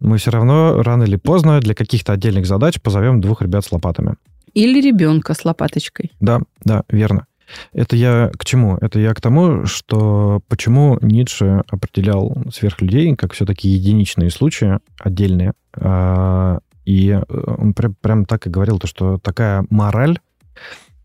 мы 0.00 0.16
все 0.16 0.30
равно 0.30 0.82
рано 0.82 1.04
или 1.04 1.16
поздно 1.16 1.60
для 1.60 1.74
каких-то 1.74 2.14
отдельных 2.14 2.46
задач 2.46 2.80
позовем 2.80 3.20
двух 3.20 3.42
ребят 3.42 3.64
с 3.64 3.72
лопатами. 3.72 4.16
Или 4.54 4.80
ребенка 4.80 5.34
с 5.34 5.44
лопаточкой. 5.44 6.12
Да, 6.20 6.40
да, 6.64 6.84
верно. 6.88 7.26
Это 7.72 7.96
я 7.96 8.30
к 8.36 8.44
чему? 8.44 8.76
Это 8.80 9.00
я 9.00 9.12
к 9.14 9.20
тому, 9.20 9.66
что 9.66 10.40
почему 10.48 10.98
Ницше 11.00 11.62
определял 11.68 12.36
сверхлюдей 12.52 13.14
как 13.16 13.32
все-таки 13.32 13.68
единичные 13.68 14.30
случаи, 14.30 14.78
отдельные. 14.98 15.52
А, 15.74 16.60
и 16.84 17.18
он 17.28 17.74
прям, 17.74 17.94
прям 18.00 18.24
так 18.24 18.46
и 18.46 18.50
говорил, 18.50 18.78
то, 18.78 18.86
что 18.86 19.18
такая 19.18 19.64
мораль, 19.70 20.18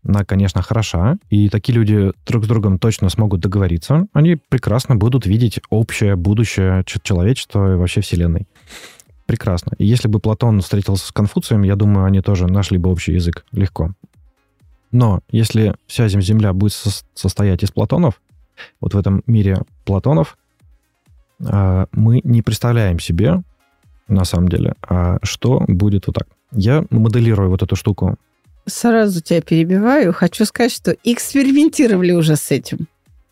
она, 0.04 0.24
конечно, 0.24 0.62
хороша, 0.62 1.16
и 1.30 1.48
такие 1.48 1.74
люди 1.74 2.12
друг 2.26 2.44
с 2.44 2.48
другом 2.48 2.78
точно 2.78 3.08
смогут 3.08 3.40
договориться. 3.40 4.06
Они 4.12 4.36
прекрасно 4.36 4.94
будут 4.94 5.26
видеть 5.26 5.60
общее 5.68 6.14
будущее 6.14 6.84
человечества 7.02 7.72
и 7.72 7.76
вообще 7.76 8.02
Вселенной 8.02 8.46
прекрасно. 9.26 9.72
И 9.78 9.84
если 9.84 10.08
бы 10.08 10.20
Платон 10.20 10.60
встретился 10.60 11.06
с 11.08 11.12
Конфуцием, 11.12 11.62
я 11.62 11.76
думаю, 11.76 12.06
они 12.06 12.20
тоже 12.20 12.46
нашли 12.46 12.78
бы 12.78 12.90
общий 12.90 13.12
язык 13.12 13.44
легко. 13.52 13.92
Но 14.92 15.20
если 15.30 15.74
вся 15.86 16.08
Земля 16.08 16.52
будет 16.52 16.72
со- 16.72 17.04
состоять 17.14 17.62
из 17.62 17.70
Платонов, 17.70 18.20
вот 18.80 18.94
в 18.94 18.98
этом 18.98 19.22
мире 19.26 19.62
Платонов, 19.84 20.38
э, 21.40 21.86
мы 21.92 22.20
не 22.24 22.42
представляем 22.42 22.98
себе, 22.98 23.42
на 24.08 24.24
самом 24.24 24.48
деле, 24.48 24.74
а 24.88 25.18
что 25.22 25.64
будет 25.66 26.06
вот 26.06 26.14
так. 26.14 26.28
Я 26.52 26.84
моделирую 26.90 27.50
вот 27.50 27.62
эту 27.62 27.76
штуку. 27.76 28.16
Сразу 28.66 29.20
тебя 29.20 29.42
перебиваю. 29.42 30.12
Хочу 30.12 30.44
сказать, 30.44 30.72
что 30.72 30.96
экспериментировали 31.04 32.12
уже 32.12 32.36
с 32.36 32.50
этим. 32.50 32.86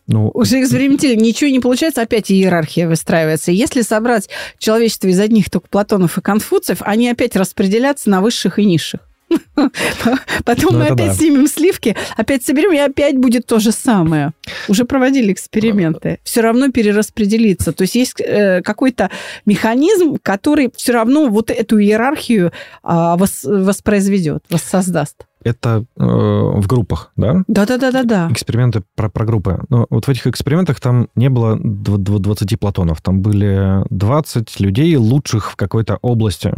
Ну, 0.06 0.30
Уже 0.34 0.60
экспериментили, 0.60 1.14
ничего 1.14 1.50
не 1.50 1.60
получается, 1.60 2.02
опять 2.02 2.30
иерархия 2.30 2.86
выстраивается. 2.86 3.52
Если 3.52 3.80
собрать 3.80 4.28
человечество 4.58 5.08
из 5.08 5.18
одних 5.18 5.48
только 5.48 5.68
Платонов 5.68 6.18
и 6.18 6.20
Конфуциев, 6.20 6.78
они 6.82 7.08
опять 7.08 7.36
распределятся 7.36 8.10
на 8.10 8.20
высших 8.20 8.58
и 8.58 8.64
низших. 8.64 9.00
Потом 10.44 10.72
ну, 10.72 10.78
мы 10.78 10.86
опять 10.86 11.08
да. 11.08 11.14
снимем 11.14 11.46
сливки, 11.46 11.96
опять 12.16 12.44
соберем, 12.44 12.72
и 12.72 12.78
опять 12.78 13.16
будет 13.16 13.46
то 13.46 13.58
же 13.58 13.72
самое. 13.72 14.32
Уже 14.68 14.84
проводили 14.84 15.32
эксперименты. 15.32 16.18
Все 16.24 16.40
равно 16.40 16.70
перераспределиться. 16.70 17.72
То 17.72 17.82
есть 17.82 17.94
есть 17.94 18.20
э, 18.20 18.62
какой-то 18.62 19.10
механизм, 19.46 20.16
который 20.22 20.70
все 20.76 20.92
равно 20.92 21.28
вот 21.28 21.50
эту 21.50 21.78
иерархию 21.78 22.52
вос, 22.82 23.44
воспроизведет, 23.44 24.44
воссоздаст. 24.50 25.26
Это 25.44 25.84
э, 25.96 26.02
в 26.02 26.66
группах, 26.66 27.12
да? 27.16 27.44
Да-да-да-да-да. 27.48 28.28
Эксперименты 28.30 28.82
про, 28.96 29.10
про 29.10 29.26
группы. 29.26 29.62
Но 29.68 29.86
вот 29.90 30.06
в 30.06 30.08
этих 30.08 30.26
экспериментах 30.26 30.80
там 30.80 31.08
не 31.14 31.28
было 31.28 31.58
20 31.60 32.58
платонов. 32.58 33.02
Там 33.02 33.20
были 33.20 33.84
20 33.90 34.60
людей, 34.60 34.96
лучших 34.96 35.50
в 35.50 35.56
какой-то 35.56 35.98
области 36.00 36.54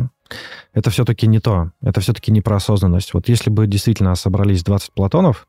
это 0.72 0.90
все-таки 0.90 1.26
не 1.26 1.40
то. 1.40 1.72
Это 1.82 2.00
все-таки 2.00 2.32
не 2.32 2.40
про 2.40 2.56
осознанность. 2.56 3.14
Вот 3.14 3.28
если 3.28 3.50
бы 3.50 3.66
действительно 3.66 4.14
собрались 4.14 4.64
20 4.64 4.92
Платонов, 4.92 5.46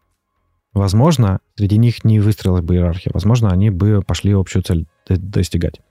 возможно, 0.74 1.40
среди 1.56 1.78
них 1.78 2.04
не 2.04 2.20
выстроилась 2.20 2.64
бы 2.64 2.76
иерархия. 2.76 3.12
Возможно, 3.14 3.50
они 3.52 3.70
бы 3.70 4.02
пошли 4.06 4.34
общую 4.34 4.64
цель 4.64 4.88
достигать. 5.08 5.82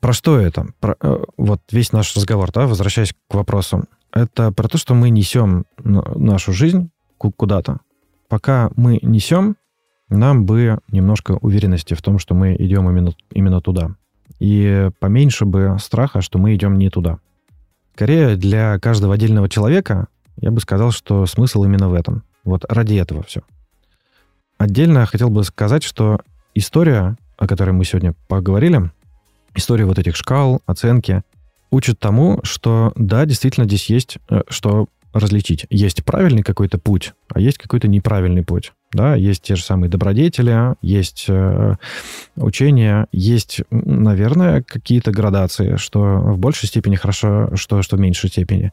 Про 0.00 0.12
что 0.12 0.38
это? 0.38 0.68
Про, 0.80 0.96
э, 1.00 1.24
вот 1.36 1.60
весь 1.70 1.92
наш 1.92 2.14
разговор, 2.14 2.52
да, 2.52 2.66
возвращаясь 2.66 3.12
к 3.12 3.34
вопросу. 3.34 3.84
Это 4.12 4.52
про 4.52 4.68
то, 4.68 4.78
что 4.78 4.94
мы 4.94 5.10
несем 5.10 5.64
нашу 5.82 6.52
жизнь 6.52 6.90
куда-то. 7.18 7.80
Пока 8.28 8.70
мы 8.76 8.98
несем, 9.02 9.56
нам 10.08 10.46
бы 10.46 10.78
немножко 10.90 11.32
уверенности 11.32 11.94
в 11.94 12.02
том, 12.02 12.18
что 12.18 12.34
мы 12.34 12.54
идем 12.56 12.88
именно, 12.88 13.12
именно 13.32 13.60
туда. 13.60 13.96
И 14.38 14.90
поменьше 15.00 15.44
бы 15.44 15.76
страха, 15.80 16.20
что 16.20 16.38
мы 16.38 16.54
идем 16.54 16.78
не 16.78 16.90
туда. 16.90 17.18
Скорее, 17.96 18.36
для 18.36 18.78
каждого 18.78 19.14
отдельного 19.14 19.48
человека 19.48 20.08
я 20.36 20.50
бы 20.50 20.60
сказал, 20.60 20.90
что 20.90 21.24
смысл 21.24 21.64
именно 21.64 21.88
в 21.88 21.94
этом. 21.94 22.24
Вот 22.44 22.62
ради 22.68 22.96
этого 22.96 23.22
все. 23.22 23.40
Отдельно 24.58 25.06
хотел 25.06 25.30
бы 25.30 25.42
сказать, 25.44 25.82
что 25.82 26.20
история, 26.54 27.16
о 27.38 27.46
которой 27.46 27.70
мы 27.70 27.86
сегодня 27.86 28.14
поговорили, 28.28 28.90
история 29.54 29.86
вот 29.86 29.98
этих 29.98 30.14
шкал, 30.14 30.60
оценки, 30.66 31.22
учит 31.70 31.98
тому, 31.98 32.40
что 32.42 32.92
да, 32.96 33.24
действительно 33.24 33.64
здесь 33.64 33.88
есть 33.88 34.18
э, 34.28 34.42
что 34.50 34.88
различить. 35.14 35.64
Есть 35.70 36.04
правильный 36.04 36.42
какой-то 36.42 36.76
путь, 36.76 37.14
а 37.32 37.40
есть 37.40 37.56
какой-то 37.56 37.88
неправильный 37.88 38.44
путь. 38.44 38.74
Да, 38.96 39.14
есть 39.14 39.42
те 39.42 39.56
же 39.56 39.62
самые 39.62 39.90
добродетели, 39.90 40.74
есть 40.80 41.26
э, 41.28 41.74
учения, 42.36 43.06
есть, 43.12 43.60
наверное, 43.70 44.62
какие-то 44.62 45.10
градации, 45.10 45.76
что 45.76 45.98
в 45.98 46.38
большей 46.38 46.66
степени 46.66 46.96
хорошо, 46.96 47.54
что, 47.56 47.82
что 47.82 47.98
в 47.98 48.00
меньшей 48.00 48.30
степени. 48.30 48.72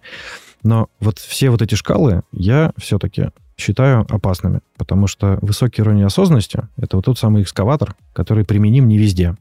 Но 0.64 0.88
вот 1.02 1.20
все 1.20 1.50
вот 1.50 1.62
эти 1.62 1.76
шкалы 1.76 2.22
я 2.32 2.72
все-таки 2.78 3.32
считаю 3.58 4.06
опасными, 4.10 4.62
потому 4.78 5.08
что 5.08 5.40
высокий 5.42 5.82
уровень 5.82 6.04
осознанности— 6.04 6.70
это 6.78 6.96
вот 6.96 7.04
тот 7.04 7.20
самый 7.20 7.44
экскаватор, 7.44 7.94
который 8.14 8.46
применим 8.46 8.88
не 8.88 8.98
везде. 8.98 9.36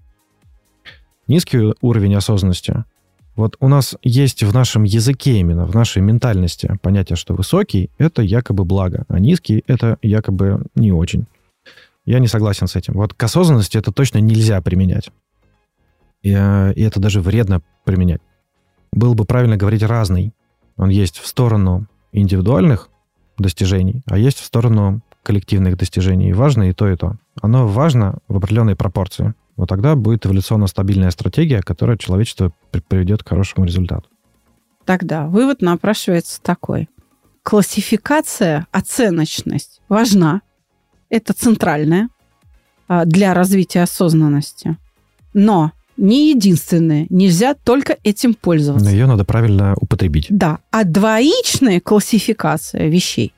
Низкий 1.28 1.74
уровень 1.80 2.16
осознанности 2.16 2.82
вот 3.34 3.56
у 3.60 3.68
нас 3.68 3.96
есть 4.02 4.42
в 4.42 4.52
нашем 4.52 4.82
языке 4.82 5.38
именно, 5.38 5.64
в 5.64 5.74
нашей 5.74 6.02
ментальности 6.02 6.78
понятие, 6.82 7.16
что 7.16 7.34
высокий— 7.34 7.90
это 7.98 8.22
якобы 8.22 8.64
благо, 8.64 9.04
а 9.08 9.18
низкий— 9.18 9.64
это 9.66 9.96
якобы 10.02 10.66
не 10.74 10.92
очень. 10.92 11.26
Я 12.04 12.18
не 12.18 12.28
согласен 12.28 12.66
с 12.66 12.76
этим. 12.76 12.94
Вот 12.94 13.14
к 13.14 13.22
осознанности 13.22 13.78
это 13.78 13.92
точно 13.92 14.18
нельзя 14.18 14.60
применять. 14.60 15.10
И, 16.22 16.32
э, 16.36 16.72
и 16.74 16.82
это 16.82 17.00
даже 17.00 17.20
вредно 17.20 17.62
применять. 17.84 18.20
Было 18.92 19.14
бы 19.14 19.24
правильно 19.24 19.56
говорить 19.56 19.82
разный. 19.82 20.34
Он 20.76 20.90
есть 20.90 21.18
в 21.18 21.26
сторону 21.26 21.86
индивидуальных 22.12 22.90
достижений, 23.38 24.02
а 24.06 24.18
есть 24.18 24.38
в 24.38 24.44
сторону 24.44 25.00
коллективных 25.22 25.76
достижений. 25.78 26.32
Важно 26.32 26.68
и 26.68 26.72
то, 26.72 26.88
и 26.88 26.96
то. 26.96 27.16
Оно 27.40 27.66
важно 27.66 28.18
в 28.28 28.36
определенной 28.36 28.76
пропорции 28.76 29.34
вот 29.62 29.68
тогда 29.68 29.94
будет 29.94 30.26
эволюционно 30.26 30.66
стабильная 30.66 31.12
стратегия, 31.12 31.62
которая 31.62 31.96
человечество 31.96 32.52
приведет 32.88 33.22
к 33.22 33.28
хорошему 33.28 33.64
результату. 33.64 34.08
Тогда 34.84 35.28
вывод 35.28 35.62
напрашивается 35.62 36.42
такой. 36.42 36.88
Классификация, 37.44 38.66
оценочность 38.72 39.80
важна. 39.88 40.42
Это 41.10 41.32
центральная 41.32 42.08
а, 42.88 43.04
для 43.04 43.34
развития 43.34 43.82
осознанности. 43.82 44.76
Но 45.32 45.70
не 45.96 46.30
единственное. 46.30 47.06
Нельзя 47.08 47.54
только 47.54 47.96
этим 48.02 48.34
пользоваться. 48.34 48.84
Но 48.84 48.90
ее 48.90 49.06
надо 49.06 49.24
правильно 49.24 49.76
употребить. 49.80 50.26
Да. 50.28 50.58
А 50.72 50.82
двоичная 50.82 51.78
классификация 51.80 52.88
вещей 52.88 53.32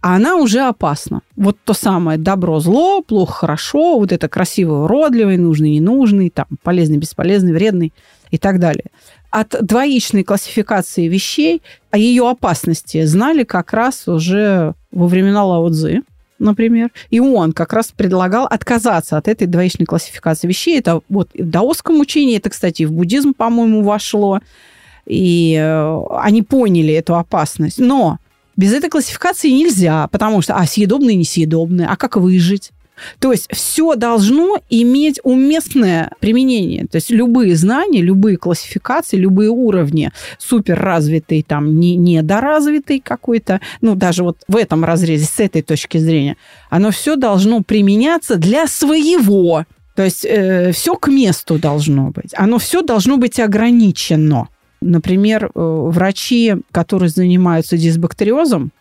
а 0.00 0.16
она 0.16 0.36
уже 0.36 0.60
опасна. 0.60 1.22
Вот 1.36 1.56
то 1.64 1.74
самое 1.74 2.18
добро-зло, 2.18 3.02
плохо-хорошо, 3.02 3.98
вот 3.98 4.12
это 4.12 4.28
красивый, 4.28 4.84
уродливый, 4.84 5.36
нужный, 5.36 5.72
ненужный, 5.72 6.30
там, 6.30 6.46
полезный, 6.62 6.98
бесполезный, 6.98 7.52
вредный 7.52 7.92
и 8.30 8.38
так 8.38 8.60
далее. 8.60 8.86
От 9.30 9.56
двоичной 9.60 10.24
классификации 10.24 11.08
вещей 11.08 11.62
о 11.90 11.98
ее 11.98 12.28
опасности 12.28 13.04
знали 13.04 13.44
как 13.44 13.72
раз 13.72 14.06
уже 14.08 14.74
во 14.92 15.06
времена 15.08 15.44
Лао 15.44 15.68
Цзы. 15.70 16.02
например. 16.38 16.90
И 17.10 17.18
он 17.18 17.52
как 17.52 17.72
раз 17.72 17.88
предлагал 17.88 18.46
отказаться 18.46 19.16
от 19.16 19.26
этой 19.26 19.48
двоичной 19.48 19.86
классификации 19.86 20.46
вещей. 20.46 20.78
Это 20.78 21.00
вот 21.08 21.30
в 21.34 21.50
даосском 21.50 21.98
учении, 21.98 22.36
это, 22.36 22.50
кстати, 22.50 22.84
в 22.84 22.92
буддизм, 22.92 23.34
по-моему, 23.34 23.82
вошло. 23.82 24.40
И 25.04 25.56
э, 25.60 26.00
они 26.20 26.42
поняли 26.42 26.94
эту 26.94 27.16
опасность. 27.16 27.80
Но 27.80 28.18
без 28.58 28.74
этой 28.74 28.90
классификации 28.90 29.50
нельзя, 29.50 30.08
потому 30.08 30.42
что, 30.42 30.56
а, 30.56 30.66
съедобные, 30.66 31.16
несъедобные, 31.16 31.86
а 31.86 31.96
как 31.96 32.16
выжить? 32.16 32.72
То 33.20 33.30
есть 33.30 33.48
все 33.52 33.94
должно 33.94 34.58
иметь 34.68 35.20
уместное 35.22 36.10
применение. 36.18 36.84
То 36.86 36.96
есть 36.96 37.10
любые 37.10 37.54
знания, 37.54 38.02
любые 38.02 38.36
классификации, 38.36 39.16
любые 39.16 39.50
уровни 39.50 40.10
суперразвитый, 40.38 41.44
там, 41.44 41.78
не, 41.78 41.94
недоразвитый 41.94 42.98
какой-то, 42.98 43.60
ну, 43.80 43.94
даже 43.94 44.24
вот 44.24 44.38
в 44.48 44.56
этом 44.56 44.84
разрезе, 44.84 45.26
с 45.26 45.38
этой 45.38 45.62
точки 45.62 45.98
зрения, 45.98 46.36
оно 46.68 46.90
все 46.90 47.14
должно 47.14 47.62
применяться 47.62 48.34
для 48.34 48.66
своего. 48.66 49.64
То 49.94 50.02
есть 50.02 50.24
э, 50.24 50.72
все 50.72 50.96
к 50.96 51.06
месту 51.06 51.60
должно 51.60 52.10
быть. 52.10 52.32
Оно 52.34 52.58
все 52.58 52.82
должно 52.82 53.16
быть 53.16 53.38
ограничено. 53.38 54.48
Например, 54.80 55.46
э, 55.46 55.50
врачи, 55.54 56.56
которые 56.70 57.08
занимаются 57.08 57.76
дисбактериозом, 57.76 58.72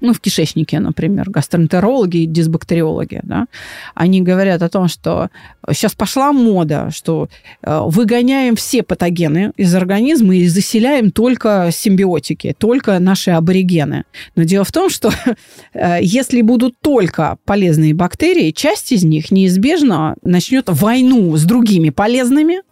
ну, 0.00 0.12
в 0.12 0.20
кишечнике, 0.20 0.78
например, 0.78 1.28
гастроэнтерологи 1.28 2.18
и 2.18 2.26
дисбактериологи, 2.26 3.20
да, 3.24 3.46
они 3.94 4.22
говорят 4.22 4.62
о 4.62 4.68
том, 4.68 4.88
что 4.88 5.30
сейчас 5.72 5.94
пошла 5.94 6.32
мода, 6.32 6.90
что 6.92 7.28
э, 7.62 7.80
выгоняем 7.84 8.54
все 8.54 8.82
патогены 8.82 9.52
из 9.56 9.74
организма 9.74 10.36
и 10.36 10.46
заселяем 10.46 11.10
только 11.10 11.70
симбиотики, 11.72 12.54
только 12.56 12.98
наши 13.00 13.32
аборигены. 13.32 14.04
Но 14.36 14.44
дело 14.44 14.64
в 14.64 14.72
том, 14.72 14.88
что 14.88 15.10
э, 15.74 15.98
если 16.00 16.42
будут 16.42 16.74
только 16.80 17.38
полезные 17.44 17.94
бактерии, 17.94 18.52
часть 18.52 18.92
из 18.92 19.02
них 19.02 19.30
неизбежно 19.32 20.14
начнет 20.22 20.66
войну 20.68 21.36
с 21.36 21.44
другими 21.44 21.90
полезными 21.90 22.62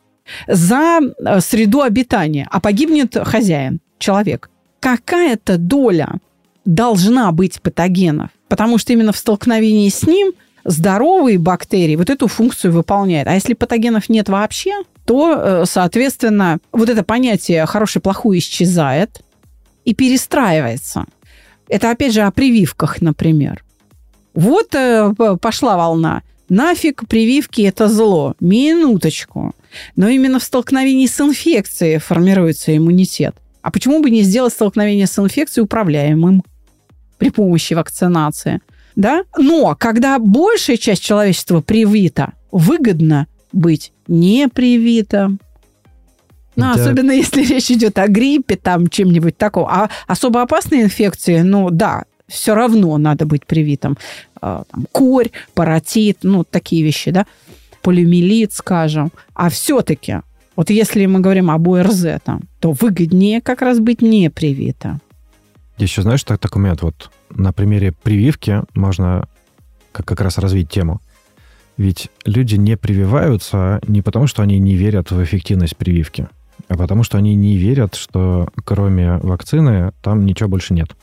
за 0.47 1.01
э, 1.01 1.41
среду 1.41 1.83
обитания, 1.83 2.49
а 2.51 2.61
погибнет 2.61 3.16
хозяин, 3.16 3.81
человек. 3.99 4.51
Какая-то 4.81 5.59
доля 5.59 6.14
должна 6.64 7.33
быть 7.33 7.61
патогенов, 7.61 8.31
потому 8.49 8.79
что 8.79 8.93
именно 8.93 9.12
в 9.12 9.16
столкновении 9.16 9.89
с 9.89 10.07
ним 10.07 10.33
здоровые 10.64 11.39
бактерии 11.39 11.97
вот 11.97 12.11
эту 12.11 12.27
функцию 12.27 12.72
выполняют. 12.72 13.29
А 13.29 13.35
если 13.35 13.55
патогенов 13.55 14.09
нет 14.09 14.29
вообще, 14.29 14.72
то, 15.05 15.35
э, 15.37 15.64
соответственно, 15.66 16.59
вот 16.72 16.89
это 16.89 17.05
понятие 17.05 17.64
хороший-плохой 17.66 18.39
исчезает 18.39 19.20
и 19.85 19.95
перестраивается. 19.95 21.07
Это, 21.68 21.91
опять 21.91 22.12
же, 22.12 22.22
о 22.22 22.31
прививках, 22.31 23.01
например. 23.01 23.64
Вот 24.35 24.74
э, 24.74 25.12
пошла 25.41 25.77
волна. 25.77 26.22
Нафиг 26.49 27.09
прививки– 27.09 27.62
это 27.62 27.89
зло. 27.89 28.35
Минуточку. 28.41 29.55
Но 29.97 30.09
именно 30.09 30.39
в 30.39 30.45
столкновении 30.45 31.07
с 31.07 31.20
инфекцией 31.20 31.99
формируется 31.99 32.77
иммунитет. 32.77 33.35
А 33.62 33.70
почему 33.70 34.01
бы 34.01 34.11
не 34.11 34.22
сделать 34.22 34.53
столкновение 34.53 35.07
с 35.07 35.18
инфекцией 35.18 35.64
управляемым? 35.64 36.43
при 37.18 37.31
помощи 37.31 37.74
вакцинации. 37.74 38.61
Да? 38.95 39.24
Но 39.37 39.77
когда 39.79 40.18
большая 40.18 40.77
часть 40.77 41.03
человечества 41.03 41.61
привита, 41.61 42.33
выгодно 42.51 43.27
быть 43.53 43.93
не 44.07 44.49
привитым. 44.49 45.41
Ну, 46.57 46.62
да. 46.62 46.72
особенно 46.72 47.11
если 47.11 47.43
речь 47.55 47.70
идет 47.70 47.99
о 47.99 48.09
гриппе, 48.09 48.57
там, 48.57 48.89
чем-нибудь 48.89 49.37
таком. 49.37 49.66
А 49.66 49.91
особо 50.07 50.43
опасные 50.43 50.83
инфекции, 50.83 51.41
ну, 51.41 51.70
да, 51.70 52.05
все 52.29 52.55
равно 52.55 52.97
надо 52.97 53.27
быть 53.27 53.47
привитым. 53.47 53.99
А, 54.41 54.64
там, 54.70 54.87
корь, 54.93 55.31
паротит, 55.55 56.18
ну, 56.22 56.45
такие 56.45 56.83
вещи, 56.83 57.11
да. 57.11 57.27
Полиомиелит, 57.87 58.53
скажем. 58.53 59.12
А 59.32 59.49
все-таки, 59.49 60.22
вот 60.57 60.70
если 60.70 61.07
мы 61.07 61.20
говорим 61.20 61.53
об 61.53 61.68
ОРЗ, 61.68 62.20
там, 62.24 62.41
то 62.59 62.72
выгоднее 62.72 63.41
как 63.41 63.62
раз 63.62 63.78
быть 63.78 64.03
не 64.03 64.28
привитым. 64.28 65.01
Еще 65.78 66.03
знаешь, 66.03 66.24
так, 66.24 66.41
такой 66.41 66.62
момент, 66.62 66.82
вот 66.82 67.12
на 67.30 67.53
примере 67.53 67.93
прививки 67.93 68.62
можно 68.74 69.28
как, 69.93 70.05
как 70.05 70.20
раз 70.20 70.39
развить 70.39 70.68
тему. 70.68 71.01
Ведь 71.76 72.09
люди 72.24 72.57
не 72.57 72.76
прививаются 72.76 73.78
не 73.87 74.03
потому, 74.03 74.26
что 74.26 74.43
они 74.43 74.59
не 74.59 74.74
верят 74.74 75.12
в 75.12 75.22
эффективность 75.22 75.76
прививки, 75.76 76.28
а 76.66 76.76
потому 76.76 77.05
что 77.05 77.18
они 77.18 77.37
не 77.37 77.57
верят, 77.57 77.95
что 77.95 78.49
кроме 78.64 79.18
вакцины 79.18 79.93
там 80.03 80.26
ничего 80.26 80.49
больше 80.49 80.74
нет. 80.74 80.97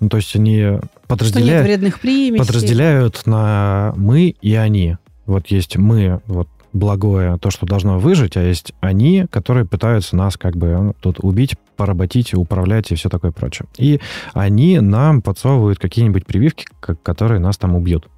Ну, 0.00 0.10
то 0.10 0.18
есть 0.18 0.36
они 0.36 0.80
подразделяют, 1.06 1.94
подразделяют 2.36 3.26
на 3.26 3.94
мы 3.96 4.34
и 4.42 4.54
они. 4.54 4.98
Вот 5.28 5.48
есть 5.48 5.76
мы, 5.76 6.20
вот 6.26 6.48
благое, 6.72 7.38
то, 7.38 7.50
что 7.50 7.66
должно 7.66 7.98
выжить, 7.98 8.36
а 8.36 8.42
есть 8.42 8.72
они, 8.80 9.26
которые 9.30 9.66
пытаются 9.66 10.16
нас 10.16 10.36
как 10.36 10.56
бы 10.56 10.68
ну, 10.68 10.94
тут 11.00 11.20
убить, 11.20 11.56
поработить, 11.76 12.34
управлять 12.34 12.90
и 12.90 12.94
все 12.94 13.08
такое 13.08 13.30
прочее. 13.30 13.68
И 13.76 14.00
они 14.32 14.80
нам 14.80 15.22
подсовывают 15.22 15.78
какие-нибудь 15.78 16.26
прививки, 16.26 16.66
которые 16.80 17.40
нас 17.40 17.58
там 17.58 17.74
убьют. 17.74 18.08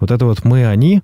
Вот 0.00 0.10
это 0.10 0.26
вот 0.26 0.44
мы-они, 0.44 1.02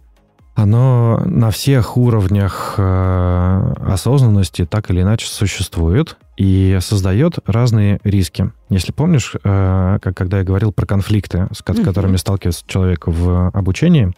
оно 0.57 1.22
на 1.24 1.53
всех 1.53 1.97
уровнях 1.97 2.74
э, 2.78 3.74
осознанности 3.86 4.66
так 4.66 4.91
или 4.91 5.03
иначе 5.03 5.28
существует 5.28 6.16
и 6.36 6.78
создает 6.80 7.39
разные 7.47 8.01
риски. 8.03 8.51
Если 8.70 8.91
помнишь, 8.91 9.36
э, 9.36 9.99
как, 10.03 10.16
когда 10.16 10.39
я 10.39 10.45
говорил 10.45 10.72
про 10.72 10.84
конфликты, 10.84 11.47
с 11.53 11.62
которыми 11.62 12.16
сталкивается 12.16 12.64
человек 12.66 13.07
в 13.07 13.51
обучении, 13.55 14.12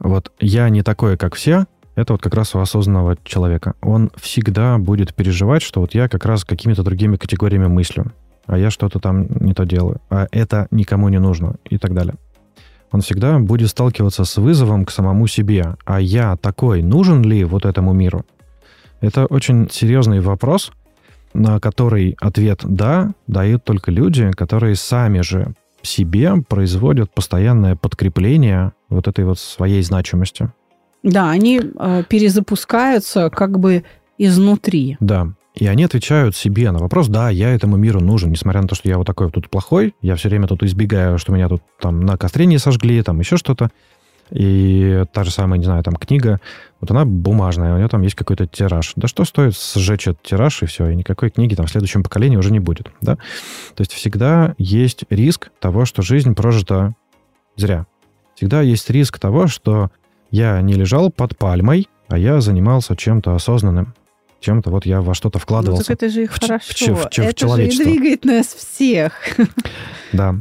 вот 0.00 0.32
я 0.40 0.68
не 0.70 0.82
такой, 0.82 1.16
как 1.16 1.34
все, 1.34 1.66
это 1.94 2.14
вот 2.14 2.22
как 2.22 2.34
раз 2.34 2.54
у 2.54 2.58
осознанного 2.58 3.16
человека. 3.24 3.74
Он 3.82 4.10
всегда 4.16 4.78
будет 4.78 5.14
переживать, 5.14 5.62
что 5.62 5.80
вот 5.80 5.94
я 5.94 6.08
как 6.08 6.24
раз 6.24 6.44
какими-то 6.44 6.82
другими 6.82 7.16
категориями 7.16 7.66
мыслю, 7.66 8.12
а 8.46 8.58
я 8.58 8.70
что-то 8.70 8.98
там 8.98 9.26
не 9.40 9.52
то 9.52 9.64
делаю, 9.64 10.00
а 10.08 10.26
это 10.32 10.66
никому 10.70 11.08
не 11.10 11.18
нужно 11.18 11.56
и 11.68 11.78
так 11.78 11.94
далее. 11.94 12.14
Он 12.92 13.02
всегда 13.02 13.38
будет 13.38 13.68
сталкиваться 13.68 14.24
с 14.24 14.36
вызовом 14.36 14.84
к 14.84 14.90
самому 14.90 15.28
себе. 15.28 15.76
А 15.84 16.00
я 16.00 16.36
такой, 16.36 16.82
нужен 16.82 17.22
ли 17.22 17.44
вот 17.44 17.64
этому 17.64 17.92
миру? 17.92 18.24
Это 19.00 19.26
очень 19.26 19.70
серьезный 19.70 20.20
вопрос, 20.20 20.72
на 21.32 21.60
который 21.60 22.16
ответ 22.20 22.62
«да» 22.64 23.12
дают 23.28 23.64
только 23.64 23.92
люди, 23.92 24.30
которые 24.32 24.74
сами 24.74 25.20
же 25.20 25.54
себе 25.82 26.34
производят 26.48 27.12
постоянное 27.12 27.76
подкрепление 27.76 28.72
вот 28.88 29.08
этой 29.08 29.24
вот 29.24 29.38
своей 29.38 29.82
значимости. 29.82 30.50
Да, 31.02 31.30
они 31.30 31.60
э, 31.60 32.02
перезапускаются 32.08 33.30
как 33.30 33.58
бы 33.58 33.84
изнутри. 34.18 34.96
Да. 35.00 35.28
И 35.54 35.66
они 35.66 35.84
отвечают 35.84 36.36
себе 36.36 36.70
на 36.70 36.78
вопрос, 36.78 37.08
да, 37.08 37.28
я 37.28 37.50
этому 37.50 37.76
миру 37.76 38.00
нужен, 38.00 38.30
несмотря 38.30 38.62
на 38.62 38.68
то, 38.68 38.74
что 38.74 38.88
я 38.88 38.98
вот 38.98 39.06
такой 39.06 39.26
вот 39.26 39.34
тут 39.34 39.50
плохой, 39.50 39.94
я 40.00 40.14
все 40.14 40.28
время 40.28 40.46
тут 40.46 40.62
избегаю, 40.62 41.18
что 41.18 41.32
меня 41.32 41.48
тут 41.48 41.62
там 41.80 42.00
на 42.00 42.16
костре 42.16 42.46
не 42.46 42.58
сожгли, 42.58 43.02
там 43.02 43.18
еще 43.18 43.36
что-то. 43.36 43.70
И 44.30 45.04
та 45.12 45.24
же 45.24 45.30
самая, 45.30 45.58
не 45.58 45.64
знаю, 45.64 45.82
там 45.82 45.94
книга, 45.96 46.40
вот 46.80 46.90
она 46.90 47.04
бумажная, 47.04 47.74
у 47.74 47.76
нее 47.78 47.88
там 47.88 48.02
есть 48.02 48.14
какой-то 48.14 48.46
тираж. 48.46 48.92
Да 48.96 49.08
что 49.08 49.24
стоит 49.24 49.54
сжечь 49.56 50.06
этот 50.06 50.22
тираж, 50.22 50.62
и 50.62 50.66
все, 50.66 50.88
и 50.88 50.94
никакой 50.94 51.30
книги 51.30 51.54
там 51.54 51.66
в 51.66 51.70
следующем 51.70 52.02
поколении 52.02 52.36
уже 52.36 52.52
не 52.52 52.60
будет, 52.60 52.90
да? 53.00 53.16
То 53.16 53.80
есть 53.80 53.92
всегда 53.92 54.54
есть 54.58 55.04
риск 55.10 55.50
того, 55.58 55.84
что 55.84 56.02
жизнь 56.02 56.34
прожита 56.34 56.94
зря. 57.56 57.86
Всегда 58.34 58.62
есть 58.62 58.88
риск 58.88 59.18
того, 59.18 59.48
что 59.48 59.90
я 60.30 60.60
не 60.62 60.74
лежал 60.74 61.10
под 61.10 61.36
пальмой, 61.36 61.88
а 62.08 62.16
я 62.16 62.40
занимался 62.40 62.96
чем-то 62.96 63.34
осознанным. 63.34 63.94
Чем-то 64.40 64.70
вот 64.70 64.86
я 64.86 65.02
во 65.02 65.12
что-то 65.12 65.38
вкладывался. 65.38 65.90
Ну, 65.90 65.96
так 65.96 66.02
это 66.02 66.08
же 66.08 66.22
и 66.22 66.26
в, 66.26 66.40
хорошо. 66.40 66.94
В, 66.94 66.98
в, 66.98 67.10
в, 67.12 67.18
это 67.18 67.46
в 67.46 67.56
же 67.56 67.66
и 67.66 67.76
двигает 67.76 68.24
нас 68.24 68.46
всех. 68.46 69.12
Да. 70.12 70.36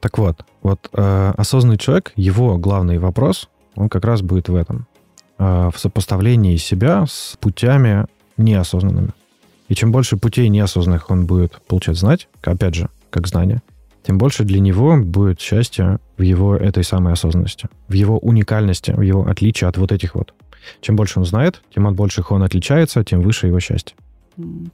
Так 0.00 0.18
вот, 0.18 0.44
вот 0.62 0.88
э, 0.92 1.32
осознанный 1.36 1.78
человек, 1.78 2.12
его 2.16 2.56
главный 2.58 2.98
вопрос, 2.98 3.48
он 3.74 3.88
как 3.88 4.04
раз 4.04 4.22
будет 4.22 4.48
в 4.48 4.54
этом. 4.54 4.86
Э, 5.38 5.70
в 5.74 5.78
сопоставлении 5.78 6.56
себя 6.56 7.04
с 7.06 7.36
путями 7.40 8.06
неосознанными. 8.36 9.10
И 9.68 9.74
чем 9.74 9.90
больше 9.90 10.16
путей 10.16 10.48
неосознанных 10.48 11.10
он 11.10 11.26
будет 11.26 11.60
получать 11.66 11.96
знать, 11.96 12.28
опять 12.42 12.74
же, 12.74 12.90
как 13.10 13.26
знание, 13.26 13.62
тем 14.04 14.18
больше 14.18 14.44
для 14.44 14.60
него 14.60 14.96
будет 14.96 15.40
счастье 15.40 15.98
в 16.16 16.22
его 16.22 16.54
этой 16.56 16.84
самой 16.84 17.14
осознанности, 17.14 17.68
в 17.88 17.92
его 17.92 18.18
уникальности, 18.18 18.92
в 18.92 19.00
его 19.00 19.26
отличии 19.26 19.64
от 19.64 19.78
вот 19.78 19.90
этих 19.90 20.14
вот. 20.14 20.34
Чем 20.80 20.94
больше 20.94 21.18
он 21.18 21.24
знает, 21.24 21.62
тем 21.74 21.88
от 21.88 21.94
больших 21.94 22.30
он 22.30 22.42
отличается, 22.42 23.02
тем 23.02 23.20
выше 23.20 23.48
его 23.48 23.58
счастье. 23.58 23.96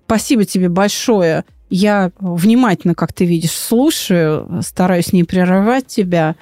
Спасибо 0.06 0.44
тебе 0.44 0.68
большое. 0.68 1.44
Я 1.70 2.12
внимательно, 2.18 2.94
как 2.94 3.12
ты 3.12 3.24
видишь, 3.24 3.52
слушаю, 3.52 4.62
стараюсь 4.62 5.12
не 5.12 5.24
прерывать 5.24 5.86
тебя. 5.86 6.36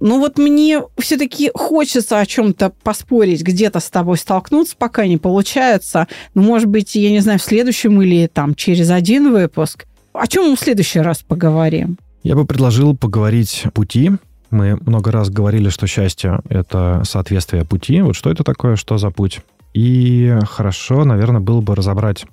Ну 0.00 0.18
вот 0.18 0.36
мне 0.38 0.82
все-таки 0.98 1.52
хочется 1.54 2.18
о 2.18 2.26
чем-то 2.26 2.72
поспорить, 2.82 3.42
где-то 3.42 3.78
с 3.78 3.88
тобой 3.88 4.18
столкнуться, 4.18 4.74
пока 4.76 5.06
не 5.06 5.16
получается. 5.16 6.08
Но, 6.34 6.42
может 6.42 6.68
быть, 6.68 6.94
я 6.96 7.10
не 7.10 7.20
знаю, 7.20 7.38
в 7.38 7.42
следующем 7.42 8.02
или 8.02 8.26
там 8.26 8.54
через 8.54 8.90
один 8.90 9.30
выпуск. 9.30 9.86
О 10.12 10.26
чем 10.26 10.50
мы 10.50 10.56
в 10.56 10.60
следующий 10.60 11.00
раз 11.00 11.22
поговорим? 11.22 11.98
Я 12.24 12.34
бы 12.34 12.44
предложил 12.44 12.96
поговорить 12.96 13.64
пути, 13.74 14.10
Мы 14.52 14.76
много 14.76 15.10
раз 15.10 15.30
говорили, 15.30 15.70
что 15.70 15.86
счастье— 15.86 16.40
это 16.50 17.02
соответствие 17.04 17.64
пути. 17.64 18.02
Вот 18.02 18.14
что 18.14 18.30
это 18.30 18.44
такое, 18.44 18.76
что 18.76 18.98
за 18.98 19.10
путь? 19.10 19.40
И 19.72 20.36
хорошо, 20.46 21.04
наверное, 21.04 21.40
было 21.40 21.62
бы 21.62 21.74
разобрать 21.74 22.26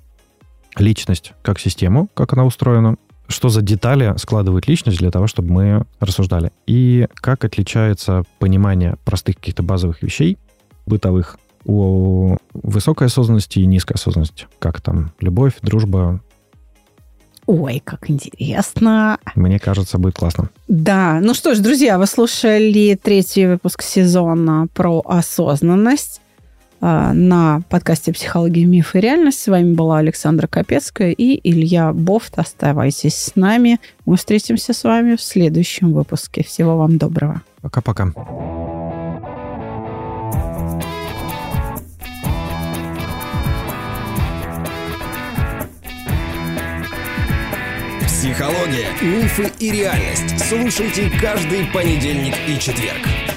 личность 0.76 1.32
как 1.42 1.58
систему, 1.58 2.08
как 2.14 2.32
она 2.32 2.44
устроена, 2.44 2.96
что 3.28 3.48
за 3.48 3.62
детали 3.62 4.14
складывает 4.16 4.66
личность 4.66 4.98
для 4.98 5.10
того, 5.10 5.26
чтобы 5.26 5.52
мы 5.52 5.86
рассуждали. 6.00 6.52
И 6.66 7.06
как 7.14 7.44
отличается 7.44 8.24
понимание 8.38 8.96
простых 9.04 9.36
каких-то 9.36 9.62
базовых 9.62 10.02
вещей, 10.02 10.36
бытовых, 10.86 11.38
у 11.64 12.36
высокой 12.54 13.08
осознанности 13.08 13.58
и 13.58 13.66
низкой 13.66 13.94
осознанности. 13.94 14.46
Как 14.58 14.80
там 14.80 15.12
любовь, 15.20 15.54
дружба, 15.62 16.20
Ой, 17.46 17.82
как 17.84 18.10
интересно. 18.10 19.18
Мне 19.34 19.58
кажется, 19.58 19.98
будет 19.98 20.14
классно. 20.14 20.50
Да, 20.68 21.18
ну 21.20 21.34
что 21.34 21.56
ж, 21.56 21.58
друзья, 21.58 21.98
вы 21.98 22.06
слушали 22.06 22.96
третий 23.02 23.46
выпуск 23.46 23.82
сезона 23.82 24.68
про 24.72 25.02
осознанность 25.04 26.20
на 26.80 27.62
подкасте 27.68 28.12
«Психология, 28.12 28.64
миф 28.64 28.94
и 28.94 29.00
реальность». 29.00 29.40
С 29.40 29.48
вами 29.48 29.74
была 29.74 29.98
Александра 29.98 30.46
Капецкая 30.46 31.12
и 31.12 31.40
Илья 31.48 31.92
Бофт. 31.92 32.38
Оставайтесь 32.38 33.16
с 33.16 33.36
нами. 33.36 33.78
Мы 34.06 34.16
встретимся 34.16 34.72
с 34.72 34.84
вами 34.84 35.16
в 35.16 35.22
следующем 35.22 35.92
выпуске. 35.92 36.42
Всего 36.42 36.76
вам 36.76 36.98
доброго. 36.98 37.42
Пока-пока. 37.60 38.12
Психология, 48.06 48.88
мифы 49.00 49.50
и 49.58 49.70
реальность. 49.70 50.38
Слушайте 50.48 51.10
каждый 51.20 51.64
понедельник 51.72 52.34
и 52.46 52.58
четверг. 52.58 53.29